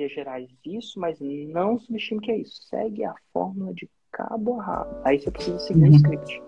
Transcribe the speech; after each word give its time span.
vias 0.00 0.12
gerais 0.12 0.48
isso, 0.64 0.98
mas 0.98 1.18
não 1.20 1.78
subestime 1.78 2.20
que 2.20 2.30
é 2.30 2.38
isso. 2.38 2.62
Segue 2.68 3.04
a 3.04 3.14
fórmula 3.32 3.74
de 3.74 3.88
cabo 4.10 4.58
a 4.60 4.64
rabo. 4.64 4.96
Aí 5.04 5.20
você 5.20 5.30
precisa 5.30 5.58
seguir 5.58 5.84
uhum. 5.84 5.90
um 5.90 5.96
script. 5.96 6.42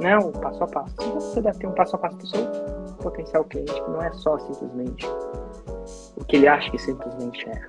Não, 0.00 0.32
passo 0.32 0.62
a 0.62 0.66
passo. 0.66 0.94
Você 1.14 1.40
deve 1.40 1.58
ter 1.58 1.66
um 1.66 1.72
passo 1.72 1.96
a 1.96 1.98
passo 1.98 2.16
para 2.16 2.24
o 2.24 2.28
seu 2.28 2.96
potencial 2.96 3.44
cliente, 3.44 3.72
que 3.72 3.90
não 3.90 4.02
é 4.02 4.12
só 4.12 4.38
simplesmente 4.38 5.06
o 6.16 6.24
que 6.24 6.36
ele 6.36 6.46
acha 6.46 6.70
que 6.70 6.78
simplesmente 6.78 7.48
é. 7.48 7.62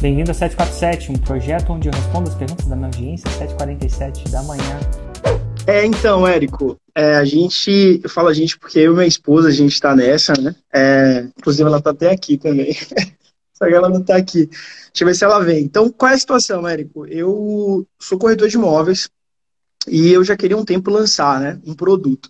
Bem-vindo 0.00 0.30
a 0.30 0.34
747, 0.34 1.12
um 1.12 1.16
projeto 1.16 1.72
onde 1.72 1.88
eu 1.88 1.92
respondo 1.92 2.28
as 2.28 2.34
perguntas 2.36 2.66
da 2.66 2.76
minha 2.76 2.88
audiência, 2.88 3.28
7h47 3.30 4.30
da 4.30 4.42
manhã. 4.42 4.80
É, 5.66 5.84
então, 5.84 6.26
Érico, 6.26 6.78
é, 6.94 7.16
a 7.16 7.24
gente, 7.24 8.00
eu 8.02 8.10
falo 8.10 8.28
a 8.28 8.34
gente 8.34 8.58
porque 8.58 8.78
eu 8.78 8.92
e 8.92 8.96
minha 8.96 9.06
esposa, 9.06 9.48
a 9.48 9.52
gente 9.52 9.72
está 9.72 9.96
nessa, 9.96 10.34
né? 10.38 10.54
É, 10.72 11.26
inclusive, 11.38 11.66
ela 11.66 11.78
está 11.78 11.90
até 11.90 12.10
aqui 12.10 12.36
também. 12.36 12.74
Só 13.54 13.66
que 13.66 13.74
ela 13.74 13.88
não 13.88 14.00
está 14.00 14.16
aqui. 14.16 14.46
Deixa 14.46 15.02
eu 15.02 15.06
ver 15.06 15.14
se 15.14 15.24
ela 15.24 15.38
vem. 15.40 15.64
Então, 15.64 15.90
qual 15.90 16.10
é 16.10 16.14
a 16.14 16.18
situação, 16.18 16.66
Érico? 16.66 17.06
Eu 17.06 17.86
sou 17.98 18.18
corretor 18.18 18.48
de 18.48 18.56
imóveis 18.56 19.08
e 19.86 20.10
eu 20.10 20.24
já 20.24 20.36
queria 20.36 20.56
um 20.56 20.64
tempo 20.64 20.90
lançar 20.90 21.40
né, 21.40 21.60
um 21.64 21.74
produto. 21.74 22.28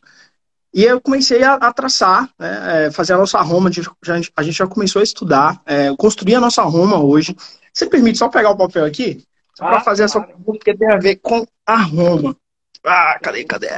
E 0.73 0.83
eu 0.85 1.01
comecei 1.01 1.43
a, 1.43 1.55
a 1.55 1.73
traçar, 1.73 2.29
né, 2.39 2.87
é, 2.87 2.91
fazer 2.91 3.13
a 3.15 3.19
nossa 3.19 3.41
Roma, 3.41 3.69
a 3.69 3.73
gente 3.73 3.89
já, 4.05 4.21
a 4.37 4.43
gente 4.43 4.59
já 4.59 4.67
começou 4.67 5.01
a 5.01 5.05
estudar, 5.05 5.63
é, 5.65 5.95
construir 5.97 6.35
a 6.35 6.41
nossa 6.41 6.63
Roma 6.63 7.03
hoje. 7.03 7.35
Você 7.73 7.87
permite 7.87 8.19
só 8.19 8.29
pegar 8.29 8.51
o 8.51 8.57
papel 8.57 8.85
aqui? 8.85 9.25
Só 9.55 9.65
ah, 9.65 9.69
para 9.69 9.81
fazer 9.81 10.03
essa 10.03 10.21
pergunta, 10.21 10.59
porque 10.59 10.77
tem 10.77 10.91
a 10.91 10.99
ver 10.99 11.17
com 11.17 11.47
a 11.65 11.81
Roma. 11.81 12.37
Ah, 12.85 13.19
cadê, 13.23 13.45
cadê? 13.45 13.69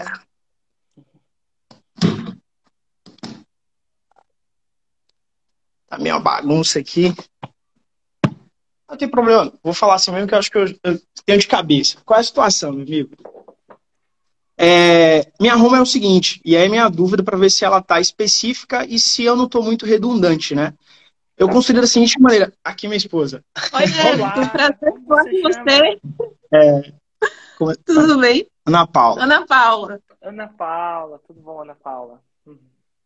Tá 5.87 5.99
meio 5.99 6.19
bagunça 6.19 6.79
aqui. 6.79 7.15
Não 8.89 8.97
tem 8.97 9.09
problema, 9.09 9.53
vou 9.63 9.75
falar 9.75 9.95
assim 9.95 10.13
mesmo 10.13 10.29
que 10.29 10.35
eu 10.35 10.39
acho 10.39 10.51
que 10.51 10.59
eu, 10.59 10.67
eu 10.85 11.01
tenho 11.25 11.39
de 11.39 11.47
cabeça. 11.47 11.99
Qual 12.05 12.17
é 12.17 12.21
a 12.21 12.25
situação, 12.25 12.73
meu 12.73 12.83
amigo? 12.83 13.11
É, 14.59 15.31
minha 15.39 15.55
Roma 15.55 15.79
é 15.79 15.83
o 15.83 15.87
seguinte, 15.87 16.41
e 16.45 16.57
aí 16.57 16.69
minha 16.69 16.89
dúvida 16.89 17.23
para 17.23 17.37
ver 17.37 17.51
se 17.51 17.65
ela 17.65 17.83
tá 17.83 18.01
específica 18.01 18.87
e 18.87 18.99
se 18.99 19.23
eu 19.25 19.37
não 19.37 19.45
estou 19.45 19.63
muito 19.63 19.85
redundante, 19.85 20.55
né? 20.55 20.73
Eu 21.37 21.51
considero 21.51 21.83
da 21.83 21.87
seguinte 21.87 22.19
maneira. 22.19 22.51
Aqui, 22.65 22.89
minha 22.89 22.97
esposa. 22.97 23.45
Oi, 23.75 23.83
Olá. 24.19 24.49
prazer 24.49 24.95
falar 25.07 25.25
com 25.25 25.43
você. 25.43 26.01
É, 26.51 26.93
como... 27.59 27.73
É? 27.73 27.75
Tudo 27.85 28.19
bem? 28.19 28.47
Ana 28.65 28.87
Paula. 28.87 29.23
Ana 29.23 29.47
Paula. 29.47 30.01
Ana 30.23 30.49
Paula, 30.49 31.21
tudo 31.27 31.41
bom, 31.41 31.61
Ana 31.61 31.75
Paula? 31.75 32.23
Uhum. 32.47 32.59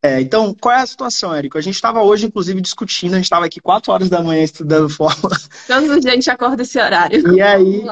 É, 0.03 0.19
então, 0.19 0.55
qual 0.59 0.73
é 0.73 0.81
a 0.81 0.85
situação, 0.85 1.33
Érico? 1.33 1.59
A 1.59 1.61
gente 1.61 1.75
estava 1.75 2.01
hoje, 2.01 2.25
inclusive, 2.25 2.59
discutindo, 2.59 3.13
a 3.13 3.17
gente 3.17 3.25
estava 3.25 3.45
aqui 3.45 3.59
4 3.59 3.91
horas 3.91 4.09
da 4.09 4.21
manhã 4.21 4.43
estudando 4.43 4.89
fórmula. 4.93 5.37
Todos 5.67 5.89
os 5.89 6.01
dias 6.01 6.05
a 6.13 6.15
gente 6.15 6.29
acorda 6.29 6.63
esse 6.63 6.79
horário. 6.79 7.35
E 7.35 7.41
aí, 7.41 7.83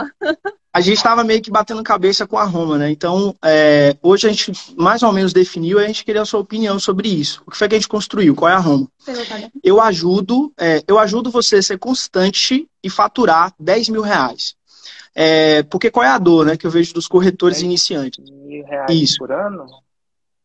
a 0.73 0.81
gente 0.81 0.97
estava 0.97 1.23
meio 1.23 1.39
que 1.39 1.51
batendo 1.51 1.83
cabeça 1.83 2.25
com 2.25 2.37
a 2.37 2.43
Roma, 2.45 2.79
né? 2.79 2.89
Então, 2.89 3.35
é, 3.45 3.95
hoje 4.01 4.27
a 4.27 4.31
gente 4.31 4.51
mais 4.75 5.03
ou 5.03 5.13
menos 5.13 5.33
definiu 5.33 5.79
e 5.79 5.83
a 5.83 5.87
gente 5.87 6.03
queria 6.03 6.23
a 6.23 6.25
sua 6.25 6.39
opinião 6.39 6.79
sobre 6.79 7.09
isso. 7.09 7.43
O 7.45 7.51
que 7.51 7.57
foi 7.57 7.69
que 7.69 7.75
a 7.75 7.77
gente 7.77 7.87
construiu? 7.87 8.35
Qual 8.35 8.49
é 8.49 8.55
a 8.55 8.59
Roma? 8.59 8.87
Eu 9.63 9.79
ajudo, 9.79 10.51
é, 10.59 10.83
eu 10.87 10.97
ajudo 10.97 11.29
você 11.29 11.57
a 11.57 11.63
ser 11.63 11.77
constante 11.77 12.67
e 12.83 12.89
faturar 12.89 13.53
10 13.59 13.89
mil 13.89 14.01
reais. 14.01 14.55
É, 15.13 15.61
porque 15.63 15.91
qual 15.91 16.05
é 16.05 16.09
a 16.09 16.17
dor, 16.17 16.45
né, 16.45 16.57
que 16.57 16.65
eu 16.65 16.71
vejo 16.71 16.93
dos 16.93 17.07
corretores 17.07 17.61
iniciantes? 17.61 18.23
Mil 18.29 18.65
reais 18.65 18.91
isso. 18.91 19.17
por 19.19 19.31
ano? 19.31 19.65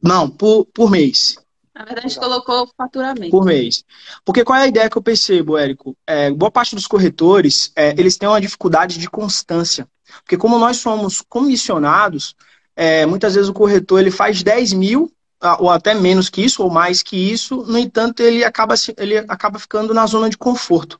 Não, 0.02 0.28
por, 0.28 0.66
por 0.66 0.90
mês. 0.90 1.38
Na 1.74 1.84
verdade, 1.84 2.06
a 2.06 2.08
gente 2.08 2.20
colocou 2.20 2.68
faturamento. 2.76 3.30
Por 3.30 3.44
mês. 3.44 3.84
Porque 4.24 4.44
qual 4.44 4.58
é 4.58 4.62
a 4.62 4.68
ideia 4.68 4.88
que 4.88 4.96
eu 4.96 5.02
percebo, 5.02 5.58
Érico? 5.58 5.96
É, 6.06 6.30
boa 6.30 6.50
parte 6.50 6.74
dos 6.74 6.86
corretores, 6.86 7.72
é, 7.74 7.90
eles 7.98 8.16
têm 8.16 8.28
uma 8.28 8.40
dificuldade 8.40 8.98
de 8.98 9.10
constância. 9.10 9.88
Porque 10.22 10.36
como 10.36 10.58
nós 10.58 10.76
somos 10.76 11.20
comissionados, 11.20 12.36
é, 12.76 13.04
muitas 13.06 13.34
vezes 13.34 13.48
o 13.48 13.54
corretor 13.54 14.00
ele 14.00 14.10
faz 14.12 14.42
10 14.42 14.72
mil, 14.72 15.12
ou 15.58 15.68
até 15.68 15.94
menos 15.94 16.30
que 16.30 16.42
isso, 16.42 16.62
ou 16.62 16.70
mais 16.70 17.02
que 17.02 17.16
isso, 17.16 17.64
no 17.66 17.76
entanto, 17.76 18.20
ele 18.20 18.44
acaba, 18.44 18.74
ele 18.96 19.18
acaba 19.18 19.58
ficando 19.58 19.92
na 19.92 20.06
zona 20.06 20.30
de 20.30 20.38
conforto. 20.38 20.98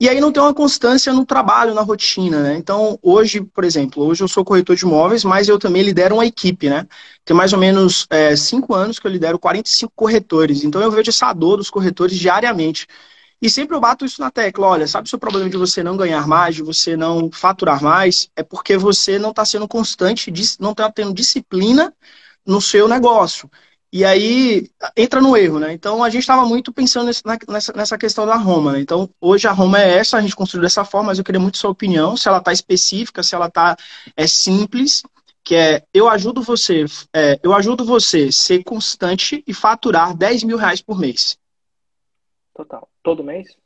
E 0.00 0.08
aí 0.08 0.20
não 0.20 0.32
tem 0.32 0.42
uma 0.42 0.52
constância 0.52 1.12
no 1.12 1.24
trabalho, 1.24 1.72
na 1.72 1.80
rotina, 1.82 2.42
né? 2.42 2.56
Então, 2.56 2.98
hoje, 3.00 3.40
por 3.40 3.64
exemplo, 3.64 4.04
hoje 4.04 4.22
eu 4.22 4.28
sou 4.28 4.44
corretor 4.44 4.74
de 4.76 4.84
imóveis, 4.84 5.24
mas 5.24 5.48
eu 5.48 5.58
também 5.58 5.82
lidero 5.82 6.16
uma 6.16 6.26
equipe, 6.26 6.68
né? 6.68 6.86
Tem 7.24 7.34
mais 7.36 7.52
ou 7.52 7.58
menos 7.58 8.06
é, 8.10 8.34
cinco 8.36 8.74
anos 8.74 8.98
que 8.98 9.06
eu 9.06 9.10
lidero 9.10 9.38
45 9.38 9.92
corretores. 9.94 10.64
Então, 10.64 10.82
eu 10.82 10.90
vejo 10.90 11.10
essa 11.10 11.32
dor 11.32 11.56
dos 11.56 11.70
corretores 11.70 12.18
diariamente. 12.18 12.86
E 13.40 13.48
sempre 13.50 13.76
eu 13.76 13.80
bato 13.80 14.04
isso 14.04 14.20
na 14.20 14.30
tecla. 14.30 14.66
Olha, 14.66 14.86
sabe 14.86 15.06
o 15.06 15.10
seu 15.10 15.18
problema 15.18 15.48
de 15.50 15.56
você 15.56 15.82
não 15.82 15.96
ganhar 15.96 16.26
mais, 16.26 16.54
de 16.56 16.62
você 16.62 16.96
não 16.96 17.30
faturar 17.30 17.82
mais? 17.82 18.28
É 18.36 18.42
porque 18.42 18.76
você 18.76 19.18
não 19.18 19.30
está 19.30 19.44
sendo 19.44 19.68
constante, 19.68 20.32
não 20.58 20.72
está 20.72 20.90
tendo 20.90 21.14
disciplina 21.14 21.94
no 22.46 22.60
seu 22.60 22.88
negócio. 22.88 23.50
E 23.94 24.04
aí 24.04 24.68
entra 24.96 25.20
no 25.20 25.36
erro, 25.36 25.60
né? 25.60 25.72
Então 25.72 26.02
a 26.02 26.10
gente 26.10 26.22
estava 26.22 26.44
muito 26.44 26.72
pensando 26.72 27.12
nessa, 27.48 27.72
nessa 27.72 27.96
questão 27.96 28.26
da 28.26 28.34
Roma, 28.34 28.72
né? 28.72 28.80
Então 28.80 29.08
hoje 29.20 29.46
a 29.46 29.52
Roma 29.52 29.80
é 29.80 29.98
essa, 29.98 30.16
a 30.16 30.20
gente 30.20 30.34
construiu 30.34 30.62
dessa 30.62 30.84
forma, 30.84 31.10
mas 31.10 31.18
eu 31.20 31.24
queria 31.24 31.40
muito 31.40 31.58
sua 31.58 31.70
opinião, 31.70 32.16
se 32.16 32.26
ela 32.26 32.38
está 32.38 32.52
específica, 32.52 33.22
se 33.22 33.36
ela 33.36 33.46
está 33.46 33.76
é 34.16 34.26
simples, 34.26 35.04
que 35.44 35.54
é 35.54 35.84
eu 35.94 36.08
ajudo 36.08 36.42
você, 36.42 36.86
é, 37.14 37.38
eu 37.40 37.54
ajudo 37.54 37.84
você 37.84 38.32
ser 38.32 38.64
constante 38.64 39.44
e 39.46 39.54
faturar 39.54 40.12
10 40.12 40.42
mil 40.42 40.56
reais 40.56 40.82
por 40.82 40.98
mês. 40.98 41.38
Total. 42.52 42.88
Todo 43.00 43.22
mês? 43.22 43.56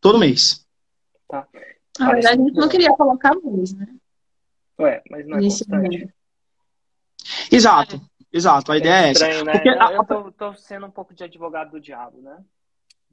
Todo 0.00 0.18
mês. 0.18 0.66
Tá. 1.28 1.46
Na 1.98 2.12
verdade, 2.12 2.40
a 2.40 2.44
gente 2.46 2.54
não 2.54 2.68
queria 2.70 2.90
colocar 2.94 3.34
mês, 3.44 3.74
né? 3.74 3.88
Ué, 4.80 5.02
mas 5.10 5.26
não 5.26 5.36
é 5.36 5.42
constante. 5.42 6.14
Exato. 7.50 8.00
Exato, 8.32 8.72
a 8.72 8.76
é 8.76 8.78
ideia 8.78 9.12
estranho, 9.12 9.32
é 9.32 9.36
essa. 9.36 9.44
Né? 9.44 9.52
Porque 9.52 9.68
a... 9.68 9.92
Eu 9.92 10.04
tô, 10.04 10.32
tô, 10.32 10.54
sendo 10.54 10.86
um 10.86 10.90
pouco 10.90 11.14
de 11.14 11.22
advogado 11.22 11.72
do 11.72 11.80
diabo, 11.80 12.20
né? 12.22 12.42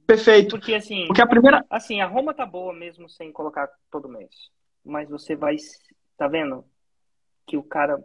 Perfeito. 0.06 0.56
Porque 0.56 0.74
assim, 0.74 1.06
Porque 1.06 1.22
a 1.22 1.26
primeira. 1.26 1.64
Assim, 1.68 2.00
a 2.00 2.06
Roma 2.06 2.34
tá 2.34 2.46
boa 2.46 2.72
mesmo 2.72 3.08
sem 3.08 3.30
colocar 3.30 3.68
todo 3.90 4.08
mês. 4.08 4.30
Mas 4.84 5.08
você 5.08 5.36
vai. 5.36 5.56
Tá 6.16 6.26
vendo? 6.26 6.64
Que 7.46 7.56
o 7.56 7.62
cara. 7.62 8.02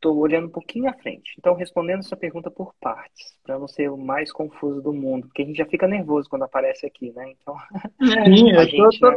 Tô 0.00 0.14
olhando 0.14 0.48
um 0.48 0.50
pouquinho 0.50 0.90
à 0.90 0.92
frente. 0.94 1.34
Então, 1.38 1.54
respondendo 1.54 2.00
essa 2.00 2.16
pergunta 2.16 2.50
por 2.50 2.74
partes, 2.80 3.38
para 3.42 3.56
não 3.56 3.68
ser 3.68 3.88
o 3.88 3.96
mais 3.96 4.32
confuso 4.32 4.82
do 4.82 4.92
mundo, 4.92 5.28
porque 5.28 5.42
a 5.42 5.44
gente 5.44 5.56
já 5.56 5.66
fica 5.66 5.86
nervoso 5.86 6.28
quando 6.28 6.42
aparece 6.42 6.84
aqui, 6.84 7.12
né? 7.12 7.30
Então, 7.30 7.56
Sim, 8.26 8.50
a 8.54 8.62
eu, 8.62 8.68
gente, 8.68 9.00
tô, 9.00 9.10
né? 9.10 9.16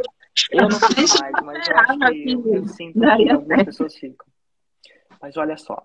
eu 0.52 0.62
não 0.62 0.70
fico 0.70 1.20
mais, 1.20 1.44
mas 1.44 1.68
eu 1.68 1.76
acho 1.76 1.98
que 2.12 2.32
eu, 2.32 2.54
eu 2.54 2.66
sinto 2.68 3.00
que 3.00 3.30
algumas 3.30 3.64
pessoas 3.64 3.96
ficam. 3.96 4.26
Mas 5.20 5.36
olha 5.36 5.56
só, 5.56 5.84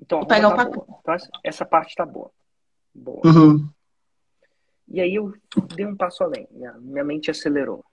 então, 0.00 0.20
Vou 0.20 0.28
pegar 0.28 0.54
tá 0.54 0.68
o 0.68 1.00
Então, 1.00 1.16
essa 1.42 1.64
parte 1.64 1.94
tá 1.94 2.04
boa. 2.04 2.30
Boa. 2.94 3.20
Uhum. 3.24 3.68
E 4.88 5.00
aí 5.00 5.14
eu 5.14 5.34
dei 5.74 5.86
um 5.86 5.96
passo 5.96 6.22
além. 6.22 6.46
Minha, 6.50 6.72
minha 6.74 7.04
mente 7.04 7.30
acelerou. 7.30 7.84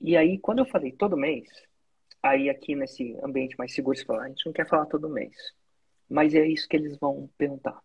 E 0.00 0.16
aí, 0.16 0.38
quando 0.38 0.60
eu 0.60 0.66
falei 0.66 0.92
todo 0.92 1.16
mês, 1.16 1.48
aí 2.22 2.48
aqui 2.48 2.74
nesse 2.74 3.16
ambiente 3.22 3.56
mais 3.58 3.74
seguro, 3.74 3.96
você 3.96 4.04
fala, 4.04 4.22
a 4.22 4.28
gente 4.28 4.46
não 4.46 4.52
quer 4.52 4.68
falar 4.68 4.86
todo 4.86 5.08
mês. 5.08 5.34
Mas 6.08 6.34
é 6.34 6.46
isso 6.46 6.68
que 6.68 6.76
eles 6.76 6.96
vão 6.98 7.28
perguntar. 7.36 7.80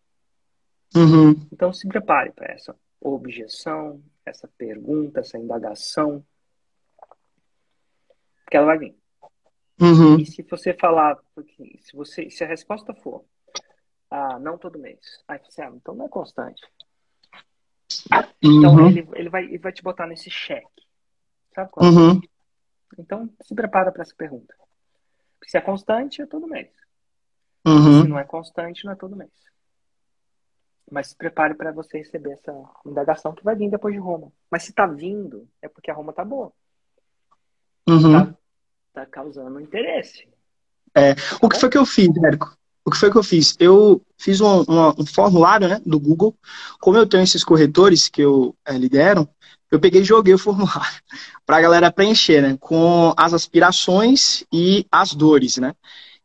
Uhum. 0.96 1.48
Então 1.52 1.74
se 1.74 1.88
prepare 1.88 2.31
para 2.31 2.54
essa 2.54 2.75
objeção, 3.02 4.02
essa 4.25 4.48
pergunta, 4.58 5.20
essa 5.20 5.38
indagação. 5.38 6.25
Porque 8.44 8.58
ela 8.58 8.66
vai 8.66 8.78
vir. 8.78 8.96
Uhum. 9.80 10.19
E 10.19 10.25
se 10.25 10.41
você 10.44 10.74
falar, 10.74 11.18
se, 11.81 11.96
você, 11.96 12.30
se 12.30 12.44
a 12.44 12.47
resposta 12.47 12.94
for, 12.94 13.25
ah, 14.09 14.40
não 14.40 14.58
todo 14.58 14.80
mês, 14.80 15.00
aí 15.28 15.40
você, 15.40 15.62
ah, 15.62 15.72
então 15.74 15.94
não 15.94 16.06
é 16.06 16.09
constante. 16.09 16.62
Então 18.41 18.75
uhum. 18.75 18.88
ele, 18.88 19.08
ele, 19.13 19.30
vai, 19.30 19.44
ele 19.44 19.58
vai 19.58 19.72
te 19.72 19.84
botar 19.84 20.08
nesse 20.08 20.30
cheque. 20.30 20.83
Sabe 21.54 21.69
qual? 21.72 21.86
Uhum. 21.86 22.22
Então 22.98 23.30
se 23.42 23.54
prepara 23.54 23.92
para 23.92 24.04
essa 24.04 24.16
pergunta. 24.16 24.56
Porque 25.38 25.51
se 25.51 25.57
é 25.57 25.62
constante, 25.62 26.22
é 26.22 26.25
todo 26.25 26.48
mês. 26.48 26.69
Uhum. 27.66 28.04
Se 28.04 28.07
não 28.07 28.19
é 28.19 28.24
constante, 28.24 28.86
não 28.86 28.94
é 28.94 28.95
todo 28.95 29.16
mês. 29.16 29.31
Mas 30.89 31.07
se 31.07 31.16
prepare 31.16 31.56
para 31.56 31.72
você 31.72 31.98
receber 31.98 32.33
essa 32.33 32.54
indagação 32.86 33.33
que 33.33 33.44
vai 33.44 33.56
vir 33.56 33.69
depois 33.69 33.94
de 33.94 34.00
Roma. 34.00 34.31
Mas 34.50 34.63
se 34.63 34.74
tá 34.74 34.86
vindo, 34.86 35.48
é 35.62 35.68
porque 35.68 35.89
a 35.89 35.94
Roma 35.94 36.13
tá 36.13 36.24
boa. 36.24 36.54
Uhum. 37.88 38.12
Tá 38.13 38.38
tá 38.95 39.06
causando 39.06 39.59
interesse. 39.59 40.27
É, 40.95 41.13
o 41.42 41.50
que 41.50 41.59
foi 41.59 41.69
que 41.69 41.77
eu 41.77 41.86
fiz, 41.86 42.09
Érico? 42.24 42.56
O 42.86 42.92
que 42.92 42.97
foi 42.97 43.12
que 43.12 43.18
eu 43.18 43.24
fiz? 43.24 43.56
Eu 43.59 44.01
fiz 44.18 44.39
um, 44.39 44.62
um, 44.62 44.89
um 45.00 45.06
formulário 45.06 45.68
né, 45.68 45.81
do 45.86 46.00
Google. 46.00 46.36
Como 46.80 46.97
eu 46.97 47.06
tenho 47.06 47.24
esses 47.24 47.44
corretores 47.44 48.07
que 48.07 48.21
eu 48.21 48.56
é, 48.65 48.74
lidero, 48.77 49.27
eu 49.71 49.80
peguei 49.80 50.01
e 50.01 50.06
joguei 50.06 50.33
o 50.33 50.39
formulário 50.39 51.01
para 51.45 51.57
a 51.57 51.62
galera 51.62 51.92
preencher, 51.92 52.42
né? 52.42 52.57
Com 52.59 53.13
as 53.18 53.33
aspirações 53.33 54.45
e 54.53 54.86
as 54.92 55.13
dores, 55.13 55.57
né? 55.57 55.74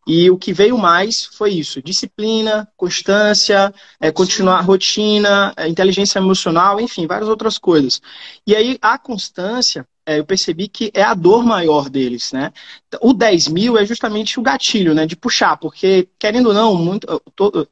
E 0.06 0.31
o 0.31 0.38
que 0.38 0.52
veio 0.52 0.78
mais 0.78 1.25
foi 1.25 1.52
isso: 1.52 1.82
disciplina, 1.82 2.69
constância, 2.76 3.73
é, 3.99 4.12
continuar 4.12 4.58
a 4.58 4.62
rotina, 4.62 5.52
é, 5.56 5.69
inteligência 5.69 6.19
emocional, 6.19 6.81
enfim, 6.81 7.06
várias 7.06 7.28
outras 7.28 7.58
coisas. 7.58 8.00
E 8.46 8.55
aí 8.55 8.78
a 8.81 8.99
constância 8.99 9.87
eu 10.19 10.25
percebi 10.25 10.69
que 10.69 10.91
é 10.95 11.03
a 11.03 11.15
dor 11.15 11.45
maior 11.45 11.89
deles, 11.89 12.33
né? 12.33 12.53
O 13.01 13.12
10 13.12 13.49
mil 13.49 13.79
é 13.79 13.85
justamente 13.85 14.39
o 14.39 14.43
gatilho, 14.43 14.95
né? 14.95 15.07
De 15.07 15.17
puxar, 15.17 15.57
porque, 15.57 16.09
querendo 16.19 16.47
ou 16.49 16.55
não, 16.55 16.75
muito, 16.75 17.07
todo, 17.37 17.69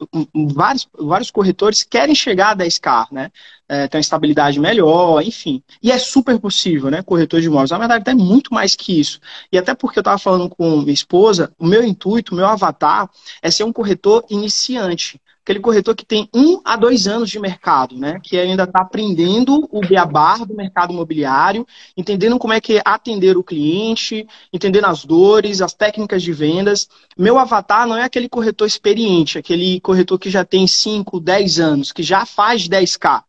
vários, 0.55 0.87
vários 0.99 1.31
corretores 1.31 1.82
querem 1.82 2.14
chegar 2.14 2.50
a 2.50 2.56
10K, 2.56 3.08
né? 3.11 3.31
É, 3.69 3.87
tem 3.88 3.99
uma 3.99 4.02
estabilidade 4.02 4.58
melhor, 4.58 5.23
enfim. 5.23 5.62
E 5.82 5.90
é 5.90 5.99
super 5.99 6.38
possível, 6.38 6.90
né? 6.90 7.02
Corretor 7.02 7.40
de 7.40 7.46
imóveis. 7.46 7.70
Na 7.70 7.79
verdade, 7.79 8.11
é 8.11 8.14
muito 8.14 8.52
mais 8.52 8.75
que 8.75 8.99
isso. 8.99 9.20
E 9.52 9.58
até 9.58 9.75
porque 9.75 9.99
eu 9.99 10.02
estava 10.02 10.19
falando 10.19 10.49
com 10.49 10.79
minha 10.79 10.93
esposa, 10.93 11.52
o 11.58 11.67
meu 11.67 11.82
intuito, 11.85 12.32
o 12.32 12.37
meu 12.37 12.46
avatar 12.46 13.11
é 13.43 13.50
ser 13.50 13.64
um 13.64 13.73
corretor 13.73 14.25
iniciante 14.31 15.20
aquele 15.48 15.60
corretor 15.60 15.96
que 15.96 16.04
tem 16.04 16.28
um 16.34 16.60
a 16.62 16.76
dois 16.76 17.06
anos 17.06 17.30
de 17.30 17.38
mercado, 17.40 17.96
né? 17.96 18.20
Que 18.22 18.38
ainda 18.38 18.64
está 18.64 18.82
aprendendo 18.82 19.66
o 19.72 19.80
beabá 19.80 20.36
do 20.36 20.54
mercado 20.54 20.92
imobiliário, 20.92 21.66
entendendo 21.96 22.38
como 22.38 22.52
é 22.52 22.60
que 22.60 22.76
é 22.76 22.82
atender 22.84 23.34
o 23.38 23.42
cliente, 23.42 24.26
entendendo 24.52 24.84
as 24.84 25.06
dores, 25.06 25.62
as 25.62 25.72
técnicas 25.72 26.22
de 26.22 26.34
vendas. 26.34 26.86
Meu 27.16 27.38
avatar 27.38 27.86
não 27.86 27.96
é 27.96 28.04
aquele 28.04 28.28
corretor 28.28 28.66
experiente, 28.66 29.38
aquele 29.38 29.80
corretor 29.80 30.18
que 30.18 30.28
já 30.28 30.44
tem 30.44 30.66
5, 30.66 31.18
10 31.18 31.60
anos, 31.60 31.92
que 31.92 32.02
já 32.02 32.26
faz 32.26 32.68
10K. 32.68 33.22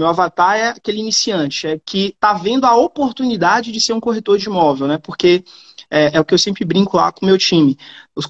Meu 0.00 0.08
avatar 0.08 0.56
é 0.56 0.68
aquele 0.68 0.98
iniciante, 0.98 1.66
é 1.66 1.78
que 1.78 2.06
está 2.06 2.32
vendo 2.32 2.64
a 2.64 2.74
oportunidade 2.74 3.70
de 3.70 3.78
ser 3.78 3.92
um 3.92 4.00
corretor 4.00 4.38
de 4.38 4.46
imóvel, 4.46 4.86
né? 4.86 4.96
Porque 4.96 5.44
é, 5.90 6.16
é, 6.16 6.18
o 6.18 6.24
que 6.24 6.32
eu 6.32 6.38
sempre 6.38 6.64
brinco 6.64 6.96
lá 6.96 7.12
com 7.12 7.26
o 7.26 7.28
meu 7.28 7.36
time. 7.36 7.76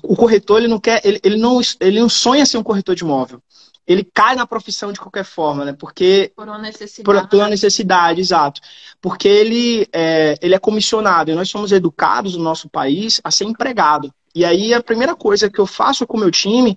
O, 0.03 0.17
corretor, 0.17 0.59
ele 0.59 0.67
não 0.67 0.81
quer, 0.81 1.01
ele, 1.05 1.21
ele, 1.23 1.37
não, 1.37 1.61
ele 1.79 2.01
não 2.01 2.09
sonha 2.09 2.45
ser 2.45 2.59
um 2.59 2.63
corretor 2.65 2.97
de 2.97 3.05
imóvel. 3.05 3.41
Ele 3.87 4.03
cai 4.03 4.35
na 4.35 4.49
profissão 4.49 4.93
de 4.93 4.99
qualquer 4.99 5.23
forma, 5.25 5.65
né? 5.65 5.73
Porque. 5.73 6.33
Por 6.35 6.49
uma 6.49 6.59
necessidade. 6.59 7.05
Por, 7.05 7.29
por 7.29 7.37
uma 7.37 7.49
necessidade, 7.49 8.21
exato. 8.21 8.61
Porque 9.01 9.29
ele 9.29 9.87
é, 9.93 10.37
ele 10.43 10.57
é 10.57 10.59
comissionado 10.59 11.31
e 11.31 11.37
nós 11.37 11.49
somos 11.49 11.71
educados 11.71 12.35
no 12.37 12.43
nosso 12.43 12.69
país 12.69 13.21
a 13.23 13.31
ser 13.31 13.45
empregado. 13.45 14.13
E 14.35 14.45
aí 14.45 14.75
a 14.75 14.83
primeira 14.83 15.15
coisa 15.15 15.49
que 15.49 15.61
eu 15.61 15.67
faço 15.67 16.05
com 16.05 16.17
o 16.17 16.21
meu 16.21 16.33
time 16.33 16.77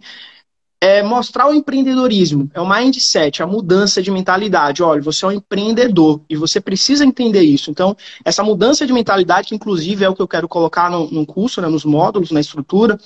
é 0.84 1.02
mostrar 1.02 1.48
o 1.48 1.54
empreendedorismo, 1.54 2.52
é 2.54 2.60
o 2.60 2.70
mindset, 2.70 3.42
a 3.42 3.48
mudança 3.48 4.02
de 4.02 4.12
mentalidade. 4.12 4.84
Olha, 4.84 5.02
você 5.02 5.24
é 5.24 5.30
um 5.30 5.32
empreendedor 5.32 6.20
e 6.30 6.36
você 6.36 6.60
precisa 6.60 7.06
entender 7.06 7.42
isso. 7.42 7.72
Então, 7.72 7.96
essa 8.26 8.44
mudança 8.44 8.86
de 8.86 8.92
mentalidade, 8.92 9.48
que 9.48 9.56
inclusive 9.56 10.04
é 10.04 10.10
o 10.10 10.14
que 10.14 10.22
eu 10.22 10.28
quero 10.28 10.46
colocar 10.46 10.92
no, 10.92 11.10
no 11.10 11.26
curso, 11.26 11.62
né, 11.62 11.70
nos 11.70 11.86
módulos, 11.86 12.32
na 12.32 12.42
estrutura, 12.42 13.00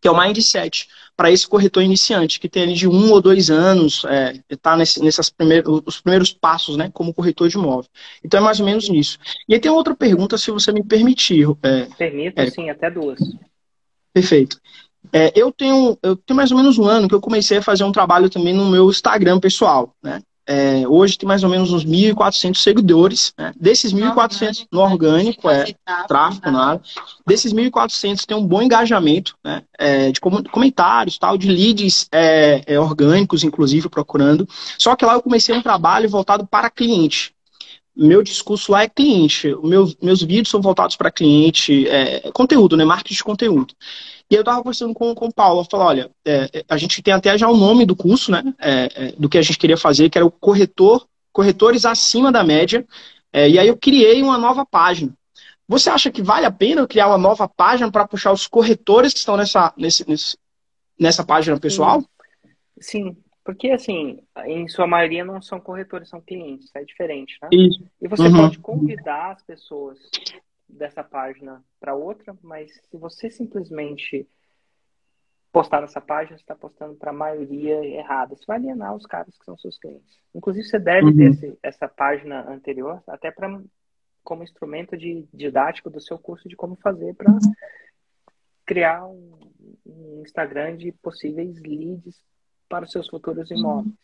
que 0.00 0.08
é 0.08 0.10
o 0.10 0.18
mindset, 0.18 0.88
para 1.14 1.30
esse 1.30 1.46
corretor 1.46 1.82
iniciante, 1.82 2.40
que 2.40 2.48
tem 2.48 2.62
ali 2.62 2.72
de 2.72 2.88
um 2.88 3.12
ou 3.12 3.20
dois 3.20 3.50
anos, 3.50 4.06
está 4.48 4.72
é, 4.72 4.76
nesse, 4.78 5.02
nesses 5.02 5.28
primeiros, 5.28 5.82
os 5.84 6.00
primeiros 6.00 6.32
passos, 6.32 6.78
né, 6.78 6.90
como 6.94 7.12
corretor 7.12 7.46
de 7.46 7.58
imóvel. 7.58 7.90
Então 8.24 8.40
é 8.40 8.42
mais 8.42 8.58
ou 8.58 8.64
menos 8.64 8.88
nisso. 8.88 9.18
E 9.46 9.52
aí 9.52 9.60
tem 9.60 9.70
outra 9.70 9.94
pergunta, 9.94 10.38
se 10.38 10.50
você 10.50 10.72
me 10.72 10.82
permitir. 10.82 11.46
É, 11.62 11.84
Permito, 11.98 12.40
é, 12.40 12.46
sim, 12.48 12.70
até 12.70 12.90
duas. 12.90 13.20
Perfeito. 14.14 14.58
É, 15.12 15.32
eu, 15.34 15.52
tenho, 15.52 15.98
eu 16.02 16.16
tenho 16.16 16.36
mais 16.36 16.50
ou 16.50 16.56
menos 16.56 16.78
um 16.78 16.86
ano 16.86 17.08
que 17.08 17.14
eu 17.14 17.20
comecei 17.20 17.58
a 17.58 17.62
fazer 17.62 17.84
um 17.84 17.92
trabalho 17.92 18.30
também 18.30 18.54
no 18.54 18.70
meu 18.70 18.88
Instagram 18.88 19.38
pessoal, 19.38 19.94
né? 20.02 20.22
É, 20.44 20.86
hoje 20.88 21.16
tem 21.16 21.26
mais 21.26 21.44
ou 21.44 21.50
menos 21.50 21.72
uns 21.72 21.84
1.400 21.84 22.56
seguidores. 22.56 23.32
Né? 23.38 23.52
Desses 23.58 23.92
1.400 23.92 24.66
no 24.72 24.80
orgânico, 24.80 25.48
é 25.48 25.66
tráfego, 26.08 26.50
nada. 26.50 26.82
Desses 27.26 27.52
1.400 27.52 28.24
tem 28.26 28.36
um 28.36 28.46
bom 28.46 28.60
engajamento 28.60 29.36
né? 29.44 29.62
É, 29.78 30.10
de 30.10 30.20
comentários, 30.20 31.16
tal, 31.16 31.38
de 31.38 31.48
leads 31.48 32.08
é, 32.10 32.62
é, 32.66 32.80
orgânicos, 32.80 33.44
inclusive, 33.44 33.88
procurando. 33.88 34.48
Só 34.78 34.96
que 34.96 35.04
lá 35.04 35.14
eu 35.14 35.22
comecei 35.22 35.54
um 35.54 35.62
trabalho 35.62 36.08
voltado 36.08 36.44
para 36.46 36.70
cliente. 36.70 37.32
Meu 37.94 38.22
discurso 38.22 38.72
lá 38.72 38.82
é 38.82 38.88
cliente. 38.88 39.54
Meu, 39.62 39.92
meus 40.02 40.22
vídeos 40.22 40.48
são 40.48 40.62
voltados 40.62 40.96
para 40.96 41.10
cliente, 41.10 41.86
é, 41.88 42.30
conteúdo, 42.32 42.76
né? 42.76 42.84
Marketing 42.84 43.14
de 43.14 43.24
conteúdo. 43.24 43.74
E 44.30 44.34
eu 44.34 44.40
estava 44.40 44.62
conversando 44.62 44.94
com, 44.94 45.14
com 45.14 45.26
o 45.26 45.32
Paulo, 45.32 45.60
eu 45.60 45.66
falei, 45.70 45.86
olha, 45.86 46.10
é, 46.24 46.48
é, 46.54 46.64
a 46.68 46.78
gente 46.78 47.02
tem 47.02 47.12
até 47.12 47.36
já 47.36 47.48
o 47.48 47.56
nome 47.56 47.84
do 47.84 47.94
curso, 47.94 48.32
né? 48.32 48.42
É, 48.58 48.88
é, 48.94 49.12
do 49.12 49.28
que 49.28 49.36
a 49.36 49.42
gente 49.42 49.58
queria 49.58 49.76
fazer, 49.76 50.08
que 50.08 50.16
era 50.16 50.26
o 50.26 50.30
corretor, 50.30 51.06
corretores 51.30 51.84
acima 51.84 52.32
da 52.32 52.42
média. 52.42 52.86
É, 53.30 53.48
e 53.48 53.58
aí 53.58 53.68
eu 53.68 53.76
criei 53.76 54.22
uma 54.22 54.38
nova 54.38 54.64
página. 54.64 55.12
Você 55.68 55.90
acha 55.90 56.10
que 56.10 56.22
vale 56.22 56.46
a 56.46 56.50
pena 56.50 56.80
eu 56.80 56.88
criar 56.88 57.08
uma 57.08 57.18
nova 57.18 57.46
página 57.46 57.90
para 57.90 58.08
puxar 58.08 58.32
os 58.32 58.46
corretores 58.46 59.12
que 59.12 59.18
estão 59.18 59.36
nessa, 59.36 59.72
nesse, 59.76 60.08
nesse, 60.08 60.36
nessa 60.98 61.24
página 61.24 61.58
pessoal? 61.58 62.00
Sim. 62.00 62.06
Sim. 62.80 63.16
Porque, 63.44 63.70
assim, 63.70 64.22
em 64.44 64.68
sua 64.68 64.86
maioria 64.86 65.24
não 65.24 65.42
são 65.42 65.60
corretores, 65.60 66.08
são 66.08 66.20
clientes, 66.20 66.70
é 66.74 66.84
diferente, 66.84 67.36
né? 67.42 67.48
Isso. 67.52 67.84
E 68.00 68.06
você 68.06 68.22
uhum. 68.22 68.36
pode 68.36 68.58
convidar 68.60 69.32
as 69.32 69.42
pessoas 69.42 69.98
dessa 70.68 71.02
página 71.02 71.62
para 71.80 71.94
outra, 71.94 72.36
mas 72.42 72.72
se 72.88 72.96
você 72.96 73.30
simplesmente 73.30 74.26
postar 75.52 75.82
nessa 75.82 76.00
página, 76.00 76.36
você 76.36 76.42
está 76.42 76.54
postando 76.54 76.94
para 76.94 77.10
a 77.10 77.14
maioria 77.14 77.84
errada. 77.84 78.34
Você 78.34 78.44
vai 78.46 78.56
alienar 78.56 78.94
os 78.94 79.04
caras 79.04 79.36
que 79.36 79.44
são 79.44 79.56
seus 79.58 79.78
clientes. 79.78 80.18
Inclusive, 80.34 80.66
você 80.66 80.78
deve 80.78 81.08
uhum. 81.08 81.16
ter 81.16 81.30
esse, 81.30 81.58
essa 81.62 81.86
página 81.86 82.48
anterior 82.50 83.02
até 83.06 83.30
para 83.30 83.60
como 84.24 84.44
instrumento 84.44 84.96
de 84.96 85.26
didático 85.34 85.90
do 85.90 86.00
seu 86.00 86.18
curso 86.18 86.48
de 86.48 86.56
como 86.56 86.76
fazer 86.76 87.14
para 87.14 87.36
criar 88.64 89.04
um, 89.06 89.38
um, 89.84 90.22
Instagram 90.22 90.76
de 90.76 90.92
possíveis 90.92 91.60
leads 91.60 92.16
para 92.72 92.86
os 92.86 92.90
seus 92.90 93.06
futuros 93.06 93.50
imóveis. 93.50 93.94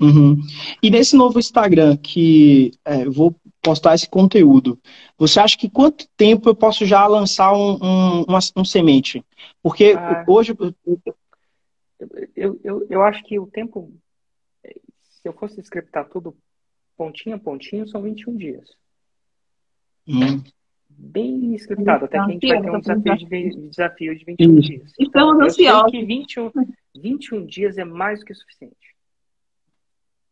Uhum. 0.00 0.40
E 0.82 0.90
nesse 0.90 1.14
novo 1.14 1.38
Instagram 1.38 1.96
que 1.96 2.72
é, 2.84 3.04
vou 3.04 3.36
postar 3.62 3.94
esse 3.94 4.10
conteúdo, 4.10 4.76
você 5.16 5.38
acha 5.38 5.56
que 5.56 5.70
quanto 5.70 6.08
tempo 6.16 6.48
eu 6.48 6.56
posso 6.56 6.84
já 6.84 7.06
lançar 7.06 7.52
um, 7.52 7.78
um, 7.80 8.22
uma, 8.24 8.40
um 8.56 8.64
semente? 8.64 9.24
Porque 9.62 9.94
ah, 9.96 10.24
hoje. 10.26 10.56
Eu, 12.34 12.58
eu, 12.64 12.84
eu 12.90 13.02
acho 13.04 13.22
que 13.22 13.38
o 13.38 13.46
tempo, 13.46 13.92
se 14.64 15.28
eu 15.28 15.32
fosse 15.32 15.60
scriptar 15.60 16.08
tudo 16.08 16.36
pontinho 16.96 17.36
a 17.36 17.38
pontinho, 17.38 17.86
são 17.86 18.02
21 18.02 18.36
dias. 18.36 18.70
Hum. 20.08 20.42
Bem 20.90 21.54
scriptado, 21.54 22.06
até 22.06 22.18
que 22.18 22.24
a 22.24 22.28
gente 22.28 22.48
vai 22.48 22.60
ter 22.60 22.70
um 22.72 22.80
desafio 22.80 23.16
de, 23.16 23.68
desafio 23.68 24.18
de 24.18 24.24
21 24.24 24.56
dias. 24.56 24.92
Estamos 24.98 25.34
então, 25.36 25.42
ansiosos. 25.42 25.90
que 25.92 26.04
21, 26.04 26.50
21 26.94 27.46
dias 27.46 27.78
é 27.78 27.84
mais 27.84 28.20
do 28.20 28.26
que 28.26 28.34
suficiente. 28.34 28.96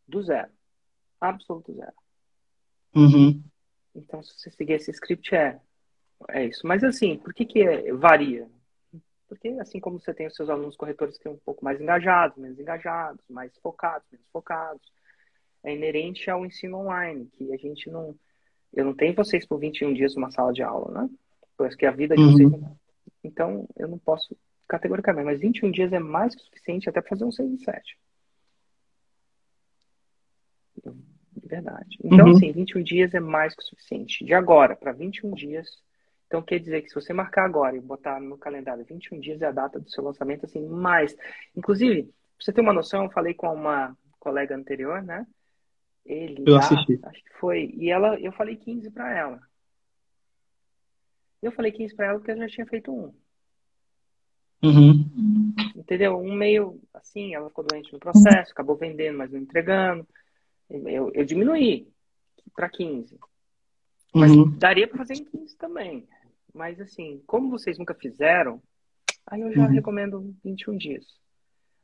Do 0.07 0.21
zero. 0.21 0.51
Absoluto 1.19 1.73
zero. 1.73 1.93
Uhum. 2.95 3.43
Então, 3.95 4.21
se 4.23 4.37
você 4.37 4.49
seguir 4.51 4.73
esse 4.73 4.91
script, 4.91 5.33
é, 5.35 5.59
é 6.29 6.45
isso. 6.45 6.65
Mas, 6.65 6.83
assim, 6.83 7.17
por 7.17 7.33
que, 7.33 7.45
que 7.45 7.61
é, 7.61 7.93
varia? 7.93 8.47
Porque, 9.27 9.47
assim 9.59 9.79
como 9.79 9.99
você 9.99 10.13
tem 10.13 10.27
os 10.27 10.35
seus 10.35 10.49
alunos 10.49 10.75
corretores 10.75 11.17
que 11.17 11.23
são 11.23 11.33
um 11.33 11.39
pouco 11.45 11.63
mais 11.63 11.79
engajados, 11.79 12.37
menos 12.37 12.59
engajados, 12.59 13.23
mais 13.29 13.55
focados, 13.59 14.05
menos 14.11 14.27
focados, 14.31 14.91
é 15.63 15.73
inerente 15.73 16.29
ao 16.29 16.45
ensino 16.45 16.77
online, 16.77 17.29
que 17.33 17.53
a 17.53 17.57
gente 17.57 17.89
não. 17.89 18.15
Eu 18.73 18.85
não 18.85 18.93
tenho 18.93 19.15
vocês 19.15 19.45
por 19.45 19.59
21 19.59 19.93
dias 19.93 20.15
numa 20.15 20.31
sala 20.31 20.51
de 20.51 20.63
aula, 20.63 21.01
né? 21.01 21.09
Pois 21.57 21.75
que 21.75 21.85
a 21.85 21.91
vida 21.91 22.15
de 22.15 22.23
vocês. 22.23 22.51
Uhum. 22.51 22.75
Então, 23.23 23.67
eu 23.77 23.87
não 23.87 23.97
posso 23.97 24.35
categoricamente, 24.71 25.25
mas 25.25 25.41
21 25.41 25.69
dias 25.69 25.91
é 25.91 25.99
mais 25.99 26.33
que 26.33 26.43
suficiente 26.43 26.87
até 26.87 27.01
para 27.01 27.09
fazer 27.09 27.25
um 27.25 27.31
6 27.31 27.51
e 27.51 27.57
7. 27.65 27.99
De 31.35 31.47
verdade. 31.47 31.97
Então, 32.01 32.27
uhum. 32.27 32.31
assim, 32.37 32.53
21 32.53 32.81
dias 32.81 33.13
é 33.13 33.19
mais 33.19 33.53
que 33.53 33.61
o 33.61 33.65
suficiente. 33.65 34.23
De 34.23 34.33
agora 34.33 34.73
para 34.73 34.93
21 34.93 35.33
dias. 35.33 35.67
Então, 36.25 36.41
quer 36.41 36.57
dizer 36.59 36.81
que 36.81 36.87
se 36.87 36.95
você 36.95 37.11
marcar 37.11 37.43
agora 37.43 37.75
e 37.75 37.81
botar 37.81 38.21
no 38.21 38.37
calendário 38.37 38.85
21 38.85 39.19
dias 39.19 39.41
é 39.41 39.47
a 39.47 39.51
data 39.51 39.77
do 39.77 39.89
seu 39.89 40.05
lançamento, 40.05 40.45
assim, 40.45 40.65
mais. 40.65 41.17
Inclusive, 41.53 42.03
pra 42.03 42.11
você 42.39 42.53
ter 42.53 42.61
uma 42.61 42.71
noção, 42.71 43.03
eu 43.03 43.11
falei 43.11 43.33
com 43.33 43.53
uma 43.53 43.97
colega 44.19 44.55
anterior, 44.55 45.03
né? 45.03 45.27
Ele, 46.05 46.45
eu 46.47 46.55
assisti. 46.55 46.97
acho 47.03 47.23
que 47.23 47.33
foi. 47.41 47.73
E 47.75 47.89
ela, 47.89 48.17
eu 48.21 48.31
falei 48.31 48.55
15 48.55 48.89
para 48.89 49.13
ela. 49.17 49.41
Eu 51.41 51.51
falei 51.51 51.73
15 51.73 51.93
para 51.93 52.05
ela 52.05 52.19
porque 52.19 52.31
eu 52.31 52.37
já 52.37 52.47
tinha 52.47 52.65
feito 52.65 52.89
um. 52.93 53.13
Uhum. 54.63 55.09
Entendeu? 55.75 56.17
Um 56.17 56.33
meio 56.33 56.79
assim, 56.93 57.33
ela 57.33 57.49
ficou 57.49 57.65
doente 57.65 57.91
no 57.91 57.99
processo, 57.99 58.51
acabou 58.51 58.75
vendendo, 58.75 59.17
mas 59.17 59.31
não 59.31 59.39
entregando. 59.39 60.07
Eu, 60.69 61.11
eu 61.13 61.25
diminuí 61.25 61.87
para 62.55 62.69
15. 62.69 63.17
Mas 64.13 64.31
uhum. 64.31 64.57
daria 64.57 64.87
para 64.87 64.99
fazer 64.99 65.15
em 65.15 65.25
15 65.25 65.57
também. 65.57 66.07
Mas 66.53 66.79
assim, 66.79 67.21
como 67.25 67.49
vocês 67.49 67.77
nunca 67.77 67.95
fizeram, 67.95 68.61
aí 69.25 69.41
eu 69.41 69.51
já 69.53 69.63
uhum. 69.63 69.71
recomendo 69.71 70.35
21 70.43 70.77
dias. 70.77 71.05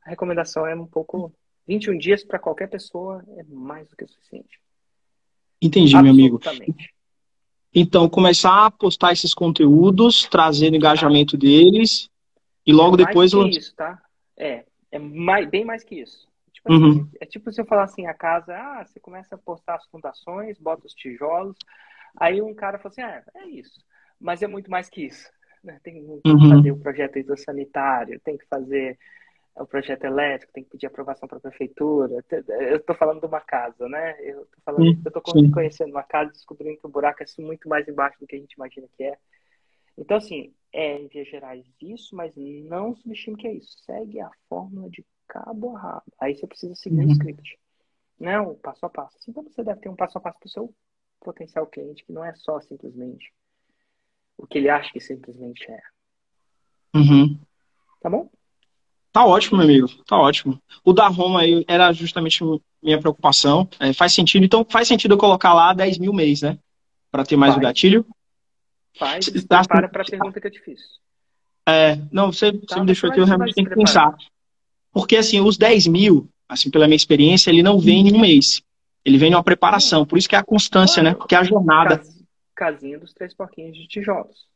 A 0.04 0.10
recomendação 0.10 0.66
é 0.66 0.74
um 0.74 0.86
pouco. 0.86 1.32
21 1.66 1.98
dias 1.98 2.24
para 2.24 2.38
qualquer 2.38 2.68
pessoa 2.68 3.22
é 3.36 3.42
mais 3.44 3.88
do 3.90 3.96
que 3.96 4.06
suficiente. 4.06 4.58
Entendi, 5.60 5.94
meu 6.00 6.12
amigo. 6.12 6.40
Então, 7.74 8.08
começar 8.08 8.66
a 8.66 8.70
postar 8.70 9.12
esses 9.12 9.34
conteúdos, 9.34 10.26
trazendo 10.30 10.76
engajamento 10.76 11.36
deles 11.36 12.08
E 12.68 12.72
logo 12.72 12.96
mais 12.96 13.06
depois 13.06 13.30
que 13.32 13.36
eu... 13.36 13.46
isso, 13.48 13.74
tá? 13.74 14.00
É, 14.36 14.64
é 14.92 14.98
mais, 14.98 15.48
bem 15.48 15.64
mais 15.64 15.82
que 15.82 15.96
isso. 16.00 16.28
Tipo 16.52 16.72
assim, 16.72 16.84
Uhum. 16.84 17.10
É 17.20 17.26
tipo 17.26 17.50
se 17.52 17.60
eu 17.60 17.64
falar 17.64 17.84
assim, 17.84 18.06
a 18.06 18.14
casa, 18.14 18.54
ah, 18.56 18.84
você 18.84 19.00
começa 19.00 19.34
a 19.34 19.38
postar 19.38 19.76
as 19.76 19.86
fundações, 19.86 20.58
bota 20.58 20.86
os 20.86 20.92
tijolos, 20.94 21.56
aí 22.16 22.42
um 22.42 22.54
cara 22.54 22.78
fala 22.78 22.92
assim, 22.92 23.02
ah, 23.02 23.22
é 23.36 23.46
isso. 23.46 23.80
Mas 24.20 24.42
é 24.42 24.46
muito 24.46 24.70
mais 24.70 24.88
que 24.90 25.06
isso. 25.06 25.30
né? 25.62 25.80
Tem, 25.82 25.94
que 25.94 26.28
Uhum. 26.30 26.48
fazer 26.48 26.72
o 26.72 26.78
projeto 26.78 27.18
hidrossanitário, 27.18 28.20
tem 28.20 28.36
que 28.36 28.46
fazer 28.46 28.98
o 29.56 29.66
projeto 29.66 30.04
elétrico, 30.04 30.52
tem 30.52 30.62
que 30.62 30.70
pedir 30.70 30.86
aprovação 30.86 31.28
para 31.28 31.38
a 31.38 31.40
prefeitura. 31.40 32.24
Eu 32.60 32.76
estou 32.76 32.94
falando 32.94 33.20
de 33.20 33.26
uma 33.26 33.40
casa, 33.40 33.88
né? 33.88 34.14
Eu 34.20 34.42
estou 34.42 34.62
falando, 34.64 34.84
Sim, 34.84 35.02
eu 35.04 35.10
tô 35.10 35.22
sim. 35.32 35.50
conhecendo 35.50 35.90
uma 35.90 36.02
casa, 36.04 36.30
descobrindo 36.30 36.78
que 36.78 36.86
o 36.86 36.90
buraco 36.90 37.22
é 37.22 37.42
muito 37.42 37.68
mais 37.68 37.88
embaixo 37.88 38.18
do 38.20 38.26
que 38.26 38.36
a 38.36 38.38
gente 38.38 38.52
imagina 38.52 38.86
que 38.96 39.02
é. 39.04 39.16
Então, 39.98 40.16
assim, 40.16 40.54
é 40.72 41.00
em 41.00 41.08
vias 41.08 41.28
gerais 41.28 41.66
isso, 41.82 42.14
mas 42.14 42.32
não 42.36 42.94
subestime 42.96 43.36
que 43.36 43.46
é 43.48 43.54
isso. 43.54 43.76
Segue 43.84 44.20
a 44.20 44.30
fórmula 44.48 44.88
de 44.88 45.04
cabo 45.26 45.76
a 45.76 45.80
rabo. 45.80 46.02
Aí 46.20 46.34
você 46.36 46.46
precisa 46.46 46.74
seguir 46.74 47.00
Uhum. 47.00 47.08
o 47.08 47.12
script. 47.12 47.58
Não, 48.18 48.50
o 48.52 48.54
passo 48.56 48.86
a 48.86 48.88
passo. 48.90 49.18
Então 49.28 49.42
você 49.42 49.62
deve 49.62 49.80
ter 49.80 49.88
um 49.88 49.96
passo 49.96 50.16
a 50.16 50.20
passo 50.20 50.38
para 50.38 50.46
o 50.46 50.50
seu 50.50 50.74
potencial 51.20 51.66
cliente, 51.66 52.04
que 52.04 52.12
não 52.12 52.24
é 52.24 52.32
só 52.36 52.60
simplesmente 52.60 53.32
o 54.36 54.46
que 54.46 54.58
ele 54.58 54.68
acha 54.68 54.90
que 54.92 55.00
simplesmente 55.00 55.68
é. 55.70 55.80
Uhum. 56.94 57.38
Tá 58.00 58.08
bom? 58.08 58.30
Tá 59.12 59.26
ótimo, 59.26 59.56
meu 59.58 59.66
amigo. 59.66 59.88
Tá 60.04 60.16
ótimo. 60.16 60.60
O 60.84 60.92
da 60.92 61.08
Roma 61.08 61.40
aí 61.40 61.64
era 61.66 61.92
justamente 61.92 62.44
minha 62.80 63.00
preocupação. 63.00 63.68
É, 63.80 63.92
faz 63.92 64.12
sentido. 64.12 64.44
Então, 64.44 64.64
faz 64.68 64.86
sentido 64.86 65.14
eu 65.14 65.18
colocar 65.18 65.52
lá 65.54 65.72
10 65.72 65.98
mil 65.98 66.12
mês, 66.12 66.42
né? 66.42 66.58
Pra 67.10 67.24
ter 67.24 67.36
mais 67.36 67.52
o 67.52 67.56
Faz. 67.56 67.66
gatilho. 67.66 68.06
Faz, 68.98 69.24
Se- 69.26 69.38
se 69.38 69.46
prepara 69.46 69.88
para 69.88 70.02
a 70.02 70.04
pergunta 70.04 70.40
que 70.40 70.50
te 70.50 70.60
fiz. 70.60 70.80
É, 71.68 71.96
não, 72.10 72.32
você, 72.32 72.50
você 72.52 72.66
Tá, 72.66 72.80
me 72.80 72.86
deixou 72.86 73.08
você 73.08 73.12
aqui, 73.12 73.20
eu 73.20 73.26
realmente 73.26 73.50
você 73.50 73.54
tenho 73.56 73.68
que 73.68 73.74
pensar. 73.74 74.16
Porque, 74.92 75.16
assim, 75.16 75.40
os 75.40 75.56
10 75.56 75.86
mil, 75.86 76.28
assim, 76.48 76.70
pela 76.70 76.86
minha 76.86 76.96
experiência, 76.96 77.50
ele 77.50 77.62
não 77.62 77.78
vem 77.78 78.08
em 78.08 78.14
um 78.14 78.20
mês. 78.20 78.62
Ele 79.04 79.18
vem 79.18 79.30
numa 79.30 79.44
preparação. 79.44 80.04
Por 80.06 80.18
isso 80.18 80.28
que 80.28 80.34
é 80.34 80.38
a 80.38 80.44
constância, 80.44 81.02
né? 81.02 81.14
Porque 81.14 81.34
é 81.34 81.38
a 81.38 81.44
jornada. 81.44 81.98
Cas- 81.98 82.18
Casinha 82.54 82.98
dos 82.98 83.12
três 83.14 83.32
porquinhos 83.34 83.76
de 83.76 83.86
tijolos. 83.86 84.48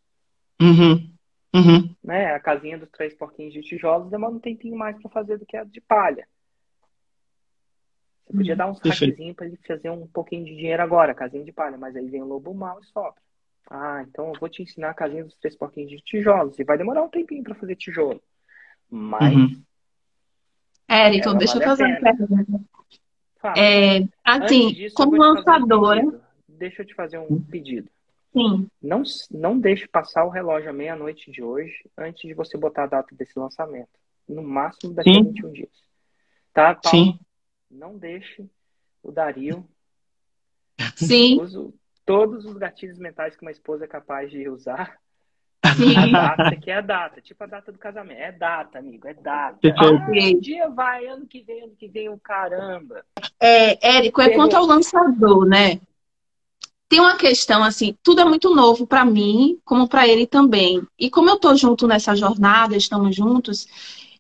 Uhum. 0.61 1.09
Uhum. 1.55 1.95
Né? 2.03 2.35
A 2.35 2.41
casinha 2.41 2.77
dos 2.77 2.91
três 2.91 3.15
porquinhos 3.15 3.53
de 3.53 3.61
tijolos 3.63 4.11
demora 4.11 4.35
um 4.35 4.41
tempinho 4.41 4.77
mais 4.77 5.01
para 5.01 5.09
fazer 5.11 5.39
do 5.39 5.47
que 5.47 5.57
a 5.57 5.63
de 5.63 5.81
palha. 5.81 6.27
Você 8.27 8.37
podia 8.37 8.57
dar 8.57 8.69
uns 8.69 8.81
Perfeito. 8.81 9.13
hackzinhos 9.13 9.37
para 9.37 9.47
ele 9.47 9.59
fazer 9.67 9.91
um 9.91 10.07
pouquinho 10.09 10.45
de 10.45 10.57
dinheiro 10.57 10.83
agora, 10.83 11.15
casinha 11.15 11.45
de 11.45 11.53
palha, 11.53 11.79
mas 11.79 11.95
aí 11.95 12.09
vem 12.09 12.23
o 12.23 12.27
lobo 12.27 12.53
mal 12.55 12.81
e 12.81 12.87
sobra. 12.87 13.21
Ah, 13.75 14.05
então 14.07 14.29
eu 14.29 14.39
vou 14.39 14.51
te 14.51 14.63
ensinar 14.63 14.91
a 14.91 14.95
casinha 14.95 15.25
dos 15.25 15.35
três 15.37 15.57
porquinhos 15.57 15.91
de 15.91 15.97
tijolos. 16.03 16.59
E 16.59 16.65
vai 16.65 16.77
demorar 16.77 17.03
um 17.03 17.09
tempinho 17.09 17.43
para 17.43 17.55
fazer 17.55 17.75
tijolo. 17.75 18.23
Mas, 18.91 19.35
Uhum. 19.35 19.63
Érico, 20.87 21.29
Ela 21.31 21.39
deixa 21.39 21.55
eu 21.57 21.61
vale 21.61 21.65
a 21.65 21.69
fazer 21.71 21.85
uma 21.85 22.01
pergunta. 22.01 22.65
É, 23.57 24.07
assim, 24.23 24.75
disso, 24.75 24.95
eu 25.01 25.07
como 25.07 25.17
um 25.17 25.19
lançadora, 25.19 26.01
pedido. 26.03 26.23
Deixa 26.47 26.83
eu 26.83 26.87
te 26.87 26.95
fazer 26.95 27.17
um 27.19 27.43
pedido. 27.45 27.89
sim, 28.35 28.69
Não, 28.81 29.03
não 29.31 29.59
deixe 29.59 29.89
passar 29.89 30.27
o 30.27 30.29
relógio 30.29 30.69
à 30.69 30.73
meia-noite 30.73 31.33
de 31.33 31.43
hoje 31.43 31.75
antes 31.97 32.21
de 32.29 32.35
você 32.35 32.59
botar 32.59 32.85
a 32.85 32.89
data 32.89 33.15
desse 33.17 33.39
lançamento. 33.39 33.89
No 34.29 34.43
máximo 34.43 34.93
daqui 34.93 35.11
a 35.11 35.15
Sim. 35.15 35.23
21 35.33 35.53
dias. 35.53 35.71
Tá, 36.53 36.75
Paulo? 36.75 37.05
Sim. 37.07 37.19
Não 37.71 37.97
deixe 37.97 38.47
o 39.03 39.11
Dario 39.11 39.67
sim, 40.95 41.41
use 41.41 41.73
todos 42.05 42.45
os 42.45 42.57
gatilhos 42.57 42.99
mentais 42.99 43.37
que 43.37 43.43
uma 43.43 43.51
esposa 43.51 43.85
é 43.85 43.89
capaz 43.89 44.31
de 44.31 44.49
usar. 44.49 44.97
sim. 45.77 45.97
A 45.97 46.07
data 46.07 46.57
que 46.57 46.71
é 46.71 46.77
a 46.77 46.81
data, 46.81 47.21
tipo 47.21 47.43
a 47.45 47.47
data 47.47 47.73
do 47.73 47.79
casamento. 47.79 48.21
É 48.21 48.33
data, 48.33 48.79
amigo, 48.79 49.07
é 49.07 49.15
data. 49.15 49.59
Ah, 49.77 50.11
um 50.11 50.41
dia 50.41 50.69
vai, 50.69 51.07
ano 51.07 51.27
que 51.27 51.43
vem, 51.43 51.65
ano 51.65 51.77
que 51.77 51.89
vem, 51.89 52.09
o 52.09 52.19
caramba. 52.19 53.05
É, 53.41 53.97
Érico, 53.97 54.21
é 54.21 54.31
quanto 54.31 54.57
ao 54.57 54.67
lançador, 54.67 55.47
né? 55.47 55.81
Tem 56.89 57.01
uma 57.01 57.17
questão 57.17 57.65
assim, 57.65 57.97
tudo 58.03 58.21
é 58.21 58.25
muito 58.25 58.55
novo 58.55 58.87
para 58.87 59.03
mim, 59.03 59.59
como 59.65 59.89
para 59.89 60.07
ele 60.07 60.27
também. 60.27 60.87
E 60.99 61.09
como 61.09 61.31
eu 61.31 61.39
tô 61.39 61.55
junto 61.57 61.87
nessa 61.87 62.15
jornada, 62.15 62.77
estamos 62.77 63.17
juntos, 63.17 63.67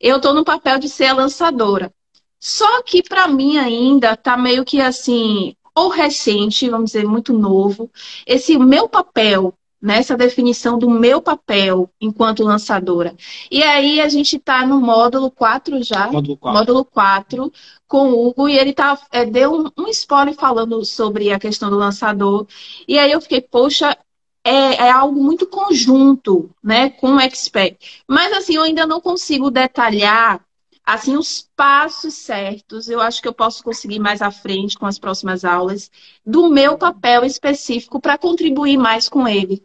eu 0.00 0.18
tô 0.18 0.32
no 0.32 0.42
papel 0.42 0.78
de 0.78 0.88
ser 0.88 1.06
a 1.06 1.12
lançadora. 1.12 1.92
Só 2.40 2.82
que 2.82 3.02
para 3.02 3.28
mim 3.28 3.58
ainda 3.58 4.16
tá 4.16 4.38
meio 4.38 4.64
que 4.64 4.80
assim, 4.80 5.54
ou 5.74 5.88
recente, 5.88 6.68
vamos 6.68 6.92
dizer, 6.92 7.06
muito 7.06 7.32
novo, 7.32 7.90
esse 8.26 8.58
meu 8.58 8.88
papel, 8.88 9.54
nessa 9.80 10.16
definição 10.16 10.78
do 10.78 10.88
meu 10.88 11.20
papel 11.20 11.90
enquanto 12.00 12.44
lançadora. 12.44 13.16
E 13.50 13.62
aí 13.64 14.00
a 14.00 14.08
gente 14.08 14.38
tá 14.38 14.64
no 14.64 14.80
módulo 14.80 15.30
4 15.30 15.82
já, 15.82 16.06
Módulo 16.06 16.36
quatro. 16.36 16.58
módulo 16.58 16.84
4, 16.84 17.52
com 17.88 18.10
o 18.10 18.28
Hugo, 18.28 18.48
e 18.48 18.56
ele 18.56 18.72
tá, 18.72 18.96
é, 19.10 19.24
deu 19.26 19.52
um, 19.52 19.82
um 19.84 19.88
spoiler 19.88 20.34
falando 20.34 20.84
sobre 20.84 21.32
a 21.32 21.38
questão 21.38 21.68
do 21.68 21.76
lançador. 21.76 22.46
E 22.86 22.96
aí 22.98 23.10
eu 23.10 23.20
fiquei, 23.20 23.40
poxa, 23.40 23.96
é, 24.44 24.86
é 24.86 24.90
algo 24.90 25.20
muito 25.20 25.46
conjunto, 25.46 26.50
né, 26.62 26.90
com 26.90 27.14
o 27.16 27.20
expert. 27.20 27.76
Mas 28.06 28.32
assim, 28.32 28.54
eu 28.56 28.62
ainda 28.62 28.86
não 28.86 29.00
consigo 29.00 29.50
detalhar 29.50 30.40
assim 30.84 31.16
os 31.16 31.42
passos 31.56 32.14
certos. 32.14 32.88
Eu 32.88 33.00
acho 33.00 33.22
que 33.22 33.28
eu 33.28 33.34
posso 33.34 33.62
conseguir 33.62 33.98
mais 33.98 34.20
à 34.20 34.30
frente 34.30 34.78
com 34.78 34.86
as 34.86 34.98
próximas 34.98 35.44
aulas 35.44 35.90
do 36.24 36.48
meu 36.48 36.76
papel 36.76 37.24
específico 37.24 38.00
para 38.00 38.18
contribuir 38.18 38.76
mais 38.76 39.08
com 39.08 39.26
ele. 39.26 39.58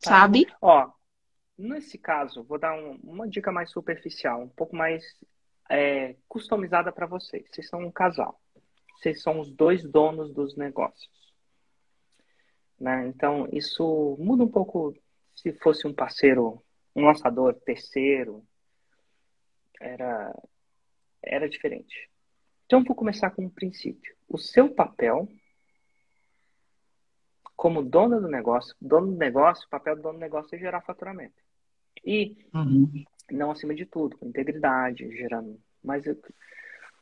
Tá. 0.00 0.10
Sabe? 0.10 0.46
Ó, 0.60 0.90
nesse 1.56 1.96
caso, 1.96 2.42
vou 2.42 2.58
dar 2.58 2.74
um- 2.74 2.98
uma 3.04 3.28
dica 3.28 3.52
mais 3.52 3.70
superficial, 3.70 4.42
um 4.42 4.48
pouco 4.48 4.74
mais 4.74 5.02
é, 5.70 6.16
customizada 6.28 6.92
para 6.92 7.06
vocês. 7.06 7.48
Vocês 7.50 7.68
são 7.68 7.80
um 7.80 7.90
casal. 7.90 8.38
Vocês 8.96 9.22
são 9.22 9.40
os 9.40 9.50
dois 9.50 9.82
donos 9.82 10.30
dos 10.34 10.54
negócios. 10.54 11.10
Né? 12.78 13.06
Então, 13.06 13.48
isso 13.50 14.16
muda 14.18 14.44
um 14.44 14.48
pouco 14.48 14.94
se 15.34 15.52
fosse 15.54 15.86
um 15.86 15.94
parceiro, 15.94 16.62
um 16.94 17.06
lançador 17.06 17.54
terceiro. 17.54 18.44
Era, 19.82 20.32
era 21.22 21.48
diferente. 21.48 22.08
Então, 22.66 22.84
vou 22.84 22.94
começar 22.94 23.30
com 23.30 23.44
um 23.44 23.50
princípio. 23.50 24.14
O 24.28 24.38
seu 24.38 24.72
papel 24.72 25.28
como 27.56 27.82
dono 27.82 28.20
do 28.20 28.28
negócio, 28.28 28.74
dono 28.80 29.08
do 29.12 29.16
negócio, 29.18 29.66
o 29.66 29.70
papel 29.70 29.96
do 29.96 30.02
dono 30.02 30.14
do 30.18 30.20
negócio 30.20 30.54
é 30.54 30.58
gerar 30.58 30.80
faturamento. 30.80 31.34
E, 32.04 32.36
Uhum. 32.54 33.04
não 33.30 33.50
acima 33.50 33.74
de 33.74 33.86
tudo, 33.86 34.16
com 34.18 34.26
integridade, 34.26 35.08
gerando. 35.16 35.60
Mas 35.82 36.04
eu- 36.06 36.20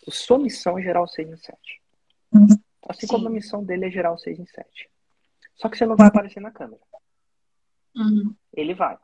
a 0.07 0.11
sua 0.11 0.39
missão 0.39 0.79
é 0.79 0.83
gerar 0.83 1.03
o 1.03 1.07
6 1.09 1.29
em 1.31 1.37
7. 1.37 1.81
Assim 2.89 3.07
Sim. 3.07 3.15
como 3.15 3.29
a 3.29 3.31
missão 3.31 3.65
dele 3.65 3.87
é 3.87 3.91
gerar 3.91 4.13
o 4.13 4.19
6 4.19 4.39
em 4.39 4.47
7. 4.47 4.91
Só 5.55 5.69
que 5.69 5.77
você 5.79 5.87
não 5.87 5.97
vai 5.97 6.09
aparecer 6.09 6.41
na 6.41 6.51
câmera. 6.51 6.83
Uhum. 7.97 8.35
Ele 8.53 8.75
vai. 8.75 8.99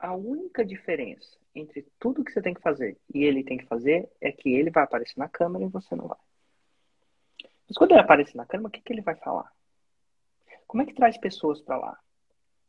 A 0.00 0.14
única 0.14 0.64
diferença 0.64 1.38
entre 1.54 1.86
tudo 1.98 2.24
que 2.24 2.32
você 2.32 2.40
tem 2.40 2.54
que 2.54 2.62
fazer 2.62 2.98
e 3.12 3.22
ele 3.22 3.44
tem 3.44 3.58
que 3.58 3.66
fazer 3.66 4.10
é 4.18 4.32
que 4.32 4.48
ele 4.48 4.70
vai 4.70 4.82
aparecer 4.82 5.18
na 5.18 5.28
câmera 5.28 5.62
e 5.62 5.68
você 5.68 5.94
não 5.94 6.08
vai. 6.08 6.18
Mas 7.68 7.76
quando 7.76 7.90
ele 7.90 8.00
aparecer 8.00 8.34
na 8.34 8.46
câmera, 8.46 8.68
o 8.68 8.70
que, 8.70 8.80
que 8.80 8.94
ele 8.94 9.02
vai 9.02 9.14
falar? 9.16 9.52
Como 10.66 10.82
é 10.82 10.86
que 10.86 10.94
traz 10.94 11.18
pessoas 11.18 11.60
para 11.60 11.76
lá? 11.76 12.00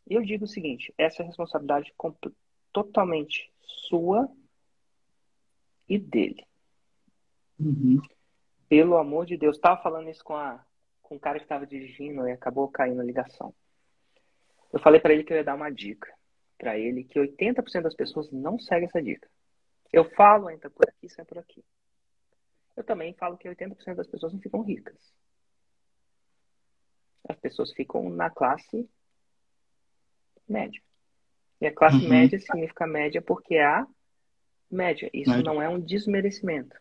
Eu 0.06 0.22
digo 0.24 0.44
o 0.44 0.48
seguinte: 0.48 0.94
essa 0.98 1.22
é 1.22 1.24
a 1.24 1.28
responsabilidade 1.28 1.94
totalmente 2.74 3.50
sua 3.62 4.30
e 5.88 5.98
dele. 5.98 6.46
Uhum. 7.58 8.02
Pelo 8.68 8.98
amor 8.98 9.26
de 9.26 9.38
Deus. 9.38 9.58
Tava 9.58 9.82
falando 9.82 10.10
isso 10.10 10.24
com, 10.24 10.36
a, 10.36 10.66
com 11.02 11.16
o 11.16 11.20
cara 11.20 11.40
que 11.40 11.46
estava 11.46 11.66
dirigindo 11.66 12.28
e 12.28 12.32
acabou 12.34 12.68
caindo 12.68 13.00
a 13.00 13.06
ligação. 13.06 13.54
Eu 14.74 14.82
falei 14.82 15.00
para 15.00 15.14
ele 15.14 15.24
que 15.24 15.32
eu 15.32 15.38
ia 15.38 15.44
dar 15.46 15.56
uma 15.56 15.70
dica 15.70 16.14
para 16.62 16.78
ele 16.78 17.04
que 17.04 17.20
80% 17.20 17.82
das 17.82 17.96
pessoas 17.96 18.32
não 18.32 18.60
seguem 18.60 18.86
essa 18.88 19.02
dica. 19.02 19.28
Eu 19.92 20.06
falo, 20.12 20.48
entra 20.52 20.70
por 20.70 20.88
aqui, 20.88 21.10
sai 21.10 21.26
por 21.26 21.40
aqui. 21.40 21.66
Eu 22.78 22.84
também 22.84 23.16
falo 23.16 23.36
que 23.36 23.50
80% 23.50 23.96
das 23.96 24.06
pessoas 24.08 24.32
não 24.32 24.40
ficam 24.40 24.62
ricas. 24.62 24.96
As 27.28 27.36
pessoas 27.40 27.74
ficam 27.74 28.08
na 28.12 28.30
classe 28.30 28.88
média. 30.48 30.80
E 31.60 31.66
a 31.66 31.74
classe 31.74 31.98
Uhum. 31.98 32.10
média 32.10 32.40
significa 32.40 32.86
média 32.86 33.22
porque 33.24 33.56
é 33.56 33.66
a 33.66 33.88
média. 34.70 35.10
Isso 35.12 35.32
Média. 35.32 35.44
não 35.44 35.60
é 35.62 35.68
um 35.68 35.80
desmerecimento. 35.80 36.78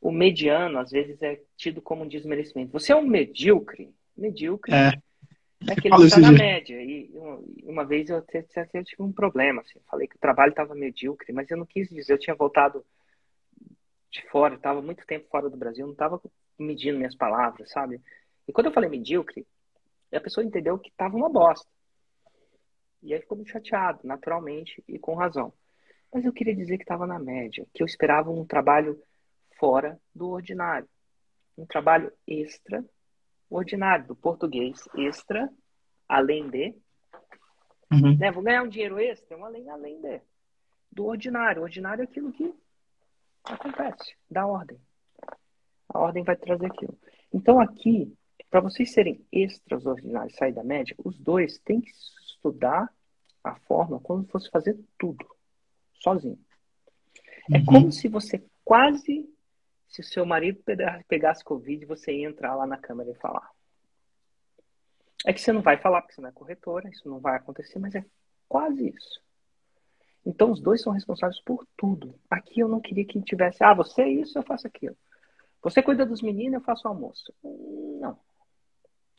O 0.00 0.10
mediano, 0.12 0.78
às 0.78 0.90
vezes, 0.90 1.20
é 1.22 1.40
tido 1.56 1.80
como 1.80 2.02
um 2.04 2.08
desmerecimento. 2.08 2.72
Você 2.72 2.92
é 2.92 2.96
um 2.96 3.06
medíocre. 3.06 3.94
Medíocre 4.16 4.74
É. 4.74 4.92
é 5.68 5.74
que 5.76 5.88
está 5.88 5.96
desse 5.96 6.20
na 6.20 6.28
jeito. 6.28 6.38
média. 6.42 6.82
E 6.82 7.10
uma- 7.64 7.84
vez 7.84 8.08
eu, 8.10 8.16
até- 8.18 8.44
até 8.56 8.82
tive 8.84 9.02
um 9.02 9.12
problema. 9.12 9.62
Assim. 9.62 9.80
Falei 9.90 10.06
que 10.08 10.16
o 10.16 10.20
trabalho 10.20 10.50
estava 10.50 10.74
medíocre, 10.74 11.32
mas 11.32 11.50
eu 11.50 11.56
não 11.56 11.66
quis 11.66 11.88
dizer. 11.88 12.14
Eu 12.14 12.18
tinha 12.18 12.34
voltado 12.34 12.84
de 14.10 14.22
fora, 14.28 14.54
estava 14.54 14.82
muito 14.82 15.06
tempo 15.06 15.28
fora 15.30 15.48
do 15.48 15.56
Brasil, 15.56 15.86
não 15.86 15.92
estava 15.92 16.20
medindo 16.58 16.98
minhas 16.98 17.14
palavras, 17.14 17.70
sabe? 17.70 18.00
E 18.46 18.52
quando 18.52 18.66
eu 18.66 18.72
falei 18.72 18.90
medíocre, 18.90 19.46
a 20.12 20.20
pessoa 20.20 20.44
entendeu 20.44 20.78
que 20.78 20.90
estava 20.90 21.16
uma 21.16 21.30
bosta. 21.30 21.66
E 23.02 23.14
aí 23.14 23.20
ficou 23.20 23.36
muito 23.36 23.50
chateado, 23.50 24.00
naturalmente 24.04 24.82
e 24.86 24.98
com 24.98 25.14
razão. 25.14 25.52
Mas 26.12 26.24
eu 26.24 26.32
queria 26.32 26.54
dizer 26.54 26.76
que 26.76 26.84
estava 26.84 27.06
na 27.06 27.18
média, 27.18 27.66
que 27.72 27.82
eu 27.82 27.86
esperava 27.86 28.30
um 28.30 28.44
trabalho 28.44 29.02
fora 29.58 29.98
do 30.14 30.28
ordinário. 30.30 30.88
Um 31.56 31.64
trabalho 31.64 32.12
extraordinário, 33.52 34.06
do 34.06 34.16
português 34.16 34.88
extra, 34.96 35.50
além 36.08 36.48
de. 36.48 36.74
Uhum. 37.92 38.16
Né? 38.16 38.30
Vou 38.32 38.42
ganhar 38.42 38.62
um 38.62 38.68
dinheiro 38.68 38.98
extra, 38.98 39.36
um 39.36 39.44
além, 39.44 39.68
além 39.68 40.00
de. 40.00 40.20
Do 40.90 41.06
ordinário. 41.06 41.60
O 41.60 41.64
ordinário 41.64 42.02
é 42.02 42.04
aquilo 42.04 42.32
que 42.32 42.52
acontece, 43.44 44.14
da 44.30 44.46
ordem. 44.46 44.78
A 45.88 45.98
ordem 45.98 46.22
vai 46.22 46.36
trazer 46.36 46.66
aquilo. 46.66 46.98
Então, 47.32 47.60
aqui, 47.60 48.14
para 48.50 48.60
vocês 48.60 48.92
serem 48.92 49.24
extraordinários, 49.30 50.36
sair 50.36 50.52
da 50.52 50.64
média, 50.64 50.94
os 51.04 51.18
dois 51.18 51.58
têm 51.58 51.80
que 51.80 51.90
estudar 51.90 52.90
a 53.44 53.54
forma 53.60 53.98
como 54.00 54.24
fosse 54.24 54.50
fazer 54.50 54.78
tudo, 54.98 55.26
sozinho. 55.94 56.38
É 57.50 57.58
uhum. 57.58 57.64
como 57.64 57.92
se 57.92 58.08
você 58.08 58.42
quase, 58.64 59.28
se 59.92 60.00
o 60.00 60.04
seu 60.04 60.24
marido 60.24 60.62
pegasse 61.06 61.44
Covid, 61.44 61.84
você 61.84 62.12
ia 62.12 62.26
entrar 62.26 62.54
lá 62.54 62.66
na 62.66 62.78
câmera 62.78 63.10
e 63.10 63.14
falar. 63.14 63.50
É 65.26 65.34
que 65.34 65.40
você 65.40 65.52
não 65.52 65.60
vai 65.60 65.76
falar, 65.76 66.00
porque 66.00 66.14
você 66.14 66.22
não 66.22 66.30
é 66.30 66.32
corretora, 66.32 66.88
isso 66.88 67.06
não 67.08 67.20
vai 67.20 67.36
acontecer, 67.36 67.78
mas 67.78 67.94
é 67.94 68.02
quase 68.48 68.88
isso. 68.88 69.22
Então, 70.24 70.50
os 70.50 70.60
dois 70.60 70.80
são 70.80 70.94
responsáveis 70.94 71.40
por 71.42 71.66
tudo. 71.76 72.18
Aqui 72.30 72.60
eu 72.60 72.68
não 72.68 72.80
queria 72.80 73.04
que 73.04 73.20
tivesse, 73.20 73.62
ah, 73.62 73.74
você 73.74 74.00
é 74.00 74.08
isso, 74.08 74.38
eu 74.38 74.42
faço 74.42 74.66
aquilo. 74.66 74.96
Você 75.62 75.82
cuida 75.82 76.06
dos 76.06 76.22
meninos, 76.22 76.54
eu 76.54 76.64
faço 76.64 76.88
o 76.88 76.90
almoço. 76.90 77.32
Não. 78.00 78.18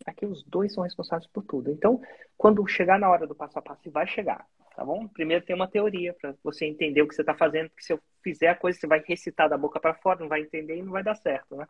Aqui 0.07 0.25
os 0.25 0.43
dois 0.43 0.73
são 0.73 0.83
responsáveis 0.83 1.29
por 1.31 1.43
tudo. 1.43 1.69
Então, 1.69 2.01
quando 2.35 2.65
chegar 2.67 2.99
na 2.99 3.09
hora 3.09 3.27
do 3.27 3.35
passo 3.35 3.59
a 3.59 3.61
passo, 3.61 3.91
vai 3.91 4.07
chegar, 4.07 4.45
tá 4.75 4.83
bom? 4.83 5.07
Primeiro 5.07 5.45
tem 5.45 5.55
uma 5.55 5.67
teoria 5.67 6.13
para 6.13 6.35
você 6.43 6.65
entender 6.65 7.01
o 7.01 7.07
que 7.07 7.15
você 7.15 7.21
está 7.21 7.35
fazendo, 7.35 7.69
porque 7.69 7.83
se 7.83 7.93
eu 7.93 7.99
fizer 8.23 8.49
a 8.49 8.55
coisa, 8.55 8.79
você 8.79 8.87
vai 8.87 9.03
recitar 9.05 9.49
da 9.49 9.57
boca 9.57 9.79
para 9.79 9.93
fora, 9.95 10.19
não 10.19 10.29
vai 10.29 10.41
entender 10.41 10.77
e 10.77 10.81
não 10.81 10.91
vai 10.91 11.03
dar 11.03 11.15
certo, 11.15 11.55
né? 11.55 11.67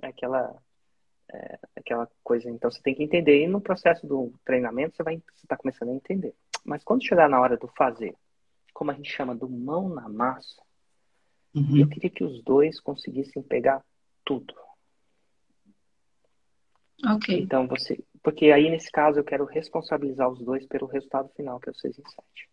É 0.00 0.08
aquela, 0.08 0.56
é, 1.32 1.58
aquela 1.76 2.08
coisa. 2.22 2.48
Então, 2.50 2.70
você 2.70 2.80
tem 2.80 2.94
que 2.94 3.02
entender. 3.02 3.42
E 3.42 3.48
no 3.48 3.60
processo 3.60 4.06
do 4.06 4.32
treinamento, 4.44 4.96
você 4.96 5.02
vai 5.02 5.16
você 5.16 5.44
está 5.44 5.56
começando 5.56 5.90
a 5.90 5.94
entender. 5.94 6.34
Mas 6.64 6.84
quando 6.84 7.04
chegar 7.04 7.28
na 7.28 7.40
hora 7.40 7.56
do 7.56 7.68
fazer, 7.68 8.14
como 8.72 8.90
a 8.90 8.94
gente 8.94 9.10
chama 9.10 9.34
do 9.34 9.48
mão 9.48 9.88
na 9.88 10.08
massa, 10.08 10.62
uhum. 11.54 11.78
eu 11.78 11.88
queria 11.88 12.10
que 12.10 12.22
os 12.22 12.42
dois 12.44 12.78
conseguissem 12.78 13.42
pegar 13.42 13.84
tudo. 14.24 14.54
Ok. 17.06 17.40
Então 17.40 17.66
você. 17.66 17.98
Porque 18.22 18.50
aí, 18.50 18.68
nesse 18.68 18.90
caso, 18.90 19.18
eu 19.18 19.24
quero 19.24 19.44
responsabilizar 19.44 20.28
os 20.28 20.40
dois 20.40 20.66
pelo 20.66 20.86
resultado 20.86 21.28
final, 21.30 21.60
que 21.60 21.68
é 21.68 21.72
o 21.72 21.74
6 21.74 21.98
em 21.98 22.02
7. 22.02 22.48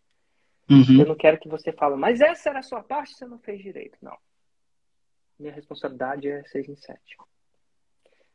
Uhum. 0.68 1.00
Eu 1.00 1.06
não 1.06 1.14
quero 1.14 1.38
que 1.38 1.48
você 1.48 1.72
fale, 1.72 1.96
mas 1.96 2.20
essa 2.20 2.50
era 2.50 2.58
a 2.58 2.62
sua 2.62 2.82
parte, 2.82 3.14
você 3.14 3.26
não 3.26 3.38
fez 3.38 3.62
direito. 3.62 3.96
Não. 4.02 4.16
Minha 5.38 5.52
responsabilidade 5.52 6.28
é 6.28 6.42
6 6.44 6.68
em 6.68 6.76
7. 6.76 7.00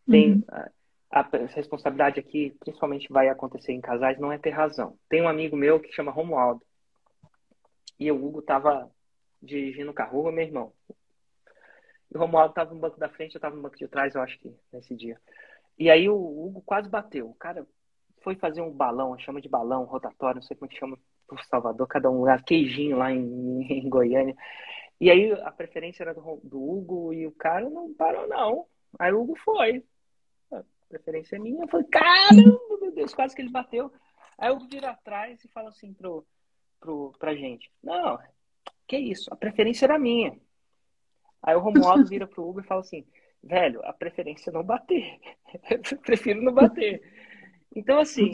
Tem. 0.09 0.33
Uhum. 0.33 0.43
A, 0.50 0.69
a 1.19 1.29
responsabilidade 1.53 2.19
aqui, 2.19 2.55
principalmente 2.59 3.11
vai 3.11 3.27
acontecer 3.27 3.73
em 3.73 3.81
casais, 3.81 4.17
não 4.17 4.31
é 4.31 4.38
ter 4.38 4.51
razão. 4.51 4.97
Tem 5.09 5.21
um 5.21 5.27
amigo 5.27 5.57
meu 5.57 5.79
que 5.79 5.91
chama 5.91 6.11
Romualdo. 6.11 6.65
E 8.00 8.09
o 8.11 8.25
Hugo 8.25 8.41
tava 8.41 8.89
dirigindo 9.41 9.91
o 9.91 9.93
carro, 9.93 10.19
Hugo 10.19 10.29
é 10.29 10.31
meu 10.31 10.45
irmão. 10.45 10.73
E 12.09 12.17
o 12.17 12.19
Romualdo 12.19 12.53
tava 12.53 12.73
no 12.73 12.79
banco 12.79 13.00
da 13.00 13.09
frente, 13.09 13.35
eu 13.35 13.41
tava 13.41 13.55
no 13.55 13.61
banco 13.61 13.77
de 13.77 13.88
trás, 13.88 14.15
eu 14.15 14.21
acho 14.21 14.39
que 14.39 14.55
nesse 14.71 14.95
dia. 14.95 15.19
E 15.78 15.90
aí 15.90 16.10
o 16.10 16.16
Hugo 16.16 16.62
quase 16.62 16.90
bateu. 16.90 17.30
O 17.30 17.36
cara 17.36 17.66
foi 18.22 18.36
fazer 18.36 18.62
um 18.62 18.72
balão, 18.72 19.18
chama 19.18 19.42
de 19.42 19.50
balão 19.50 19.84
rotatório, 19.84 20.36
não 20.36 20.42
sei 20.42 20.56
como 20.56 20.70
é 20.70 20.74
que 20.74 20.80
chama 20.80 20.98
por 21.28 21.44
Salvador, 21.46 21.88
cada 21.88 22.10
um 22.10 22.20
lugar, 22.20 22.44
queijinho 22.44 22.98
lá 22.98 23.12
em, 23.12 23.62
em 23.72 23.90
Goiânia. 23.90 24.36
E 25.00 25.10
aí 25.10 25.32
a 25.32 25.51
preferência 25.51 26.04
era 26.04 26.13
do, 26.13 26.42
do, 26.44 26.62
Hugo 26.62 27.13
e 27.13 27.25
o 27.25 27.32
cara 27.32 27.70
não 27.70 27.94
parou, 27.94 28.28
não. 28.28 28.68
Aí 29.00 29.12
o 29.12 29.22
Hugo 29.22 29.36
foi. 29.38 29.84
A 30.51 30.63
preferência 30.88 31.38
é 31.38 31.40
minha. 31.40 31.63
Eu 31.63 31.68
falei, 31.68 31.88
caramba, 31.88 32.78
meu 32.80 32.92
Deus, 32.92 33.13
quase 33.13 33.36
que 33.36 33.42
ele 33.42 33.50
bateu. 33.50 33.92
Aí 34.38 34.51
o 34.51 34.55
Hugo 34.55 34.68
vira 34.68 34.92
atrás 34.92 35.44
e 35.44 35.48
fala 35.48 35.70
assim 35.70 35.94
pro, 35.94 36.25
pro, 36.79 37.14
pra 37.18 37.34
gente: 37.34 37.72
Não, 37.81 38.20
que 38.88 38.98
isso, 38.98 39.34
a 39.34 39.36
preferência 39.36 39.86
era 39.86 39.98
minha. 39.98 40.38
Aí 41.42 41.55
o 41.55 41.60
Romualdo 41.60 42.05
vira 42.05 42.27
pro 42.27 42.48
Hugo 42.48 42.60
e 42.60 42.64
fala 42.64 42.81
assim: 42.81 43.05
velho, 43.44 43.82
a 43.86 43.94
preferência 43.94 44.50
é 44.50 44.54
não 44.54 44.64
bater. 44.64 45.20
Eu 45.70 46.00
prefiro 46.00 46.42
não 46.42 46.54
bater. 46.54 47.01
Então, 47.75 48.00
assim, 48.00 48.30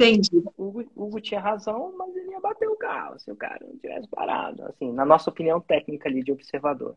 o 0.58 0.84
Hugo, 0.96 1.22
tinha 1.22 1.40
razão, 1.40 1.96
mas 1.96 2.16
ele 2.16 2.32
ia 2.32 2.40
bater 2.40 2.68
o 2.68 2.76
carro 2.76 3.20
se 3.20 3.32
o 3.32 3.36
cara 3.36 3.66
não 3.66 3.78
tivesse 3.78 4.08
parado. 4.08 4.64
Assim, 4.64 4.92
na 4.92 5.06
nossa 5.06 5.30
opinião 5.30 5.62
técnica 5.62 6.10
ali 6.10 6.24
de 6.24 6.32
observador. 6.32 6.96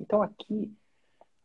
Então, 0.00 0.22
aqui, 0.22 0.72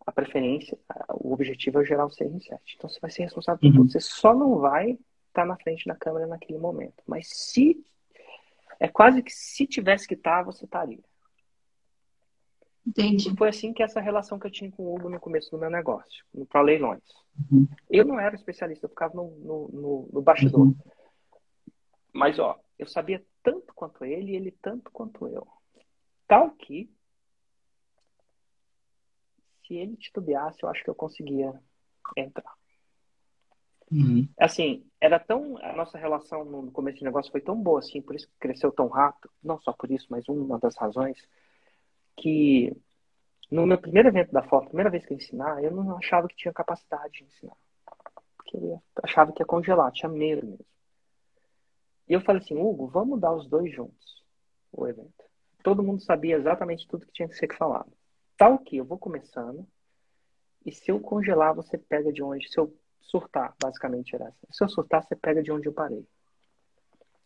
a 0.05 0.11
preferência, 0.11 0.77
o 1.15 1.33
objetivo 1.33 1.81
é 1.81 1.85
gerar 1.85 2.05
o 2.05 2.09
6 2.09 2.33
em 2.33 2.39
7. 2.39 2.75
Então, 2.77 2.89
você 2.89 2.99
vai 3.01 3.11
ser 3.11 3.23
responsável 3.23 3.59
por 3.59 3.67
uhum. 3.67 3.73
tudo. 3.73 3.91
Você 3.91 3.99
só 3.99 4.33
não 4.33 4.59
vai 4.59 4.91
estar 4.91 5.01
tá 5.33 5.45
na 5.45 5.57
frente 5.57 5.85
da 5.85 5.95
câmera 5.95 6.25
naquele 6.25 6.57
momento. 6.57 7.03
Mas 7.05 7.27
se. 7.27 7.83
É 8.79 8.87
quase 8.87 9.21
que 9.21 9.31
se 9.31 9.67
tivesse 9.67 10.07
que 10.07 10.13
estar, 10.13 10.37
tá, 10.37 10.43
você 10.43 10.63
estaria. 10.63 11.03
Entendi. 12.89 13.31
E 13.31 13.37
foi 13.37 13.49
assim 13.49 13.71
que 13.71 13.83
essa 13.83 14.01
relação 14.01 14.39
que 14.39 14.47
eu 14.47 14.51
tinha 14.51 14.71
com 14.71 14.83
o 14.83 14.95
Hugo 14.95 15.09
no 15.09 15.19
começo 15.19 15.51
do 15.51 15.59
meu 15.59 15.69
negócio, 15.69 16.25
para 16.49 16.61
leilões. 16.61 17.03
Uhum. 17.51 17.67
Eu 17.89 18.03
não 18.03 18.19
era 18.19 18.35
especialista, 18.35 18.85
eu 18.85 18.89
ficava 18.89 19.13
no, 19.13 19.29
no, 19.37 19.67
no, 19.69 20.09
no 20.11 20.21
bastidor. 20.21 20.61
Uhum. 20.61 20.75
Mas, 22.11 22.39
ó, 22.39 22.59
eu 22.79 22.87
sabia 22.87 23.23
tanto 23.43 23.73
quanto 23.75 24.03
ele 24.03 24.31
e 24.31 24.35
ele 24.35 24.51
tanto 24.59 24.89
quanto 24.91 25.27
eu. 25.27 25.47
Tal 26.27 26.49
que, 26.51 26.89
se 29.67 29.75
ele 29.75 29.95
titubeasse, 29.95 30.63
eu 30.63 30.69
acho 30.69 30.83
que 30.83 30.89
eu 30.89 30.95
conseguia 30.95 31.53
entrar. 32.17 32.53
Uhum. 33.91 34.27
Assim, 34.39 34.83
era 34.99 35.19
tão. 35.19 35.57
A 35.63 35.73
nossa 35.73 35.97
relação 35.97 36.43
no 36.43 36.71
começo 36.71 36.99
do 36.99 37.05
negócio 37.05 37.31
foi 37.31 37.41
tão 37.41 37.55
boa, 37.55 37.79
assim, 37.79 38.01
por 38.01 38.15
isso 38.15 38.27
que 38.27 38.33
cresceu 38.39 38.71
tão 38.71 38.87
rápido. 38.87 39.31
Não 39.43 39.59
só 39.59 39.73
por 39.73 39.91
isso, 39.91 40.07
mas 40.09 40.27
uma 40.27 40.57
das 40.59 40.75
razões 40.75 41.27
que 42.21 42.75
no 43.51 43.65
meu 43.65 43.79
primeiro 43.79 44.09
evento 44.09 44.31
da 44.31 44.43
foto, 44.43 44.67
primeira 44.67 44.89
vez 44.89 45.05
que 45.05 45.13
eu 45.13 45.17
ensinar, 45.17 45.63
eu 45.63 45.71
não 45.71 45.97
achava 45.97 46.27
que 46.27 46.35
tinha 46.35 46.53
capacidade 46.53 47.13
de 47.13 47.23
ensinar. 47.23 47.55
Porque 48.37 48.57
eu 48.57 48.81
achava 49.03 49.31
que 49.31 49.41
ia 49.41 49.45
congelar, 49.45 49.91
tinha 49.91 50.09
medo 50.09 50.45
mesmo. 50.45 50.65
E 52.07 52.13
eu 52.13 52.21
falei 52.21 52.41
assim, 52.41 52.57
Hugo, 52.57 52.87
vamos 52.87 53.19
dar 53.19 53.33
os 53.33 53.47
dois 53.47 53.73
juntos 53.73 54.23
o 54.71 54.87
evento. 54.87 55.23
Todo 55.63 55.83
mundo 55.83 56.01
sabia 56.01 56.37
exatamente 56.37 56.87
tudo 56.87 57.05
que 57.05 57.11
tinha 57.11 57.27
que 57.27 57.35
ser 57.35 57.53
falado. 57.55 57.91
Tal 58.37 58.59
que 58.59 58.77
eu 58.77 58.85
vou 58.85 58.97
começando, 58.97 59.67
e 60.65 60.71
se 60.71 60.91
eu 60.91 60.99
congelar, 60.99 61.55
você 61.55 61.77
pega 61.77 62.11
de 62.11 62.23
onde. 62.23 62.49
Se 62.49 62.59
eu 62.59 62.73
surtar, 63.01 63.55
basicamente 63.61 64.15
era 64.15 64.27
assim. 64.27 64.47
Se 64.51 64.63
eu 64.63 64.69
surtar, 64.69 65.03
você 65.03 65.15
pega 65.15 65.41
de 65.41 65.51
onde 65.51 65.67
eu 65.67 65.73
parei. 65.73 66.05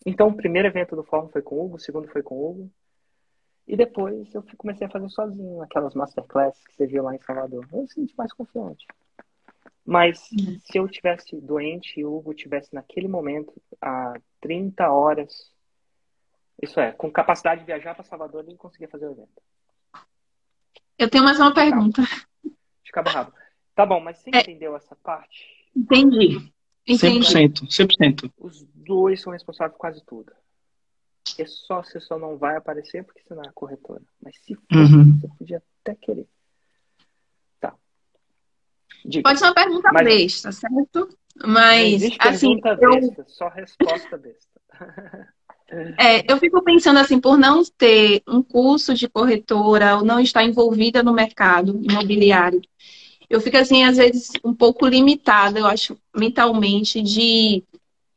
Então, 0.05 0.29
o 0.29 0.35
primeiro 0.35 0.67
evento 0.67 0.95
do 0.95 1.03
Fórum 1.03 1.29
foi 1.29 1.41
com 1.41 1.55
o 1.55 1.65
Hugo, 1.65 1.75
o 1.75 1.79
segundo 1.79 2.07
foi 2.07 2.23
com 2.23 2.35
o 2.35 2.49
Hugo, 2.49 2.71
e 3.67 3.77
depois 3.77 4.33
eu 4.33 4.43
comecei 4.57 4.87
a 4.87 4.89
fazer 4.89 5.09
sozinho, 5.09 5.61
aquelas 5.61 5.93
masterclasses 5.93 6.63
que 6.65 6.75
você 6.75 6.85
viu 6.85 7.03
lá 7.03 7.15
em 7.15 7.21
Salvador. 7.21 7.65
Eu 7.71 7.81
me 7.81 7.87
senti 7.87 8.13
mais 8.17 8.31
confiante. 8.33 8.85
Mas 9.85 10.29
uhum. 10.31 10.59
se 10.59 10.77
eu 10.77 10.87
tivesse 10.87 11.39
doente 11.39 11.99
e 11.99 12.05
o 12.05 12.15
Hugo 12.15 12.33
tivesse 12.33 12.73
naquele 12.73 13.07
momento 13.07 13.53
a 13.81 14.13
30 14.41 14.89
horas, 14.89 15.51
isso 16.61 16.79
é, 16.79 16.91
com 16.91 17.11
capacidade 17.11 17.61
de 17.61 17.67
viajar 17.67 17.93
para 17.93 18.03
Salvador, 18.03 18.43
ele 18.45 18.57
conseguia 18.57 18.87
fazer 18.87 19.07
o 19.07 19.11
evento. 19.11 19.41
Eu 20.97 21.09
tenho 21.09 21.23
mais 21.23 21.39
uma 21.39 21.53
pergunta. 21.53 22.01
Ficava 22.83 23.09
rápido. 23.09 23.37
Tá 23.75 23.85
bom, 23.85 23.99
mas 23.99 24.19
você 24.19 24.29
é... 24.33 24.39
entendeu 24.39 24.75
essa 24.75 24.95
parte? 24.97 25.47
Entendi. 25.75 26.51
Entendi. 26.87 27.25
100%, 27.25 27.67
100%. 27.67 28.31
Os 28.37 28.63
dois 28.75 29.21
são 29.21 29.33
responsáveis 29.33 29.73
por 29.73 29.79
quase 29.79 30.03
tudo. 30.05 30.31
É 31.37 31.45
só, 31.45 31.81
você 31.81 31.99
só 31.99 32.17
não 32.19 32.37
vai 32.37 32.57
aparecer 32.57 33.03
porque 33.03 33.21
você 33.21 33.33
não 33.33 33.43
é 33.43 33.51
corretora. 33.53 34.01
Mas 34.21 34.35
se 34.43 34.55
for, 34.55 34.63
uhum. 34.75 35.19
você 35.19 35.27
podia 35.37 35.63
até 35.81 35.95
querer. 35.95 36.27
Tá. 37.59 37.73
Diga. 39.05 39.23
Pode 39.23 39.39
ser 39.39 39.45
uma 39.45 39.53
pergunta 39.53 39.89
Mas, 39.91 40.05
besta, 40.05 40.51
certo? 40.51 41.09
Mas, 41.45 42.03
assim. 42.19 42.59
Eu... 42.63 42.77
Besta, 42.77 43.25
só 43.27 43.47
resposta 43.49 44.17
besta. 44.17 44.61
É, 45.99 46.31
eu 46.31 46.37
fico 46.37 46.61
pensando 46.61 46.99
assim, 46.99 47.19
por 47.19 47.35
não 47.35 47.63
ter 47.63 48.21
um 48.27 48.43
curso 48.43 48.93
de 48.93 49.07
corretora 49.07 49.97
ou 49.97 50.05
não 50.05 50.19
estar 50.19 50.43
envolvida 50.43 51.01
no 51.01 51.13
mercado 51.13 51.79
imobiliário, 51.81 52.61
eu 53.27 53.41
fico 53.41 53.57
assim, 53.57 53.83
às 53.83 53.97
vezes, 53.97 54.29
um 54.43 54.53
pouco 54.53 54.85
limitada, 54.85 55.57
eu 55.57 55.65
acho, 55.65 55.97
mentalmente, 56.15 57.01
de 57.01 57.63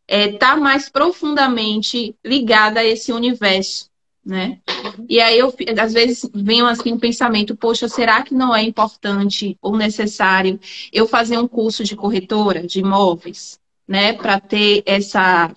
estar 0.08 0.34
é, 0.34 0.38
tá 0.38 0.56
mais 0.56 0.88
profundamente 0.88 2.16
ligada 2.24 2.80
a 2.80 2.84
esse 2.84 3.12
universo, 3.12 3.90
né? 4.24 4.60
E 5.08 5.20
aí 5.20 5.38
eu 5.38 5.52
às 5.80 5.92
vezes 5.92 6.28
venho 6.34 6.66
assim 6.66 6.92
um 6.92 6.98
pensamento, 6.98 7.56
poxa, 7.56 7.88
será 7.88 8.22
que 8.22 8.34
não 8.34 8.54
é 8.54 8.62
importante 8.62 9.56
ou 9.60 9.76
necessário 9.76 10.58
eu 10.92 11.06
fazer 11.06 11.38
um 11.38 11.48
curso 11.48 11.84
de 11.84 11.96
corretora 11.96 12.66
de 12.66 12.80
imóveis, 12.80 13.60
né, 13.86 14.12
para 14.12 14.40
ter 14.40 14.82
essa 14.84 15.54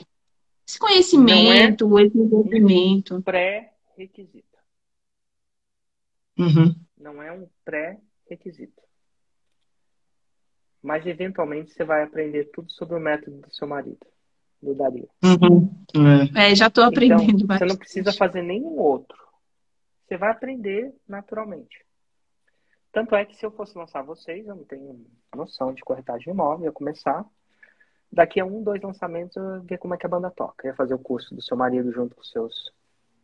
esse 0.67 0.77
conhecimento, 0.77 1.97
é 1.97 2.03
esse 2.03 2.13
desenvolvimento 2.13 3.21
pré 3.23 3.73
requisito. 3.99 4.57
Uhum. 6.37 6.73
Não 6.97 7.21
é 7.21 7.31
um 7.33 7.47
pré-requisito. 7.65 8.81
Mas 10.81 11.05
eventualmente 11.05 11.71
você 11.71 11.83
vai 11.83 12.03
aprender 12.03 12.45
tudo 12.53 12.71
sobre 12.71 12.95
o 12.95 12.99
método 12.99 13.41
do 13.41 13.53
seu 13.53 13.67
marido, 13.67 13.99
do 14.61 14.73
Dario. 14.75 15.09
Uhum. 15.23 15.69
É. 16.35 16.51
É, 16.51 16.55
já 16.55 16.67
estou 16.67 16.83
aprendendo 16.83 17.23
Então, 17.23 17.37
você 17.39 17.45
bastante. 17.45 17.69
não 17.69 17.77
precisa 17.77 18.13
fazer 18.13 18.41
nenhum 18.41 18.77
outro. 18.77 19.17
Você 20.07 20.17
vai 20.17 20.31
aprender 20.31 20.93
naturalmente. 21.07 21.85
Tanto 22.91 23.15
é 23.15 23.23
que 23.23 23.35
se 23.35 23.45
eu 23.45 23.51
fosse 23.51 23.77
lançar 23.77 24.01
vocês, 24.01 24.47
eu 24.47 24.55
não 24.55 24.63
tenho 24.63 25.05
noção 25.35 25.73
de 25.73 25.81
corretagem 25.83 26.33
imóvel, 26.33 26.65
eu 26.65 26.69
ia 26.69 26.71
começar. 26.71 27.23
Daqui 28.11 28.39
a 28.39 28.45
um, 28.45 28.63
dois 28.63 28.81
lançamentos, 28.81 29.35
eu 29.37 29.43
ia 29.43 29.59
ver 29.59 29.77
como 29.77 29.93
é 29.93 29.97
que 29.97 30.05
a 30.05 30.09
banda 30.09 30.31
toca. 30.31 30.65
Eu 30.65 30.71
ia 30.71 30.75
fazer 30.75 30.95
o 30.95 30.99
curso 30.99 31.33
do 31.35 31.41
seu 31.43 31.55
marido 31.55 31.91
junto 31.91 32.15
com 32.15 32.21
os 32.21 32.31
seus 32.31 32.71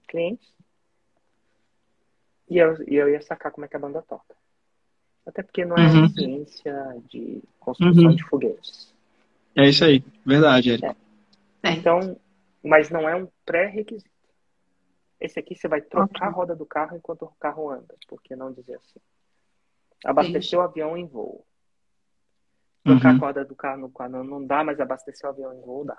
clientes. 0.08 0.48
E 2.48 2.58
eu, 2.60 2.76
e 2.88 2.96
eu 2.96 3.10
ia 3.10 3.22
sacar 3.24 3.52
como 3.52 3.66
é 3.66 3.68
que 3.68 3.76
a 3.76 3.80
banda 3.80 4.04
toca. 4.04 4.36
Até 5.26 5.42
porque 5.42 5.66
não 5.66 5.76
é 5.76 5.88
Uhum. 5.92 6.08
ciência 6.10 6.96
de 7.10 7.42
construção 7.60 8.04
Uhum. 8.12 8.16
de 8.16 8.24
foguetes. 8.26 8.94
É 9.56 9.68
isso 9.68 9.84
aí. 9.84 10.04
Verdade, 10.24 10.74
Érico. 10.74 10.86
É. 10.86 10.96
Então, 11.74 12.20
mas 12.64 12.90
não 12.90 13.08
é 13.08 13.16
um 13.16 13.28
pré-requisito. 13.46 14.10
Esse 15.20 15.40
aqui 15.40 15.56
você 15.56 15.68
vai 15.68 15.82
trocar 15.82 16.28
Ok. 16.28 16.28
a 16.28 16.30
roda 16.30 16.56
do 16.56 16.66
carro 16.66 16.98
enquanto 16.98 17.24
o 17.24 17.36
carro 17.40 17.70
anda, 17.70 17.96
por 18.08 18.22
que 18.22 18.36
não 18.36 18.52
dizer 18.52 18.76
assim? 18.76 19.00
Abastecer 20.04 20.60
o 20.60 20.62
avião 20.62 20.98
em 20.98 21.08
voo. 21.08 21.46
Trocar 22.84 23.10
Uhum. 23.10 23.16
a 23.16 23.20
corda 23.20 23.46
do 23.46 23.56
carro 23.56 23.82
no 23.82 23.90
quadro 23.90 24.24
não 24.24 24.46
dá, 24.46 24.64
mas 24.64 24.80
abastecer 24.80 25.26
o 25.26 25.34
avião 25.34 25.54
em 25.54 25.62
voo 25.62 25.86
dá. 25.86 25.98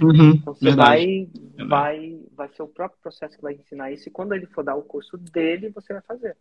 Uhum. 0.00 0.34
Então 0.36 0.54
você 0.54 0.64
Verdade. 0.66 1.30
vai, 1.56 1.66
vai, 1.66 2.24
vai 2.32 2.48
ser 2.50 2.62
o 2.62 2.68
próprio 2.68 3.00
processo 3.00 3.36
que 3.36 3.42
vai 3.42 3.54
ensinar 3.54 3.90
isso. 3.90 4.08
E 4.08 4.12
quando 4.12 4.34
ele 4.34 4.46
for 4.46 4.62
dar 4.62 4.76
o 4.76 4.82
curso 4.82 5.18
dele, 5.18 5.70
você 5.70 5.92
vai 5.92 6.02
fazer. 6.02 6.36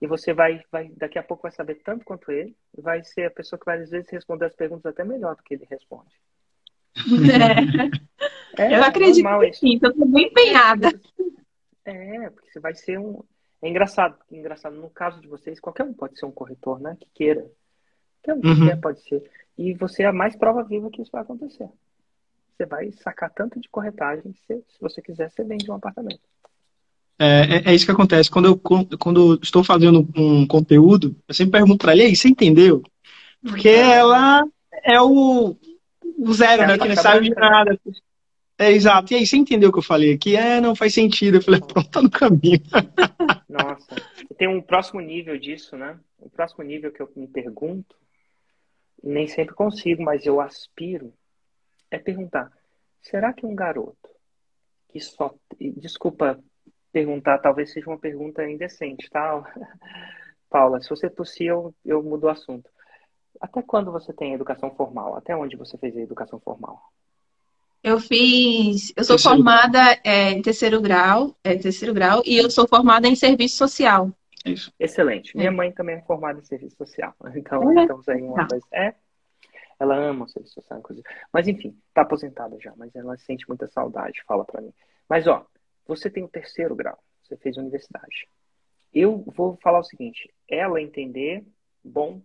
E 0.00 0.06
você 0.06 0.32
vai, 0.32 0.64
vai, 0.72 0.88
daqui 0.90 1.18
a 1.18 1.22
pouco 1.22 1.42
vai 1.42 1.52
saber 1.52 1.76
tanto 1.76 2.04
quanto 2.04 2.32
ele, 2.32 2.56
e 2.76 2.80
vai 2.80 3.04
ser 3.04 3.26
a 3.26 3.30
pessoa 3.30 3.58
que 3.58 3.66
vai 3.66 3.80
às 3.82 3.90
vezes 3.90 4.10
responder 4.10 4.46
as 4.46 4.56
perguntas 4.56 4.86
até 4.86 5.04
melhor 5.04 5.36
do 5.36 5.42
que 5.42 5.54
ele 5.54 5.66
responde. 5.66 6.18
É, 6.96 8.00
É, 8.58 8.76
eu 8.76 8.82
acredito 8.84 9.26
que 9.40 9.46
isso. 9.48 9.60
sim, 9.60 9.74
então 9.74 9.90
eu 9.90 9.92
estou 9.92 10.08
bem 10.08 10.26
empenhada. 10.26 10.88
É, 11.84 12.30
porque 12.30 12.50
você 12.52 12.60
vai 12.60 12.74
ser 12.74 12.98
um. 12.98 13.22
É 13.62 13.68
engraçado, 13.68 14.16
porque 14.18 14.36
engraçado, 14.36 14.76
no 14.76 14.90
caso 14.90 15.20
de 15.20 15.28
vocês, 15.28 15.60
qualquer 15.60 15.84
um 15.84 15.92
pode 15.92 16.18
ser 16.18 16.26
um 16.26 16.30
corretor, 16.30 16.80
né? 16.80 16.96
Que 16.98 17.08
queira. 17.14 17.46
Qualquer 18.22 18.38
um 18.38 18.40
que 18.40 18.60
Uhum. 18.60 18.66
quer 18.66 18.80
pode 18.80 19.00
ser. 19.02 19.22
E 19.56 19.74
você 19.74 20.02
é 20.02 20.06
a 20.06 20.12
mais 20.12 20.36
prova 20.36 20.62
viva 20.62 20.90
que 20.90 21.00
isso 21.00 21.10
vai 21.12 21.22
acontecer. 21.22 21.68
Você 22.56 22.66
vai 22.66 22.90
sacar 22.92 23.30
tanto 23.30 23.60
de 23.60 23.68
corretagem 23.68 24.32
que 24.32 24.40
você, 24.46 24.62
se 24.68 24.80
você 24.80 25.00
quiser, 25.02 25.30
você 25.30 25.44
vende 25.44 25.70
um 25.70 25.74
apartamento. 25.74 26.20
É, 27.18 27.56
é, 27.68 27.70
é 27.70 27.74
isso 27.74 27.84
que 27.84 27.92
acontece. 27.92 28.30
Quando 28.30 28.46
eu, 28.46 28.58
quando 28.98 29.34
eu 29.34 29.38
estou 29.42 29.62
fazendo 29.62 30.08
um 30.16 30.46
conteúdo, 30.46 31.14
eu 31.28 31.34
sempre 31.34 31.52
pergunto 31.52 31.78
para 31.78 31.92
ele, 31.92 32.02
e 32.02 32.06
aí, 32.06 32.16
você 32.16 32.28
entendeu? 32.28 32.82
Porque 33.42 33.68
ela 33.68 34.42
é 34.84 35.00
o, 35.00 35.56
o 36.20 36.32
zero, 36.32 36.62
É 36.62 36.66
né? 36.66 36.78
Que 36.78 36.88
não 36.88 36.96
sabe 36.96 37.28
de 37.28 37.34
nada. 37.34 37.80
É 38.58 38.70
exato. 38.70 39.12
E 39.12 39.16
aí, 39.16 39.26
você 39.26 39.36
entendeu 39.36 39.70
o 39.70 39.72
que 39.72 39.78
eu 39.78 39.82
falei 39.82 40.12
aqui? 40.12 40.36
É, 40.36 40.60
não 40.60 40.76
faz 40.76 40.92
sentido. 40.92 41.38
Eu 41.38 41.42
falei, 41.42 41.60
pronto, 41.60 41.90
tá 41.90 42.02
no 42.02 42.10
caminho. 42.10 42.60
Nossa. 43.48 43.96
Tem 44.36 44.48
um 44.48 44.60
próximo 44.60 45.00
nível 45.00 45.38
disso, 45.38 45.76
né? 45.76 45.98
O 46.18 46.28
próximo 46.28 46.62
nível 46.62 46.92
que 46.92 47.00
eu 47.00 47.10
me 47.16 47.26
pergunto, 47.26 47.96
nem 49.02 49.26
sempre 49.26 49.54
consigo, 49.54 50.02
mas 50.02 50.26
eu 50.26 50.40
aspiro, 50.40 51.12
é 51.90 51.98
perguntar: 51.98 52.52
será 53.00 53.32
que 53.32 53.46
um 53.46 53.54
garoto 53.54 54.10
que 54.90 55.00
só. 55.00 55.34
Desculpa 55.58 56.38
perguntar, 56.92 57.38
talvez 57.38 57.72
seja 57.72 57.88
uma 57.88 57.98
pergunta 57.98 58.48
indecente, 58.48 59.08
tá? 59.10 59.42
Paula, 60.50 60.80
se 60.80 60.90
você 60.90 61.08
tossir, 61.08 61.46
eu, 61.46 61.74
eu 61.84 62.02
mudo 62.02 62.24
o 62.24 62.28
assunto. 62.28 62.68
Até 63.40 63.62
quando 63.62 63.90
você 63.90 64.12
tem 64.12 64.34
educação 64.34 64.70
formal? 64.74 65.16
Até 65.16 65.34
onde 65.34 65.56
você 65.56 65.78
fez 65.78 65.96
a 65.96 66.00
educação 66.00 66.38
formal? 66.40 66.80
Eu 67.82 67.98
fiz, 67.98 68.92
eu 68.94 69.02
sou 69.04 69.16
Terceiro 69.16 69.36
formada 69.38 69.78
é, 70.04 70.32
em 70.32 70.42
terceiro 70.42 70.82
grau, 70.82 71.34
é, 71.42 71.56
terceiro 71.56 71.94
grau, 71.94 72.22
e 72.26 72.36
eu 72.36 72.50
sou 72.50 72.68
formada 72.68 73.08
em 73.08 73.16
serviço 73.16 73.56
social. 73.56 74.10
É 74.44 74.50
isso. 74.50 74.70
Excelente. 74.78 75.34
Minha 75.34 75.48
É. 75.48 75.50
mãe 75.50 75.72
também 75.72 75.96
é 75.96 76.02
formada 76.02 76.38
em 76.38 76.44
serviço 76.44 76.76
social. 76.76 77.14
Então, 77.34 77.78
É? 77.78 77.82
estamos 77.82 78.06
aí 78.08 78.20
em 78.20 78.24
uma 78.24 78.36
Tá. 78.42 78.48
coisa. 78.48 78.66
É. 78.72 78.94
Ela 79.78 79.96
ama 79.96 80.26
o 80.26 80.28
serviço 80.28 80.54
social, 80.54 80.78
inclusive. 80.78 81.06
Mas, 81.32 81.48
enfim, 81.48 81.74
está 81.88 82.02
aposentada 82.02 82.54
já, 82.60 82.74
mas 82.76 82.94
ela 82.94 83.16
sente 83.16 83.48
muita 83.48 83.66
saudade, 83.68 84.22
fala 84.26 84.44
para 84.44 84.60
mim. 84.60 84.74
Mas, 85.08 85.26
ó, 85.26 85.46
você 85.86 86.10
tem 86.10 86.22
o 86.22 86.28
terceiro 86.28 86.76
grau, 86.76 86.98
você 87.22 87.34
fez 87.38 87.56
universidade. 87.56 88.28
Eu 88.92 89.24
vou 89.34 89.56
falar 89.62 89.78
o 89.78 89.84
seguinte: 89.84 90.30
ela 90.46 90.82
entender, 90.82 91.46
bom, 91.82 92.20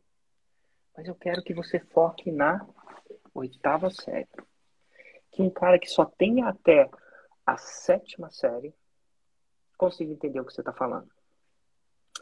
mas 0.96 1.08
eu 1.08 1.16
quero 1.16 1.42
que 1.44 1.54
você 1.54 1.80
foque 1.80 2.32
na 2.32 2.66
oitava 3.34 3.90
série. 3.90 4.28
Que 5.32 5.42
um 5.42 5.50
cara 5.50 5.78
que 5.78 5.88
só 5.88 6.06
tenha 6.06 6.48
até 6.48 6.90
a 7.46 7.58
sétima 7.58 8.30
série 8.32 8.74
consiga 9.78 10.12
entender 10.12 10.40
o 10.40 10.46
que 10.46 10.54
você 10.54 10.62
está 10.62 10.72
falando. 10.74 11.10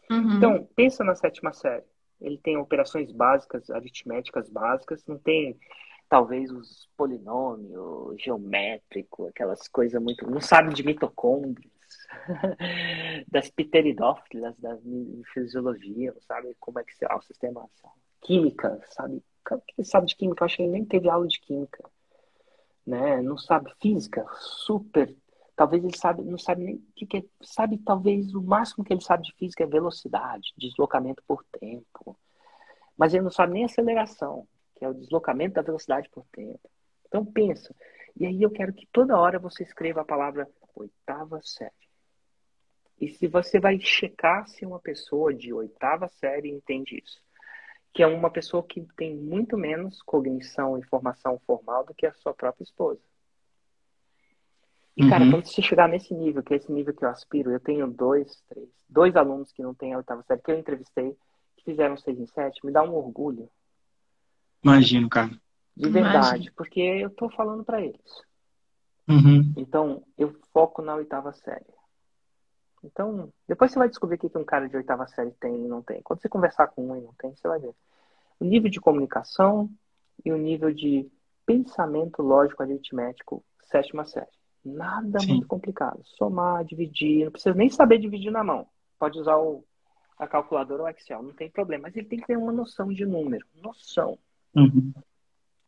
Uhum. 0.09 0.38
Então, 0.38 0.65
pensa 0.75 1.03
na 1.03 1.15
sétima 1.15 1.53
série. 1.53 1.86
Ele 2.19 2.38
tem 2.38 2.57
operações 2.57 3.12
básicas, 3.12 3.69
aritméticas 3.69 4.49
básicas, 4.49 5.05
não 5.05 5.17
tem 5.17 5.59
talvez 6.09 6.51
os 6.51 6.89
polinômio, 6.97 8.15
geométrico, 8.17 9.27
aquelas 9.27 9.67
coisas 9.67 10.01
muito. 10.01 10.29
Não 10.29 10.41
sabe 10.41 10.73
de 10.73 10.83
mitocôndrias, 10.83 11.71
das 13.27 13.49
pteridófilas, 13.49 14.57
da 14.59 14.77
fisiologia, 15.33 16.12
não 16.13 16.21
sabe 16.21 16.55
como 16.59 16.79
é 16.79 16.83
que 16.83 16.95
se- 16.95 17.05
ah, 17.05 17.17
o 17.17 17.21
sistema. 17.21 17.67
Química, 18.23 18.79
sabe? 18.89 19.23
O 19.51 19.59
que 19.59 19.73
ele 19.77 19.88
sabe 19.88 20.07
de 20.07 20.15
química? 20.15 20.43
Eu 20.43 20.45
acho 20.45 20.57
que 20.57 20.63
ele 20.63 20.71
nem 20.71 20.86
teve 20.86 21.09
aula 21.09 21.27
de 21.27 21.39
química. 21.39 21.83
Né? 22.86 23.21
Não 23.21 23.38
sabe 23.38 23.71
física, 23.79 24.25
super 24.39 25.13
Talvez 25.55 25.83
ele 25.83 25.95
sabe, 25.95 26.23
não 26.23 26.38
sabe 26.38 26.63
nem 26.63 26.75
o 26.75 26.83
que, 26.95 27.05
que 27.05 27.17
é, 27.17 27.23
sabe, 27.41 27.77
talvez 27.77 28.33
o 28.33 28.41
máximo 28.41 28.83
que 28.83 28.91
ele 28.91 29.03
sabe 29.03 29.23
de 29.23 29.33
física 29.36 29.63
é 29.63 29.67
velocidade, 29.67 30.53
deslocamento 30.57 31.23
por 31.27 31.43
tempo. 31.59 32.17
Mas 32.97 33.13
ele 33.13 33.23
não 33.23 33.31
sabe 33.31 33.53
nem 33.53 33.65
aceleração, 33.65 34.47
que 34.75 34.83
é 34.83 34.89
o 34.89 34.93
deslocamento 34.93 35.55
da 35.55 35.62
velocidade 35.62 36.09
por 36.09 36.25
tempo. 36.31 36.59
Então 37.07 37.23
pensa. 37.23 37.73
E 38.15 38.25
aí 38.25 38.41
eu 38.41 38.49
quero 38.49 38.73
que 38.73 38.88
toda 38.88 39.19
hora 39.19 39.38
você 39.38 39.62
escreva 39.62 40.01
a 40.01 40.05
palavra 40.05 40.49
oitava 40.75 41.39
série. 41.43 41.71
E 42.99 43.09
se 43.09 43.27
você 43.27 43.59
vai 43.59 43.79
checar 43.79 44.47
se 44.47 44.65
uma 44.65 44.79
pessoa 44.79 45.33
de 45.33 45.53
oitava 45.53 46.07
série 46.07 46.49
entende 46.49 46.99
isso, 47.03 47.22
que 47.93 48.01
é 48.01 48.08
uma 48.08 48.29
pessoa 48.32 48.63
que 48.63 48.82
tem 48.97 49.15
muito 49.15 49.58
menos 49.58 50.01
cognição 50.01 50.77
e 50.77 50.84
formação 50.84 51.39
formal 51.45 51.86
do 51.86 51.93
que 51.93 52.06
a 52.08 52.13
sua 52.15 52.34
própria 52.34 52.63
esposa. 52.63 52.99
E, 54.97 55.08
cara, 55.10 55.23
Uhum. 55.25 55.32
quando 55.32 55.45
você 55.45 55.62
chegar 55.62 55.88
nesse 55.88 56.13
nível, 56.13 56.43
que 56.43 56.53
é 56.53 56.58
esse 56.58 56.71
nível 56.71 56.93
que 56.93 57.03
eu 57.06 57.10
aspiro, 57.10 57.51
eu 57.51 57.60
tenho 57.60 57.88
dois, 57.88 58.41
três, 58.47 58.67
dois 58.88 59.15
alunos 59.15 59.51
que 59.51 59.62
não 59.63 59.73
têm 59.73 59.93
a 59.93 59.97
oitava 59.97 60.23
série, 60.23 60.41
que 60.41 60.51
eu 60.51 60.58
entrevistei, 60.60 61.15
que 61.58 61.63
fizeram 61.65 61.97
seis 61.97 62.19
em 62.19 62.27
sete, 62.27 62.65
me 62.65 62.71
dá 62.71 62.84
um 62.84 62.93
orgulho, 62.95 63.49
Imagino, 64.63 65.10
cara. 65.10 65.29
de 65.75 65.88
Imagino. 65.88 66.03
verdade, 66.03 66.51
porque 66.51 66.79
eu 66.79 67.10
tô 67.10 67.29
falando 67.29 67.63
para 67.63 67.82
eles. 67.82 68.01
Uhum. 69.08 69.53
Então, 69.58 70.03
eu 70.17 70.34
foco 70.53 70.82
na 70.82 70.95
oitava 70.95 71.34
série. 71.34 71.65
Então, 72.83 73.31
depois 73.47 73.71
você 73.71 73.79
vai 73.79 73.87
descobrir 73.87 74.17
o 74.17 74.19
que 74.19 74.29
que 74.29 74.37
um 74.37 74.43
cara 74.43 74.67
de 74.67 74.75
oitava 74.75 75.07
série 75.07 75.31
tem 75.39 75.55
e 75.55 75.67
não 75.67 75.81
tem. 75.81 76.01
Quando 76.01 76.21
você 76.21 76.27
conversar 76.27 76.67
com 76.67 76.89
um 76.89 76.95
e 76.95 77.01
não 77.01 77.13
tem, 77.13 77.33
você 77.33 77.47
vai 77.47 77.59
ver. 77.59 77.73
O 78.39 78.45
nível 78.45 78.69
de 78.69 78.81
comunicação 78.81 79.69
e 80.25 80.31
o 80.31 80.37
nível 80.37 80.73
de 80.73 81.09
pensamento 81.45 82.21
lógico 82.21 82.61
aritmético, 82.61 83.43
sétima 83.61 84.05
série. 84.05 84.27
Nada 84.63 85.19
Sim. 85.19 85.27
muito 85.27 85.47
complicado. 85.47 85.99
Somar, 86.03 86.63
dividir, 86.65 87.25
não 87.25 87.31
precisa 87.31 87.55
nem 87.55 87.69
saber 87.69 87.99
dividir 87.99 88.31
na 88.31 88.43
mão. 88.43 88.67
Pode 88.99 89.19
usar 89.19 89.37
o, 89.37 89.63
a 90.17 90.27
calculadora 90.27 90.83
ou 90.83 90.89
Excel, 90.89 91.23
não 91.23 91.33
tem 91.33 91.49
problema. 91.49 91.83
Mas 91.83 91.95
ele 91.95 92.07
tem 92.07 92.19
que 92.19 92.27
ter 92.27 92.37
uma 92.37 92.51
noção 92.51 92.87
de 92.87 93.05
número. 93.05 93.45
Noção. 93.55 94.17
Uhum. 94.55 94.93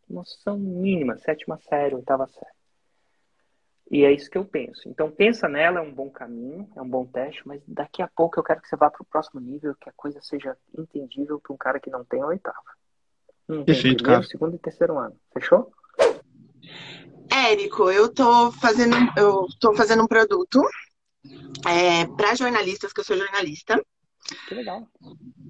Noção 0.09 0.57
mínima, 0.57 1.17
sétima 1.17 1.57
série, 1.57 1.95
oitava 1.95 2.27
série. 2.27 2.55
E 3.91 4.03
é 4.03 4.11
isso 4.11 4.29
que 4.29 4.37
eu 4.37 4.43
penso. 4.45 4.81
Então, 4.89 5.11
pensa 5.11 5.47
nela, 5.47 5.79
é 5.79 5.81
um 5.81 5.93
bom 5.93 6.09
caminho, 6.09 6.67
é 6.75 6.81
um 6.81 6.89
bom 6.89 7.05
teste, 7.05 7.41
mas 7.47 7.61
daqui 7.67 8.01
a 8.01 8.07
pouco 8.07 8.39
eu 8.39 8.43
quero 8.43 8.59
que 8.61 8.67
você 8.67 8.75
vá 8.75 8.89
para 8.89 9.03
o 9.03 9.05
próximo 9.05 9.39
nível, 9.39 9.75
que 9.79 9.87
a 9.89 9.93
coisa 9.95 10.19
seja 10.21 10.57
entendível 10.77 11.39
para 11.39 11.53
um 11.53 11.57
cara 11.57 11.79
que 11.79 11.91
não 11.91 12.03
tem 12.03 12.21
a 12.21 12.27
oitava. 12.27 12.57
Não 13.47 13.57
tem 13.57 13.65
Perfeito, 13.65 13.97
primeiro, 13.97 14.21
cara. 14.21 14.27
segundo 14.29 14.55
e 14.55 14.59
terceiro 14.59 14.97
ano. 14.97 15.15
Fechou? 15.31 15.71
Érico, 17.31 17.91
eu 17.91 18.11
tô 18.11 18.51
fazendo, 18.53 18.95
eu 19.17 19.45
tô 19.59 19.75
fazendo 19.75 20.03
um 20.03 20.07
produto 20.07 20.61
para 22.17 22.35
jornalistas, 22.35 22.91
que 22.91 22.99
eu 23.01 23.03
sou 23.03 23.17
jornalista, 23.17 23.79
Que 24.47 24.55
legal. 24.55 24.87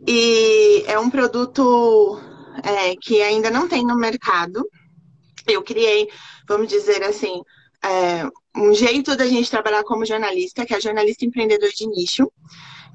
e 0.08 0.84
é 0.88 1.00
um 1.00 1.10
produto 1.10 2.20
é, 2.64 2.96
que 2.98 3.22
ainda 3.22 3.50
não 3.50 3.68
tem 3.68 3.86
no 3.86 3.96
mercado. 3.98 4.68
Eu 5.48 5.64
criei, 5.64 6.10
vamos 6.48 6.68
dizer 6.68 7.04
assim, 7.04 7.42
é, 7.84 8.30
um 8.56 8.74
jeito 8.74 9.16
da 9.16 9.28
gente 9.28 9.50
trabalhar 9.50 9.84
como 9.84 10.06
jornalista, 10.06 10.66
que 10.66 10.74
é 10.74 10.80
jornalista 10.80 11.26
empreendedor 11.26 11.70
de 11.70 11.88
nicho, 11.88 12.32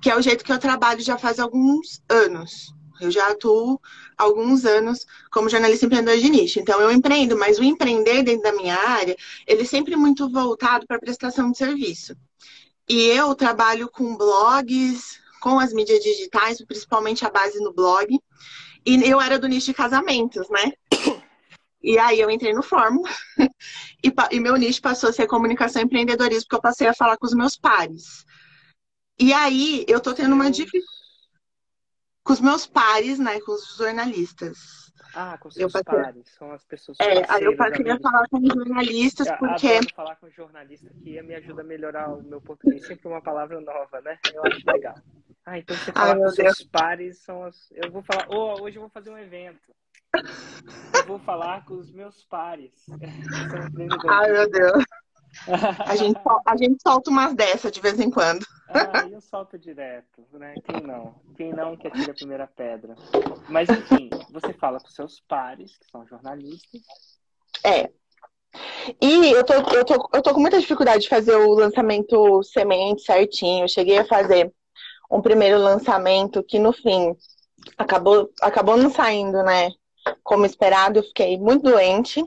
que 0.01 0.11
é 0.11 0.16
o 0.16 0.23
jeito 0.23 0.45
que 0.45 0.53
eu 0.53 0.59
trabalho 0.59 1.01
já 1.01 1.19
faz 1.19 1.38
alguns 1.38 2.03
anos. 2.09 2.73
Eu 3.01 3.11
já 3.11 3.29
atuo 3.29 3.81
alguns 4.16 4.66
anos 4.66 5.07
como 5.33 5.49
jornalista 5.49 5.87
empreendedor 5.87 6.21
de 6.21 6.29
nicho. 6.29 6.61
Então, 6.61 6.81
eu 6.81 6.93
empreendo, 6.93 7.37
mas 7.37 7.59
o 7.59 7.64
empreender 7.64 8.23
dentro 8.23 8.43
da 8.43 8.53
minha 8.53 8.77
área, 8.77 9.16
ele 9.47 9.62
é 9.62 9.64
sempre 9.64 9.97
muito 9.97 10.29
voltado 10.31 10.87
para 10.87 10.99
prestação 10.99 11.51
de 11.51 11.57
serviço. 11.57 12.14
E 12.88 13.07
eu 13.07 13.35
trabalho 13.35 13.88
com 13.88 14.16
blogs, 14.16 15.19
com 15.40 15.59
as 15.59 15.73
mídias 15.73 16.03
digitais, 16.03 16.62
principalmente 16.64 17.25
a 17.25 17.31
base 17.31 17.59
no 17.61 17.73
blog. 17.73 18.19
E 18.85 19.09
eu 19.09 19.21
era 19.21 19.38
do 19.38 19.49
nicho 19.49 19.66
de 19.66 19.75
casamentos, 19.75 20.49
né? 20.51 20.73
E 21.83 21.99
aí 21.99 22.21
eu 22.21 22.31
entrei 22.31 22.53
no 22.53 22.62
Fórmula 22.62 23.09
e, 24.05 24.12
e, 24.33 24.40
meu 24.40 24.57
nicho 24.57 24.83
passou 24.83 25.11
a 25.11 25.12
ser 25.12 25.27
comunicação 25.27 25.81
e 25.81 25.85
empreendedorismo, 25.85 26.43
porque 26.43 26.57
eu 26.57 26.61
passei 26.62 26.87
a 26.87 26.95
falar 26.95 27.16
com 27.16 27.27
os 27.27 27.35
meus 27.35 27.57
pares. 27.57 28.25
E 29.19 29.33
aí 29.33 29.85
eu 29.88 30.01
tô 30.01 30.14
tendo 30.14 30.35
uma 30.35 30.51
dificuldade 30.51 31.01
com 32.23 32.33
os 32.33 32.40
meus 32.40 32.66
pares, 32.66 33.19
né? 33.19 33.40
Com 33.40 33.53
os 33.53 33.77
jornalistas. 33.77 34.90
Ah, 35.14 35.37
com 35.38 35.51
seus 35.51 35.75
eu 35.75 35.85
pares, 35.85 36.29
são 36.38 36.53
as 36.53 36.64
pessoas 36.64 36.97
É, 37.01 37.25
aí 37.29 37.43
eu 37.43 37.57
queria 37.57 37.99
falar 37.99 38.29
com 38.29 38.38
os 38.38 38.55
jornalistas, 38.55 39.27
eu 39.27 39.37
porque... 39.38 39.66
Adoro 39.66 39.95
falar 39.95 40.16
com 40.16 40.31
jornalistas 40.31 40.93
que 41.03 41.21
me 41.23 41.35
ajuda 41.35 41.62
a 41.62 41.64
melhorar 41.64 42.14
o 42.14 42.23
meu 42.23 42.40
português, 42.40 42.87
sempre 42.87 43.09
uma 43.09 43.21
palavra 43.21 43.61
nova, 43.61 44.01
né? 44.03 44.19
Eu 44.33 44.45
acho 44.45 44.62
legal. 44.64 44.95
Ah, 45.45 45.59
então 45.59 45.77
você 45.77 45.90
fala 45.90 46.12
Ai, 46.12 46.19
com 46.21 46.29
seus 46.29 46.62
pares, 46.62 47.19
são 47.19 47.43
as... 47.43 47.73
Eu 47.73 47.90
vou 47.90 48.03
falar, 48.03 48.29
oh, 48.31 48.62
hoje 48.62 48.77
eu 48.77 48.83
vou 48.83 48.90
fazer 48.90 49.11
um 49.11 49.19
evento. 49.19 49.75
Eu 50.14 51.07
vou 51.07 51.18
falar 51.20 51.64
com 51.64 51.75
os 51.75 51.90
meus 51.90 52.23
pares. 52.25 52.73
Ai, 54.09 54.33
meu 54.33 54.51
Deus. 54.51 54.85
A 55.87 55.96
gente, 55.96 56.18
a 56.46 56.57
gente 56.57 56.83
solta 56.83 57.11
umas 57.11 57.35
dessas 57.35 57.70
de 57.70 57.81
vez 57.81 57.99
em 58.01 58.11
quando. 58.11 58.44
Ah, 58.68 59.07
eu 59.11 59.20
solto 59.20 59.59
direto, 59.59 60.25
né? 60.33 60.55
Quem 60.64 60.81
não? 60.81 61.14
Quem 61.37 61.53
não 61.53 61.77
quer 61.77 61.90
tirar 61.90 62.12
a 62.12 62.14
primeira 62.14 62.46
pedra? 62.46 62.94
Mas 63.49 63.68
enfim, 63.68 64.11
você 64.31 64.53
fala 64.53 64.79
com 64.79 64.88
seus 64.88 65.20
pares, 65.20 65.77
que 65.77 65.90
são 65.90 66.07
jornalistas. 66.07 66.81
É. 67.64 67.90
E 69.01 69.31
eu 69.33 69.44
tô, 69.44 69.55
eu, 69.55 69.85
tô, 69.85 70.09
eu 70.12 70.23
tô 70.23 70.35
com 70.35 70.40
muita 70.40 70.61
dificuldade 70.61 71.03
de 71.03 71.09
fazer 71.09 71.35
o 71.35 71.55
lançamento 71.55 72.42
semente 72.42 73.03
certinho. 73.03 73.64
Eu 73.64 73.68
cheguei 73.68 73.99
a 73.99 74.05
fazer 74.05 74.53
um 75.11 75.20
primeiro 75.20 75.59
lançamento 75.59 76.42
que 76.42 76.59
no 76.59 76.73
fim 76.73 77.16
acabou, 77.77 78.31
acabou 78.40 78.77
não 78.77 78.90
saindo, 78.90 79.42
né? 79.42 79.70
Como 80.23 80.47
esperado, 80.47 80.99
eu 80.99 81.03
fiquei 81.03 81.39
muito 81.39 81.63
doente 81.63 82.23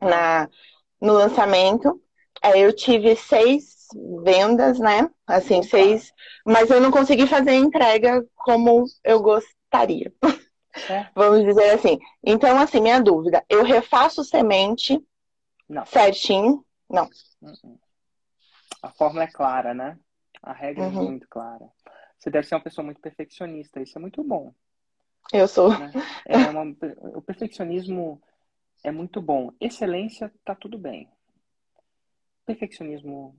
na, 0.00 0.48
no 1.00 1.14
lançamento. 1.14 2.00
Eu 2.54 2.74
tive 2.74 3.16
seis 3.16 3.88
vendas, 4.22 4.78
né? 4.78 5.10
Assim, 5.26 5.62
seis. 5.62 6.12
Mas 6.46 6.70
eu 6.70 6.80
não 6.80 6.90
consegui 6.90 7.26
fazer 7.26 7.50
a 7.50 7.56
entrega 7.56 8.24
como 8.36 8.84
eu 9.04 9.20
gostaria. 9.20 10.12
É. 10.88 11.08
Vamos 11.14 11.44
dizer 11.44 11.70
assim. 11.70 11.98
Então, 12.22 12.58
assim, 12.58 12.80
minha 12.80 13.00
dúvida: 13.00 13.44
eu 13.48 13.64
refaço 13.64 14.22
semente 14.22 15.02
não. 15.68 15.84
certinho? 15.86 16.64
Não. 16.88 17.08
Uhum. 17.42 17.78
A 18.82 18.90
fórmula 18.90 19.24
é 19.24 19.30
clara, 19.30 19.74
né? 19.74 19.98
A 20.42 20.52
regra 20.52 20.84
é 20.84 20.88
uhum. 20.88 21.00
é 21.00 21.10
muito 21.10 21.28
clara. 21.28 21.66
Você 22.18 22.30
deve 22.30 22.46
ser 22.46 22.54
uma 22.54 22.62
pessoa 22.62 22.84
muito 22.84 23.00
perfeccionista. 23.00 23.80
Isso 23.80 23.98
é 23.98 24.00
muito 24.00 24.22
bom. 24.22 24.52
Eu 25.32 25.46
sou. 25.46 25.70
Né? 25.70 25.92
É 26.26 26.36
uma... 26.36 26.62
o 27.14 27.22
perfeccionismo 27.22 28.20
é 28.82 28.90
muito 28.90 29.20
bom. 29.20 29.52
Excelência, 29.60 30.32
tá 30.44 30.54
tudo 30.54 30.78
bem. 30.78 31.10
Perfeccionismo, 32.46 33.38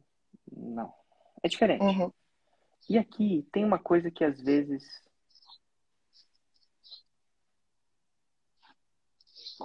não. 0.52 0.93
É 1.41 1.47
diferente. 1.47 1.82
Uhum. 1.84 2.12
E 2.88 2.97
aqui 2.97 3.47
tem 3.52 3.65
uma 3.65 3.80
coisa 3.80 4.12
que 4.12 4.23
às 4.23 4.39
vezes. 4.39 4.84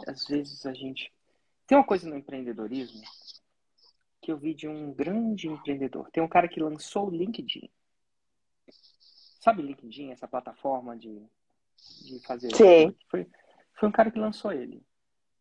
Às 0.07 0.27
vezes 0.27 0.65
a 0.67 0.73
gente. 0.73 1.13
Tem 1.67 1.77
uma 1.77 1.87
coisa 1.87 2.09
no 2.09 2.17
empreendedorismo 2.17 3.03
que 4.21 4.33
eu 4.33 4.39
vi 4.39 4.55
de 4.55 4.67
um 4.67 4.93
grande 4.93 5.49
empreendedor. 5.49 6.11
Tem 6.11 6.23
um 6.23 6.29
cara 6.29 6.49
que 6.49 6.59
lançou 6.59 7.09
o 7.09 7.11
LinkedIn. 7.11 7.71
Sabe 9.41 9.61
LinkedIn, 9.61 10.11
essa 10.11 10.27
plataforma 10.27 10.97
de, 10.97 11.23
de 12.05 12.19
fazer. 12.27 12.55
Sim. 12.55 12.95
Foi, 13.11 13.27
foi 13.79 13.89
um 13.89 13.93
cara 13.93 14.11
que 14.11 14.19
lançou 14.19 14.53
ele. 14.53 14.85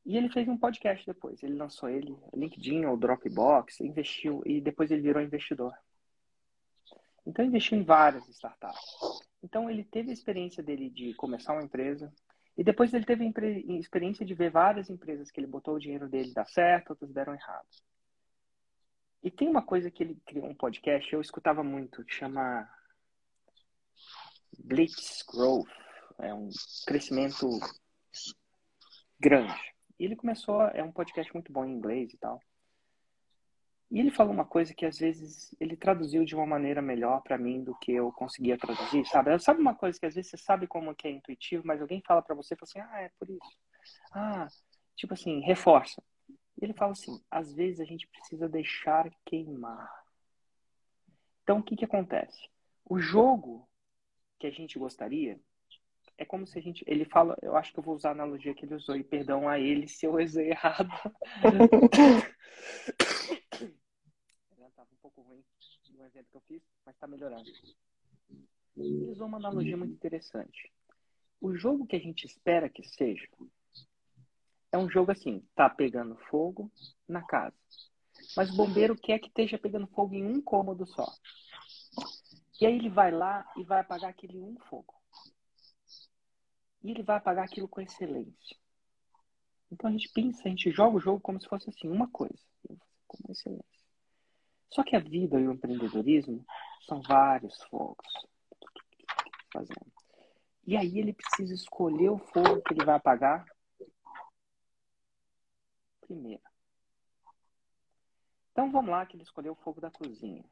E 0.05 0.17
ele 0.17 0.29
fez 0.29 0.47
um 0.47 0.57
podcast 0.57 1.05
depois. 1.05 1.41
Ele 1.41 1.55
lançou 1.55 1.89
ele, 1.89 2.17
LinkedIn 2.33 2.85
ou 2.85 2.97
Dropbox, 2.97 3.79
investiu 3.79 4.41
e 4.45 4.59
depois 4.59 4.91
ele 4.91 5.01
virou 5.01 5.21
investidor. 5.21 5.73
Então 7.25 7.45
investiu 7.45 7.77
em 7.77 7.83
várias 7.83 8.27
startups. 8.27 8.81
Então 9.41 9.69
ele 9.69 9.83
teve 9.83 10.09
a 10.09 10.13
experiência 10.13 10.61
dele 10.61 10.89
de 10.89 11.13
começar 11.13 11.53
uma 11.53 11.63
empresa 11.63 12.13
e 12.57 12.63
depois 12.63 12.93
ele 12.93 13.05
teve 13.05 13.25
a 13.25 13.73
experiência 13.79 14.25
de 14.25 14.33
ver 14.33 14.51
várias 14.51 14.89
empresas 14.89 15.31
que 15.31 15.39
ele 15.39 15.47
botou 15.47 15.75
o 15.75 15.79
dinheiro 15.79 16.07
dele 16.07 16.33
dar 16.33 16.45
certo, 16.45 16.91
outras 16.91 17.11
deram 17.11 17.33
errado. 17.33 17.67
E 19.23 19.31
tem 19.31 19.47
uma 19.47 19.61
coisa 19.61 19.89
que 19.89 20.03
ele 20.03 20.21
criou 20.25 20.45
um 20.45 20.53
podcast, 20.53 21.11
eu 21.13 21.21
escutava 21.21 21.63
muito, 21.63 22.03
que 22.03 22.13
chama 22.13 22.69
Blitz 24.59 25.23
Growth. 25.23 25.82
É 26.19 26.33
um 26.33 26.49
crescimento 26.85 27.47
grande. 29.19 29.53
E 29.99 30.05
ele 30.05 30.15
começou, 30.15 30.61
é 30.61 30.83
um 30.83 30.91
podcast 30.91 31.33
muito 31.33 31.51
bom 31.51 31.65
em 31.65 31.71
inglês 31.71 32.13
e 32.13 32.17
tal. 32.17 32.39
E 33.93 33.99
ele 33.99 34.09
falou 34.09 34.33
uma 34.33 34.43
coisa 34.43 34.73
que 34.73 34.87
às 34.87 34.97
vezes 34.97 35.55
ele 35.59 35.77
traduziu 35.77 36.25
de 36.25 36.35
uma 36.35 36.47
maneira 36.47 36.81
melhor 36.81 37.21
para 37.21 37.37
mim 37.37 37.63
do 37.63 37.75
que 37.75 37.91
eu 37.91 38.11
conseguia 38.11 38.57
traduzir, 38.57 39.05
sabe? 39.05 39.37
Sabe 39.37 39.61
uma 39.61 39.75
coisa 39.75 39.99
que 39.99 40.05
às 40.07 40.15
vezes 40.15 40.31
você 40.31 40.37
sabe 40.37 40.65
como 40.65 40.95
que 40.95 41.07
é 41.07 41.11
intuitivo, 41.11 41.61
mas 41.63 41.79
alguém 41.79 42.01
fala 42.01 42.19
para 42.19 42.33
você, 42.33 42.55
fala 42.55 42.67
assim, 42.67 42.79
ah, 42.79 43.01
é 43.01 43.11
por 43.19 43.29
isso. 43.29 43.57
Ah, 44.11 44.47
tipo 44.95 45.13
assim, 45.13 45.41
reforça. 45.41 46.01
E 46.27 46.65
ele 46.65 46.73
fala 46.73 46.93
assim, 46.93 47.21
às 47.29 47.53
vezes 47.53 47.79
a 47.79 47.85
gente 47.85 48.07
precisa 48.07 48.49
deixar 48.49 49.11
queimar. 49.23 49.91
Então 51.43 51.59
o 51.59 51.63
que 51.63 51.75
que 51.75 51.85
acontece? 51.85 52.49
O 52.83 52.97
jogo 52.97 53.69
que 54.39 54.47
a 54.47 54.51
gente 54.51 54.79
gostaria 54.79 55.39
é 56.17 56.25
como 56.25 56.45
se 56.45 56.57
a 56.57 56.61
gente. 56.61 56.83
Ele 56.87 57.05
fala, 57.05 57.37
eu 57.41 57.55
acho 57.55 57.73
que 57.73 57.79
eu 57.79 57.83
vou 57.83 57.95
usar 57.95 58.09
a 58.09 58.11
analogia 58.13 58.53
que 58.53 58.65
ele 58.65 58.75
usou, 58.75 58.95
e 58.95 59.03
perdão 59.03 59.47
a 59.47 59.59
ele 59.59 59.87
se 59.87 60.05
eu 60.05 60.15
usei 60.15 60.51
errado. 60.51 60.89
Estava 64.67 64.89
um 64.91 64.97
pouco 65.01 65.21
ruim 65.21 65.43
no 65.91 66.05
evento 66.05 66.29
que 66.29 66.37
eu 66.37 66.41
fiz, 66.41 66.61
mas 66.85 66.95
está 66.95 67.07
melhorando. 67.07 67.49
Ele 68.75 69.05
usou 69.11 69.27
uma 69.27 69.37
analogia 69.37 69.77
muito 69.77 69.93
interessante. 69.93 70.71
O 71.39 71.55
jogo 71.55 71.85
que 71.85 71.95
a 71.95 71.99
gente 71.99 72.25
espera 72.25 72.69
que 72.69 72.83
seja 72.83 73.27
é 74.71 74.77
um 74.77 74.89
jogo 74.89 75.11
assim, 75.11 75.45
tá 75.53 75.69
pegando 75.69 76.15
fogo 76.29 76.71
na 77.07 77.21
casa. 77.21 77.55
Mas 78.35 78.49
o 78.49 78.55
bombeiro 78.55 78.95
quer 78.95 79.19
que 79.19 79.27
esteja 79.27 79.57
pegando 79.57 79.85
fogo 79.87 80.15
em 80.15 80.25
um 80.25 80.41
cômodo 80.41 80.85
só. 80.87 81.05
E 82.59 82.65
aí 82.65 82.75
ele 82.75 82.89
vai 82.89 83.11
lá 83.11 83.45
e 83.57 83.63
vai 83.63 83.81
apagar 83.81 84.09
aquele 84.09 84.39
um 84.39 84.57
fogo. 84.69 84.95
E 86.83 86.91
ele 86.91 87.03
vai 87.03 87.17
apagar 87.17 87.45
aquilo 87.45 87.67
com 87.67 87.81
excelência. 87.81 88.57
Então 89.71 89.89
a 89.89 89.91
gente 89.93 90.09
pensa, 90.09 90.41
a 90.45 90.49
gente 90.49 90.69
joga 90.71 90.97
o 90.97 90.99
jogo 90.99 91.19
como 91.19 91.39
se 91.39 91.47
fosse 91.47 91.69
assim, 91.69 91.89
uma 91.89 92.07
coisa. 92.09 92.37
Com 93.07 93.31
excelência. 93.31 93.65
Só 94.69 94.83
que 94.83 94.95
a 94.95 94.99
vida 94.99 95.39
e 95.39 95.47
o 95.47 95.53
empreendedorismo 95.53 96.45
são 96.87 97.01
vários 97.01 97.61
fogos. 97.63 98.11
Fazendo. 99.51 99.91
E 100.65 100.75
aí 100.75 100.97
ele 100.97 101.13
precisa 101.13 101.53
escolher 101.53 102.09
o 102.09 102.17
fogo 102.17 102.61
que 102.61 102.73
ele 102.73 102.85
vai 102.85 102.95
apagar 102.95 103.45
primeiro. 106.01 106.41
Então 108.51 108.71
vamos 108.71 108.91
lá 108.91 109.05
que 109.05 109.15
ele 109.15 109.23
escolheu 109.23 109.53
o 109.53 109.63
fogo 109.63 109.81
da 109.81 109.89
cozinha. 109.89 110.43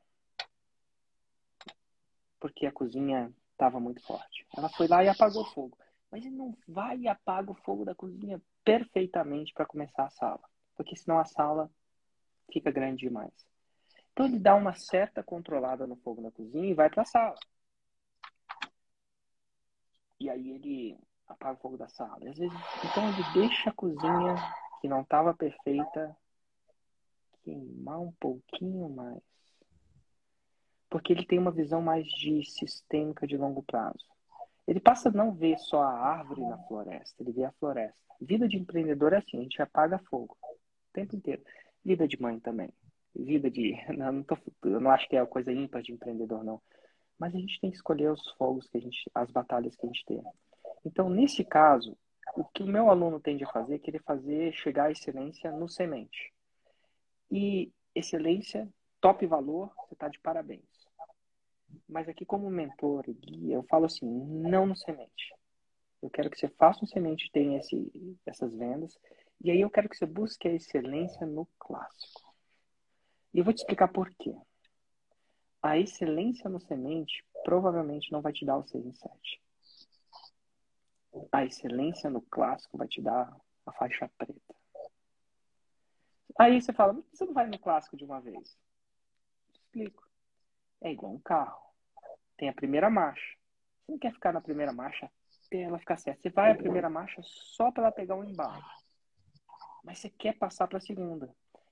Porque 2.39 2.65
a 2.65 2.71
cozinha 2.71 3.31
estava 3.51 3.79
muito 3.79 4.01
forte. 4.01 4.45
Ela 4.57 4.69
foi 4.69 4.87
lá 4.87 5.03
e 5.03 5.07
apagou 5.07 5.43
o 5.43 5.51
fogo. 5.53 5.77
Mas 6.11 6.25
ele 6.25 6.35
não 6.35 6.55
vai 6.67 6.97
e 6.97 7.07
apaga 7.07 7.51
o 7.51 7.55
fogo 7.55 7.85
da 7.85 7.95
cozinha 7.95 8.41
perfeitamente 8.63 9.53
para 9.53 9.65
começar 9.65 10.05
a 10.05 10.09
sala. 10.09 10.41
Porque 10.75 10.95
senão 10.95 11.17
a 11.17 11.25
sala 11.25 11.71
fica 12.51 12.69
grande 12.69 13.07
demais. 13.07 13.33
Então 14.11 14.25
ele 14.25 14.39
dá 14.39 14.55
uma 14.55 14.73
certa 14.73 15.23
controlada 15.23 15.87
no 15.87 15.95
fogo 15.95 16.21
da 16.21 16.31
cozinha 16.31 16.69
e 16.69 16.73
vai 16.73 16.89
para 16.89 17.03
a 17.03 17.05
sala. 17.05 17.35
E 20.19 20.29
aí 20.29 20.51
ele 20.51 20.99
apaga 21.27 21.57
o 21.57 21.61
fogo 21.61 21.77
da 21.77 21.87
sala. 21.87 22.29
Às 22.29 22.37
vezes, 22.37 22.59
então 22.83 23.07
ele 23.09 23.23
deixa 23.33 23.69
a 23.69 23.73
cozinha 23.73 24.35
que 24.81 24.87
não 24.87 25.01
estava 25.01 25.33
perfeita 25.33 26.15
queimar 27.43 27.99
um 27.99 28.11
pouquinho 28.13 28.89
mais. 28.89 29.21
Porque 30.89 31.13
ele 31.13 31.25
tem 31.25 31.39
uma 31.39 31.51
visão 31.51 31.81
mais 31.81 32.05
de 32.05 32.43
sistêmica 32.43 33.25
de 33.25 33.37
longo 33.37 33.63
prazo. 33.63 34.10
Ele 34.71 34.79
passa 34.79 35.09
a 35.09 35.11
não 35.11 35.33
ver 35.33 35.59
só 35.59 35.81
a 35.81 35.91
árvore 35.91 36.39
na 36.39 36.57
floresta, 36.59 37.21
ele 37.21 37.33
vê 37.33 37.43
a 37.43 37.51
floresta. 37.51 37.97
Vida 38.21 38.47
de 38.47 38.55
empreendedor 38.55 39.11
é 39.11 39.17
assim, 39.17 39.37
a 39.37 39.41
gente 39.41 39.61
apaga 39.61 39.99
fogo 40.09 40.37
o 40.41 40.93
tempo 40.93 41.13
inteiro. 41.13 41.43
Vida 41.83 42.07
de 42.07 42.21
mãe 42.21 42.39
também. 42.39 42.69
vida 43.13 43.51
de. 43.51 43.75
Não, 43.93 44.13
não 44.13 44.23
tô, 44.23 44.37
não 44.63 44.89
acho 44.89 45.09
que 45.09 45.17
é 45.17 45.19
a 45.19 45.25
coisa 45.25 45.51
ímpar 45.51 45.81
de 45.81 45.91
empreendedor, 45.91 46.41
não. 46.45 46.61
Mas 47.19 47.35
a 47.35 47.37
gente 47.37 47.59
tem 47.59 47.69
que 47.69 47.75
escolher 47.75 48.13
os 48.13 48.31
fogos 48.37 48.69
que 48.69 48.77
a 48.77 48.81
gente. 48.81 49.11
as 49.13 49.29
batalhas 49.29 49.75
que 49.75 49.85
a 49.85 49.87
gente 49.87 50.05
tem. 50.05 50.23
Então, 50.85 51.09
nesse 51.09 51.43
caso, 51.43 51.97
o 52.37 52.45
que 52.45 52.63
o 52.63 52.67
meu 52.67 52.89
aluno 52.89 53.19
tende 53.19 53.43
a 53.43 53.51
fazer 53.51 53.75
é 53.75 53.79
querer 53.79 54.01
fazer 54.03 54.53
chegar 54.53 54.85
à 54.85 54.91
excelência 54.91 55.51
no 55.51 55.67
semente. 55.67 56.31
E 57.29 57.73
excelência, 57.93 58.69
top 59.01 59.27
valor, 59.27 59.69
você 59.75 59.95
está 59.95 60.07
de 60.07 60.17
parabéns. 60.21 60.70
Mas 61.87 62.07
aqui, 62.07 62.25
como 62.25 62.49
mentor 62.49 63.03
e 63.07 63.13
guia, 63.13 63.55
eu 63.55 63.63
falo 63.63 63.85
assim: 63.85 64.05
não 64.05 64.65
no 64.65 64.75
semente. 64.75 65.33
Eu 66.01 66.09
quero 66.09 66.29
que 66.29 66.37
você 66.37 66.47
faça 66.47 66.83
um 66.83 66.87
semente 66.87 67.29
tenha 67.31 67.59
esse, 67.59 68.17
essas 68.25 68.53
vendas. 68.55 68.97
E 69.43 69.51
aí 69.51 69.61
eu 69.61 69.69
quero 69.69 69.87
que 69.89 69.95
você 69.95 70.05
busque 70.05 70.47
a 70.47 70.53
excelência 70.53 71.25
no 71.25 71.47
clássico. 71.59 72.33
E 73.33 73.39
eu 73.39 73.43
vou 73.43 73.53
te 73.53 73.59
explicar 73.59 73.87
por 73.87 74.09
quê. 74.15 74.35
A 75.61 75.77
excelência 75.77 76.49
no 76.49 76.59
semente 76.59 77.23
provavelmente 77.43 78.11
não 78.11 78.21
vai 78.21 78.33
te 78.33 78.45
dar 78.45 78.57
o 78.57 78.63
6 78.63 78.85
em 78.85 78.93
7. 78.93 79.41
A 81.31 81.45
excelência 81.45 82.09
no 82.09 82.21
clássico 82.21 82.77
vai 82.77 82.87
te 82.87 83.01
dar 83.01 83.35
a 83.65 83.71
faixa 83.73 84.09
preta. 84.17 84.55
Aí 86.39 86.61
você 86.61 86.73
fala, 86.73 86.93
por 86.93 87.03
que 87.03 87.17
você 87.17 87.25
não 87.25 87.33
vai 87.33 87.47
no 87.47 87.59
clássico 87.59 87.97
de 87.97 88.03
uma 88.03 88.19
vez? 88.19 88.57
Explico. 89.53 90.10
É 90.81 90.91
igual 90.91 91.13
um 91.13 91.19
carro. 91.19 91.61
Tem 92.37 92.49
a 92.49 92.53
primeira 92.53 92.89
marcha. 92.89 93.37
Você 93.85 93.91
não 93.91 93.99
quer 93.99 94.13
ficar 94.13 94.33
na 94.33 94.41
primeira 94.41 94.73
marcha 94.73 95.09
até 95.45 95.61
ela 95.61 95.77
ficar 95.77 95.97
certa. 95.97 96.21
Você 96.21 96.29
vai 96.29 96.51
a 96.51 96.55
primeira 96.55 96.89
marcha 96.89 97.21
só 97.23 97.71
para 97.71 97.83
ela 97.83 97.91
pegar 97.91 98.15
um 98.15 98.23
embalo. 98.23 98.63
Mas 99.83 99.99
você 99.99 100.09
quer 100.09 100.37
passar 100.37 100.67
para 100.67 100.77
a 100.77 100.81
segunda. 100.81 101.29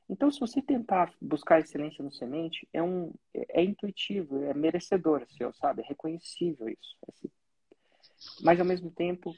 Então, 0.10 0.30
se 0.32 0.40
você 0.40 0.62
tentar 0.62 1.14
buscar 1.22 1.60
excelência 1.60 2.04
no 2.04 2.12
semente, 2.12 2.68
é 2.74 2.82
um 2.82 3.14
é, 3.34 3.62
é 3.62 3.64
intuitivo, 3.64 4.44
é 4.44 4.54
merecedor, 4.54 5.26
seu, 5.30 5.54
sabe? 5.54 5.84
É 5.84 5.86
reconhecível 5.88 6.68
isso. 6.68 6.98
Mas 8.42 8.60
ao 8.60 8.66
mesmo 8.66 8.92
tempo 8.92 9.34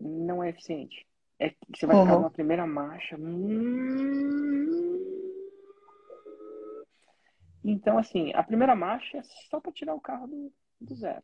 não 0.00 0.42
é 0.42 0.48
eficiente. 0.50 1.06
É 1.38 1.50
que 1.50 1.56
você 1.76 1.86
vai 1.86 1.96
uhum. 1.96 2.04
ficar 2.04 2.16
numa 2.16 2.30
primeira 2.30 2.66
marcha. 2.66 3.16
Hum... 3.16 4.68
Então, 7.70 7.98
assim, 7.98 8.32
a 8.32 8.42
primeira 8.42 8.74
marcha 8.74 9.18
é 9.18 9.22
só 9.50 9.60
para 9.60 9.72
tirar 9.72 9.94
o 9.94 10.00
carro 10.00 10.26
do, 10.26 10.52
do 10.80 10.94
zero. 10.94 11.22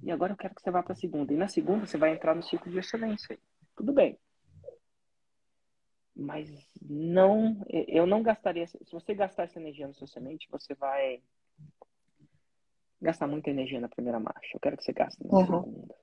E 0.00 0.10
agora 0.10 0.32
eu 0.32 0.36
quero 0.36 0.54
que 0.54 0.62
você 0.62 0.70
vá 0.70 0.82
para 0.82 0.92
a 0.92 0.96
segunda. 0.96 1.32
E 1.32 1.36
na 1.36 1.48
segunda 1.48 1.84
você 1.84 1.98
vai 1.98 2.12
entrar 2.12 2.34
no 2.34 2.44
ciclo 2.44 2.70
de 2.70 2.78
excelência. 2.78 3.36
Tudo 3.76 3.92
bem. 3.92 4.16
Mas 6.14 6.48
não, 6.80 7.60
eu 7.68 8.06
não 8.06 8.22
gastaria. 8.22 8.68
Se 8.68 8.78
você 8.92 9.14
gastar 9.14 9.44
essa 9.44 9.58
energia 9.58 9.88
no 9.88 9.94
seu 9.94 10.06
semente, 10.06 10.46
você 10.48 10.74
vai 10.74 11.20
gastar 13.00 13.26
muita 13.26 13.50
energia 13.50 13.80
na 13.80 13.88
primeira 13.88 14.20
marcha. 14.20 14.54
Eu 14.54 14.60
quero 14.60 14.76
que 14.76 14.84
você 14.84 14.92
gaste 14.92 15.26
na 15.26 15.38
uhum. 15.38 15.44
segunda. 15.44 15.94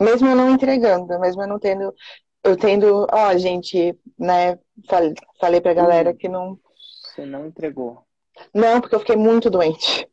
Mesmo 0.00 0.28
eu 0.28 0.36
não 0.36 0.50
entregando, 0.50 1.20
mesmo 1.20 1.42
eu 1.42 1.48
não 1.48 1.58
tendo. 1.58 1.94
Eu 2.42 2.56
tendo. 2.56 3.06
Ó, 3.12 3.36
gente, 3.36 3.98
né? 4.18 4.58
Falei, 4.88 5.12
falei 5.38 5.60
pra 5.60 5.74
galera 5.74 6.10
hum. 6.10 6.16
que 6.16 6.28
não. 6.28 6.58
Você 6.74 7.26
não 7.26 7.46
entregou. 7.46 8.06
Não, 8.54 8.80
porque 8.80 8.94
eu 8.94 9.00
fiquei 9.00 9.16
muito 9.16 9.50
doente. 9.50 10.08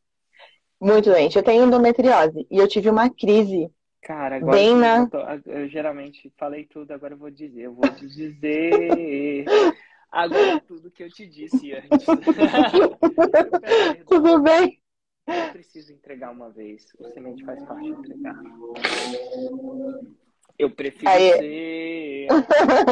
Muito 0.80 1.10
doente. 1.10 1.38
Eu 1.38 1.44
tenho 1.44 1.66
endometriose 1.66 2.48
e 2.50 2.58
eu 2.58 2.68
tive 2.68 2.90
uma 2.90 3.10
crise. 3.10 3.70
Cara, 4.02 4.38
agora 4.38 4.58
bem 4.58 4.76
na... 4.76 5.02
eu, 5.02 5.10
tô, 5.10 5.52
eu, 5.52 5.70
geralmente 5.70 6.34
falei 6.38 6.66
tudo, 6.66 6.92
agora 6.92 7.14
eu 7.14 7.18
vou 7.18 7.30
dizer. 7.30 7.62
Eu 7.62 7.74
vou 7.74 7.88
te 7.94 8.08
dizer 8.08 9.46
agora 10.12 10.60
tudo 10.62 10.90
que 10.90 11.04
eu 11.04 11.10
te 11.10 11.28
disse 11.28 11.74
antes. 11.74 12.06
tudo 14.08 14.42
bem. 14.42 14.82
Eu 15.28 15.52
preciso 15.52 15.94
entregar 15.94 16.32
uma 16.32 16.50
vez. 16.50 16.88
O 17.00 17.08
semente 17.10 17.46
faz 17.46 17.64
parte 17.64 17.84
de 17.84 17.92
entregar. 17.92 18.36
Eu 20.58 20.70
prefiro 20.70 21.10
Aí... 21.10 21.32
ser 21.38 22.28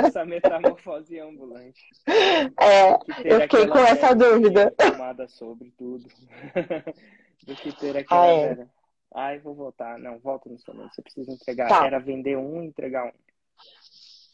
essa 0.05 0.25
metamorfose 0.25 1.19
ambulante. 1.19 1.81
É, 2.61 2.93
eu 3.23 3.41
fiquei 3.41 3.67
com 3.67 3.77
essa 3.77 4.13
dúvida. 4.13 4.71
Tomada 4.71 5.27
sobre 5.27 5.71
tudo. 5.77 6.07
Do 7.45 7.55
que 7.55 7.71
ter 7.71 7.97
aquela 7.97 8.23
ah, 8.23 8.27
é. 8.27 8.67
Ai, 9.15 9.39
vou 9.39 9.55
voltar. 9.55 9.97
Não, 9.97 10.19
volta 10.19 10.49
no 10.49 10.59
semente. 10.59 10.93
Você 10.93 11.01
precisa 11.01 11.31
entregar. 11.31 11.69
Tá. 11.69 11.85
Era 11.85 11.99
vender 11.99 12.37
um 12.37 12.61
e 12.61 12.67
entregar 12.67 13.05
um. 13.05 13.11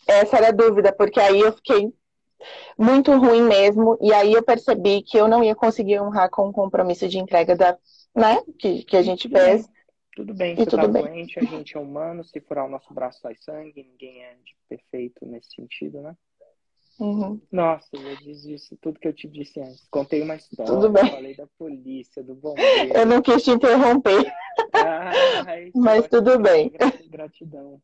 Essa 0.08 0.38
era 0.38 0.48
a 0.50 0.52
dúvida, 0.52 0.94
porque 0.94 1.20
aí 1.20 1.40
eu 1.40 1.54
fiquei 1.54 1.94
muito 2.78 3.12
ruim 3.18 3.42
mesmo. 3.42 3.98
E 4.02 4.14
aí 4.14 4.34
eu 4.34 4.44
percebi 4.44 5.02
que 5.02 5.18
eu 5.18 5.28
não 5.28 5.44
ia 5.44 5.56
conseguir 5.56 6.00
honrar 6.00 6.30
com 6.30 6.50
o 6.50 6.54
compromisso 6.54 7.08
de 7.08 7.20
entrega 7.20 7.56
da, 7.56 7.78
né, 8.16 8.42
que, 8.60 8.84
que 8.84 8.98
a 8.98 9.02
gente 9.02 9.30
tudo 9.30 9.40
fez. 9.40 9.70
Tudo 10.16 10.34
bem, 10.34 10.54
e 10.54 10.58
você 10.58 10.66
tudo 10.66 10.82
tá 10.82 10.88
bem. 10.88 11.04
doente, 11.04 11.40
a 11.40 11.44
gente 11.44 11.76
é 11.76 11.80
humano, 11.80 12.24
se 12.24 12.40
furar 12.40 12.66
o 12.66 12.70
nosso 12.70 12.94
braço 12.94 13.20
sai 13.20 13.36
sangue, 13.36 13.84
ninguém 13.84 14.24
é 14.24 14.38
perfeito 14.70 15.26
nesse 15.26 15.54
sentido, 15.54 16.02
né? 16.02 16.16
Uhum. 16.98 17.42
Nossa, 17.52 17.90
eu 17.94 18.16
disse 18.16 18.78
tudo 18.78 19.00
que 19.00 19.08
eu 19.08 19.14
te 19.14 19.28
disse 19.28 19.60
antes. 19.60 19.86
Contei 19.92 20.22
uma 20.22 20.36
história, 20.36 20.74
tudo 20.74 20.90
bem. 20.90 21.10
falei 21.10 21.36
da 21.36 21.46
polícia, 21.58 22.24
do 22.24 22.34
bombeiro. 22.34 22.96
Eu 22.96 23.06
não 23.06 23.22
quis 23.22 23.44
te 23.44 23.52
interromper. 23.52 24.34
Ai, 24.74 25.72
Mas 25.76 26.08
tudo 26.08 26.40
bem. 26.40 26.72
Gratidão. 27.10 27.82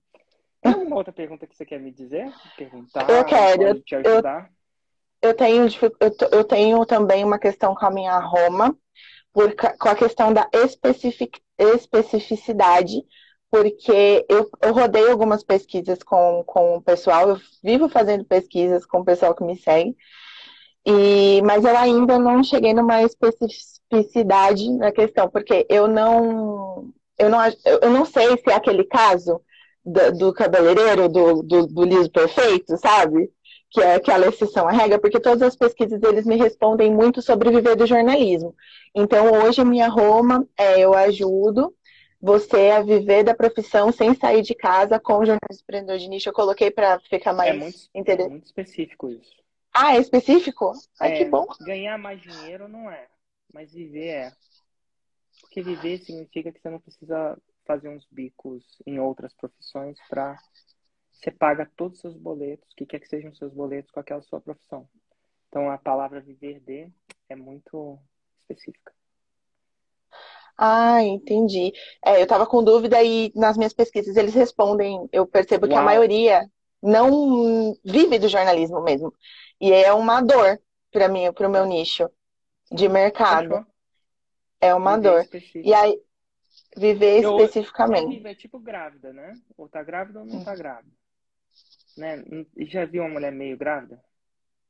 Tem 0.61 0.71
alguma 0.71 0.95
outra 0.95 1.11
pergunta 1.11 1.45
que 1.45 1.55
você 1.55 1.65
quer 1.65 1.79
me 1.79 1.91
dizer? 1.91 2.31
Perguntar? 2.55 3.09
Eu 3.09 3.25
quero. 3.25 3.81
Te 3.81 3.95
ajudar? 3.95 4.49
Eu, 5.21 5.29
eu, 5.29 5.35
tenho, 5.35 5.67
eu 6.31 6.43
tenho 6.43 6.85
também 6.85 7.23
uma 7.25 7.37
questão 7.37 7.75
com 7.75 7.85
a 7.85 7.91
minha 7.91 8.17
Roma, 8.19 8.75
por, 9.33 9.53
com 9.55 9.89
a 9.89 9.95
questão 9.95 10.33
da 10.33 10.47
especific, 10.53 11.39
especificidade, 11.57 13.03
porque 13.49 14.25
eu, 14.29 14.49
eu 14.61 14.73
rodei 14.73 15.09
algumas 15.09 15.43
pesquisas 15.43 16.01
com, 16.03 16.43
com 16.45 16.77
o 16.77 16.81
pessoal, 16.81 17.29
eu 17.29 17.37
vivo 17.63 17.89
fazendo 17.89 18.25
pesquisas 18.25 18.85
com 18.85 18.99
o 18.99 19.05
pessoal 19.05 19.35
que 19.35 19.43
me 19.43 19.57
segue, 19.57 19.95
e, 20.85 21.41
mas 21.43 21.63
eu 21.63 21.77
ainda 21.77 22.17
não 22.17 22.43
cheguei 22.43 22.73
numa 22.73 23.03
especificidade 23.03 24.69
na 24.77 24.91
questão, 24.91 25.29
porque 25.29 25.65
eu 25.69 25.87
não, 25.87 26.89
eu 27.17 27.29
não, 27.29 27.39
eu 27.81 27.89
não 27.89 28.05
sei 28.05 28.37
se 28.37 28.49
é 28.49 28.53
aquele 28.55 28.83
caso 28.85 29.41
do, 29.85 30.11
do 30.11 30.33
cabeleireiro, 30.33 31.07
do, 31.07 31.43
do, 31.43 31.67
do 31.67 31.83
liso 31.83 32.09
perfeito, 32.11 32.77
sabe? 32.77 33.29
Que 33.71 33.81
é 33.81 33.95
aquela 33.95 34.27
exceção 34.27 34.67
à 34.67 34.71
regra, 34.71 34.99
porque 34.99 35.19
todas 35.19 35.41
as 35.41 35.55
pesquisas 35.55 36.03
eles 36.03 36.25
me 36.25 36.35
respondem 36.35 36.91
muito 36.91 37.21
sobre 37.21 37.49
viver 37.49 37.75
do 37.75 37.87
jornalismo. 37.87 38.53
Então, 38.93 39.31
hoje, 39.41 39.63
minha 39.63 39.87
Roma 39.87 40.45
é 40.57 40.79
eu 40.79 40.93
ajudo 40.93 41.73
você 42.21 42.69
a 42.69 42.81
viver 42.81 43.23
da 43.23 43.33
profissão 43.33 43.91
sem 43.91 44.13
sair 44.13 44.43
de 44.43 44.53
casa 44.53 44.99
com 44.99 45.13
o 45.13 45.25
jornalismo 45.25 45.63
empreendedor 45.63 45.97
de 45.97 46.07
nicho. 46.07 46.29
Eu 46.29 46.33
coloquei 46.33 46.69
para 46.69 46.99
ficar 46.99 47.33
mais 47.33 47.49
é 47.49 47.53
muito, 47.53 47.77
interessante. 47.95 48.27
É 48.27 48.29
muito 48.29 48.45
específico 48.45 49.09
isso. 49.09 49.41
Ah, 49.73 49.95
é 49.95 49.99
específico? 49.99 50.73
Ai, 50.99 51.13
é, 51.13 51.17
que 51.17 51.25
bom. 51.25 51.47
Ganhar 51.61 51.97
mais 51.97 52.21
dinheiro 52.21 52.67
não 52.67 52.91
é, 52.91 53.07
mas 53.51 53.73
viver 53.73 54.07
é. 54.07 54.31
Porque 55.39 55.61
viver 55.61 55.97
significa 55.99 56.51
que 56.51 56.59
você 56.61 56.69
não 56.69 56.79
precisa 56.79 57.37
fazer 57.65 57.89
uns 57.89 58.05
bicos 58.11 58.63
em 58.85 58.99
outras 58.99 59.33
profissões 59.33 59.97
para 60.09 60.37
você 61.21 61.31
paga 61.31 61.69
todos 61.75 61.97
os 61.97 62.01
seus 62.01 62.17
boletos, 62.17 62.71
o 62.71 62.75
que 62.75 62.85
quer 62.85 62.99
que 62.99 63.07
sejam 63.07 63.31
os 63.31 63.37
seus 63.37 63.53
boletos 63.53 63.91
com 63.91 63.99
aquela 63.99 64.21
sua 64.23 64.41
profissão. 64.41 64.87
Então 65.47 65.69
a 65.69 65.77
palavra 65.77 66.19
viver 66.19 66.59
de 66.61 66.89
é 67.29 67.35
muito 67.35 67.99
específica. 68.39 68.91
Ah, 70.57 71.03
entendi. 71.03 71.73
É, 72.03 72.17
eu 72.17 72.23
estava 72.23 72.45
com 72.45 72.63
dúvida 72.63 73.01
e 73.03 73.31
nas 73.35 73.57
minhas 73.57 73.73
pesquisas 73.73 74.15
eles 74.15 74.33
respondem, 74.33 75.07
eu 75.11 75.25
percebo 75.27 75.65
Uau. 75.65 75.73
que 75.73 75.79
a 75.79 75.83
maioria 75.83 76.49
não 76.81 77.75
vive 77.85 78.17
do 78.17 78.27
jornalismo 78.27 78.81
mesmo. 78.81 79.13
E 79.59 79.71
é 79.71 79.93
uma 79.93 80.21
dor 80.21 80.59
para 80.91 81.07
mim, 81.07 81.31
para 81.31 81.47
o 81.47 81.51
meu 81.51 81.65
nicho 81.65 82.09
de 82.71 82.89
mercado. 82.89 83.65
É 84.59 84.73
uma 84.73 84.95
viver 84.95 85.09
dor. 85.09 85.21
Específico. 85.21 85.67
E 85.67 85.73
aí, 85.73 86.01
viver 86.75 87.23
eu, 87.23 87.37
especificamente. 87.37 88.25
É 88.25 88.35
tipo 88.35 88.59
grávida, 88.59 89.13
né? 89.13 89.33
Ou 89.57 89.67
tá 89.67 89.83
grávida 89.83 90.19
ou 90.19 90.25
não 90.25 90.43
tá 90.43 90.55
grávida. 90.55 91.00
Né? 91.97 92.23
Já 92.67 92.85
viu 92.85 93.03
uma 93.03 93.13
mulher 93.13 93.31
meio 93.31 93.57
grávida? 93.57 94.01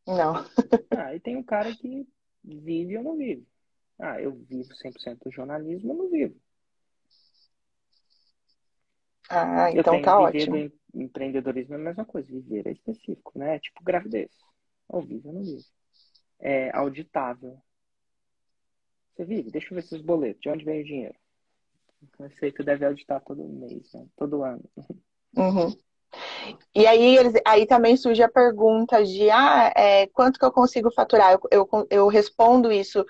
Não. 0.07 0.33
Ah, 0.93 1.15
e 1.15 1.21
tem 1.21 1.37
um 1.37 1.43
cara 1.43 1.73
que 1.73 2.05
vive 2.43 2.97
ou 2.97 3.03
não 3.03 3.17
vive. 3.17 3.47
Ah, 3.97 4.21
eu 4.21 4.33
vivo 4.33 4.75
100% 4.75 5.19
do 5.23 5.31
jornalismo, 5.31 5.93
eu 5.93 5.95
não 5.95 6.09
vivo. 6.09 6.35
Ah, 9.29 9.71
então 9.71 10.01
tá 10.01 10.19
ótimo. 10.19 10.69
Do 10.93 11.01
empreendedorismo 11.01 11.75
é 11.75 11.77
a 11.77 11.81
mesma 11.81 12.03
coisa, 12.03 12.27
viver 12.29 12.67
é 12.67 12.71
específico, 12.71 13.31
né? 13.39 13.59
Tipo 13.59 13.83
gravidez. 13.83 14.31
Ou 14.89 15.01
vive 15.01 15.27
ou 15.27 15.33
não 15.33 15.43
vive. 15.43 15.65
É 16.39 16.75
auditável. 16.75 17.57
Você 19.15 19.23
vive? 19.23 19.51
Deixa 19.51 19.71
eu 19.71 19.75
ver 19.75 19.83
seus 19.83 20.01
boletos. 20.01 20.41
De 20.41 20.49
onde 20.49 20.65
vem 20.65 20.81
o 20.81 20.85
dinheiro? 20.85 21.15
O 22.01 22.17
conceito 22.17 22.63
deve 22.63 22.85
auditar 22.85 23.21
todo 23.21 23.47
mês, 23.47 23.93
né? 23.93 24.05
todo 24.17 24.43
ano. 24.43 24.63
Uhum. 25.37 25.77
E 26.73 26.87
aí, 26.87 27.17
eles, 27.17 27.33
aí 27.45 27.65
também 27.65 27.97
surge 27.97 28.23
a 28.23 28.29
pergunta 28.29 29.03
de 29.03 29.29
ah, 29.29 29.71
é, 29.75 30.07
quanto 30.07 30.39
que 30.39 30.45
eu 30.45 30.51
consigo 30.51 30.91
faturar? 30.91 31.33
Eu, 31.33 31.41
eu, 31.51 31.87
eu 31.89 32.07
respondo 32.07 32.71
isso. 32.71 33.05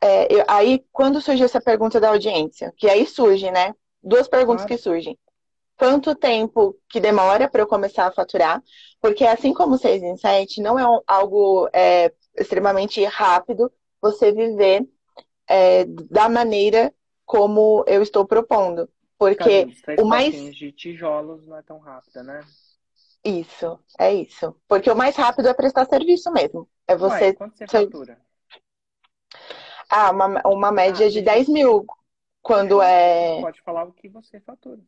É, 0.00 0.32
eu, 0.32 0.44
aí, 0.46 0.84
quando 0.92 1.20
surge 1.20 1.42
essa 1.42 1.60
pergunta 1.60 2.00
da 2.00 2.10
audiência, 2.10 2.72
que 2.76 2.88
aí 2.88 3.06
surge, 3.06 3.50
né? 3.50 3.74
Duas 4.02 4.28
perguntas 4.28 4.64
claro. 4.64 4.76
que 4.76 4.82
surgem. 4.82 5.18
Quanto 5.76 6.14
tempo 6.14 6.76
que 6.88 7.00
demora 7.00 7.48
para 7.48 7.62
eu 7.62 7.66
começar 7.66 8.06
a 8.06 8.12
faturar? 8.12 8.62
Porque 9.00 9.24
assim 9.24 9.54
como 9.54 9.78
6 9.78 10.02
em 10.02 10.16
7, 10.16 10.60
não 10.60 10.78
é 10.78 10.88
um, 10.88 11.00
algo 11.06 11.68
é, 11.72 12.12
extremamente 12.36 13.04
rápido 13.04 13.70
você 14.00 14.32
viver 14.32 14.88
é, 15.48 15.84
da 15.84 16.28
maneira 16.28 16.92
como 17.24 17.84
eu 17.86 18.02
estou 18.02 18.26
propondo. 18.26 18.88
Porque 19.18 19.66
o 19.98 20.06
mais. 20.06 20.32
de 20.54 20.70
tijolos 20.70 21.46
não 21.46 21.56
é 21.56 21.62
tão 21.62 21.78
rápida, 21.78 22.22
né? 22.22 22.40
Isso, 23.24 23.78
é 23.98 24.14
isso. 24.14 24.54
Porque 24.68 24.90
o 24.90 24.96
mais 24.96 25.16
rápido 25.16 25.48
é 25.48 25.54
prestar 25.54 25.84
serviço 25.86 26.30
mesmo. 26.30 26.68
É 26.86 26.96
você. 26.96 27.24
Ué, 27.24 27.32
quanto 27.34 27.58
você 27.58 27.66
fatura? 27.66 28.20
Ah, 29.90 30.10
uma, 30.10 30.42
uma 30.46 30.72
média 30.72 31.06
ah, 31.06 31.10
de 31.10 31.20
10 31.20 31.48
mil. 31.48 31.84
Quando 32.40 32.80
é. 32.80 33.40
Pode 33.40 33.60
falar 33.62 33.84
o 33.84 33.92
que 33.92 34.08
você 34.08 34.40
fatura. 34.40 34.80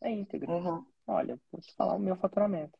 É 0.00 0.10
íntegro. 0.10 0.50
Uhum. 0.50 0.84
Olha, 1.06 1.38
vou 1.50 1.60
te 1.60 1.74
falar 1.74 1.94
o 1.94 1.98
meu 1.98 2.16
faturamento. 2.16 2.78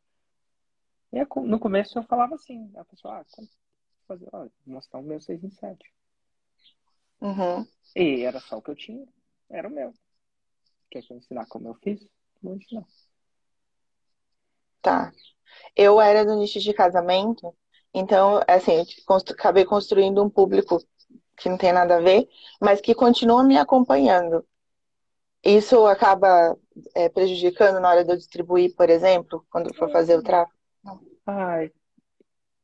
E 1.12 1.18
é 1.18 1.26
no 1.42 1.58
começo 1.58 1.98
eu 1.98 2.02
falava 2.04 2.34
assim, 2.34 2.70
a 2.76 2.84
pessoa, 2.84 3.18
ah, 3.18 3.24
como 3.32 3.48
fazer? 4.06 4.28
Olha, 4.32 4.50
vou 4.64 4.74
mostrar 4.74 5.00
o 5.00 5.02
meu 5.02 5.20
6 5.20 5.42
em 5.42 5.50
7. 5.50 5.92
Uhum. 7.20 7.66
E 7.94 8.22
era 8.22 8.40
só 8.40 8.58
o 8.58 8.62
que 8.62 8.70
eu 8.70 8.74
tinha. 8.74 9.06
Era 9.48 9.68
o 9.68 9.70
meu. 9.70 9.92
Quer 10.92 11.00
que 11.00 11.10
eu 11.10 11.16
ensinar 11.16 11.46
como 11.46 11.68
eu 11.68 11.74
fiz? 11.76 12.06
Vou 12.42 12.54
ensinar. 12.54 12.84
Tá. 14.82 15.10
Eu 15.74 15.98
era 15.98 16.22
do 16.22 16.36
nicho 16.36 16.60
de 16.60 16.74
casamento, 16.74 17.56
então, 17.94 18.42
assim, 18.46 18.84
constru 19.06 19.32
acabei 19.32 19.64
construindo 19.64 20.22
um 20.22 20.28
público 20.28 20.84
que 21.38 21.48
não 21.48 21.56
tem 21.56 21.72
nada 21.72 21.96
a 21.96 22.00
ver, 22.00 22.28
mas 22.60 22.82
que 22.82 22.94
continua 22.94 23.42
me 23.42 23.56
acompanhando. 23.56 24.46
Isso 25.42 25.86
acaba 25.86 26.58
é, 26.94 27.08
prejudicando 27.08 27.80
na 27.80 27.88
hora 27.88 28.04
de 28.04 28.12
eu 28.12 28.16
distribuir, 28.18 28.76
por 28.76 28.90
exemplo, 28.90 29.46
quando 29.50 29.74
for 29.74 29.90
fazer 29.90 30.18
o 30.18 30.22
tráfego? 30.22 30.58
Ai, 31.24 31.72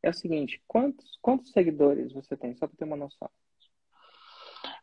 é 0.02 0.10
o 0.10 0.14
seguinte, 0.14 0.62
quantos, 0.68 1.18
quantos 1.22 1.50
seguidores 1.50 2.12
você 2.12 2.36
tem? 2.36 2.54
Só 2.56 2.66
para 2.66 2.76
ter 2.76 2.84
uma 2.84 2.96
noção. 2.96 3.30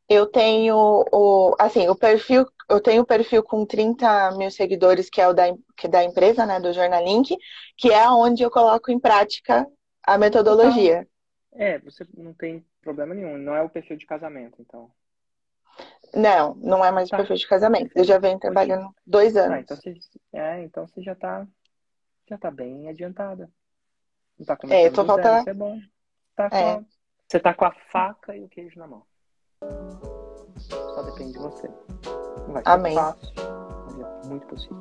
Eu 0.08 0.28
tenho 0.28 0.76
o, 1.12 1.56
assim, 1.60 1.88
o 1.88 1.96
perfil, 1.96 2.46
eu 2.70 2.80
tenho 2.80 3.02
o 3.02 3.06
perfil 3.06 3.42
com 3.44 3.66
30 3.66 4.32
mil 4.38 4.52
seguidores, 4.52 5.10
que 5.10 5.20
é 5.20 5.28
o 5.28 5.34
da, 5.34 5.46
que 5.76 5.88
é 5.88 5.90
da 5.90 6.04
empresa, 6.04 6.46
né, 6.46 6.60
do 6.60 6.72
Jornalink, 6.72 7.36
que 7.76 7.92
é 7.92 8.08
onde 8.10 8.44
eu 8.44 8.52
coloco 8.52 8.92
em 8.92 9.00
prática 9.00 9.66
a 10.04 10.18
metodologia. 10.18 11.08
Então, 11.52 11.68
é, 11.68 11.80
você 11.80 12.06
não 12.16 12.34
tem 12.34 12.64
problema 12.82 13.16
nenhum, 13.16 13.38
não 13.38 13.56
é 13.56 13.62
o 13.64 13.70
perfil 13.70 13.98
de 13.98 14.06
casamento, 14.06 14.62
então. 14.62 14.92
Não, 16.14 16.56
não 16.56 16.86
é 16.86 16.92
mais 16.92 17.10
tá. 17.10 17.18
o 17.18 17.20
perfil 17.20 17.36
de 17.36 17.48
casamento. 17.48 17.92
Eu 17.96 18.04
já 18.04 18.20
venho 18.20 18.40
trabalhando 18.40 18.94
dois 19.06 19.36
anos. 19.36 19.58
Ah, 19.58 19.60
então 19.60 19.76
você, 19.76 19.94
é, 20.34 20.64
então 20.64 20.88
você 20.88 21.02
já 21.02 21.14
está 21.14 21.48
já 22.28 22.38
tá 22.38 22.50
bem 22.50 22.90
adiantada. 22.90 23.50
Não 24.38 24.46
tá 24.46 24.56
começando 24.56 24.80
é, 24.80 24.88
eu 24.88 24.94
tô 24.94 25.06
faltando... 25.06 25.40
isso 25.40 25.50
é 25.50 25.54
bom. 25.54 25.80
Tá 26.36 26.50
é. 26.52 26.84
Você 27.28 27.40
tá 27.40 27.54
com 27.54 27.66
a 27.66 27.72
faca 27.72 28.36
e 28.36 28.44
o 28.44 28.50
queijo 28.50 28.78
na 28.78 28.88
mão. 28.88 29.04
Só 30.94 31.02
depende 31.04 31.34
de 31.34 31.40
você. 31.40 31.70
Não 32.48 32.54
vai 32.54 32.64
ser 32.64 32.70
Amém. 32.70 32.96
fácil, 32.96 33.34
mas 33.98 34.26
é 34.26 34.28
muito 34.28 34.48
possível. 34.48 34.78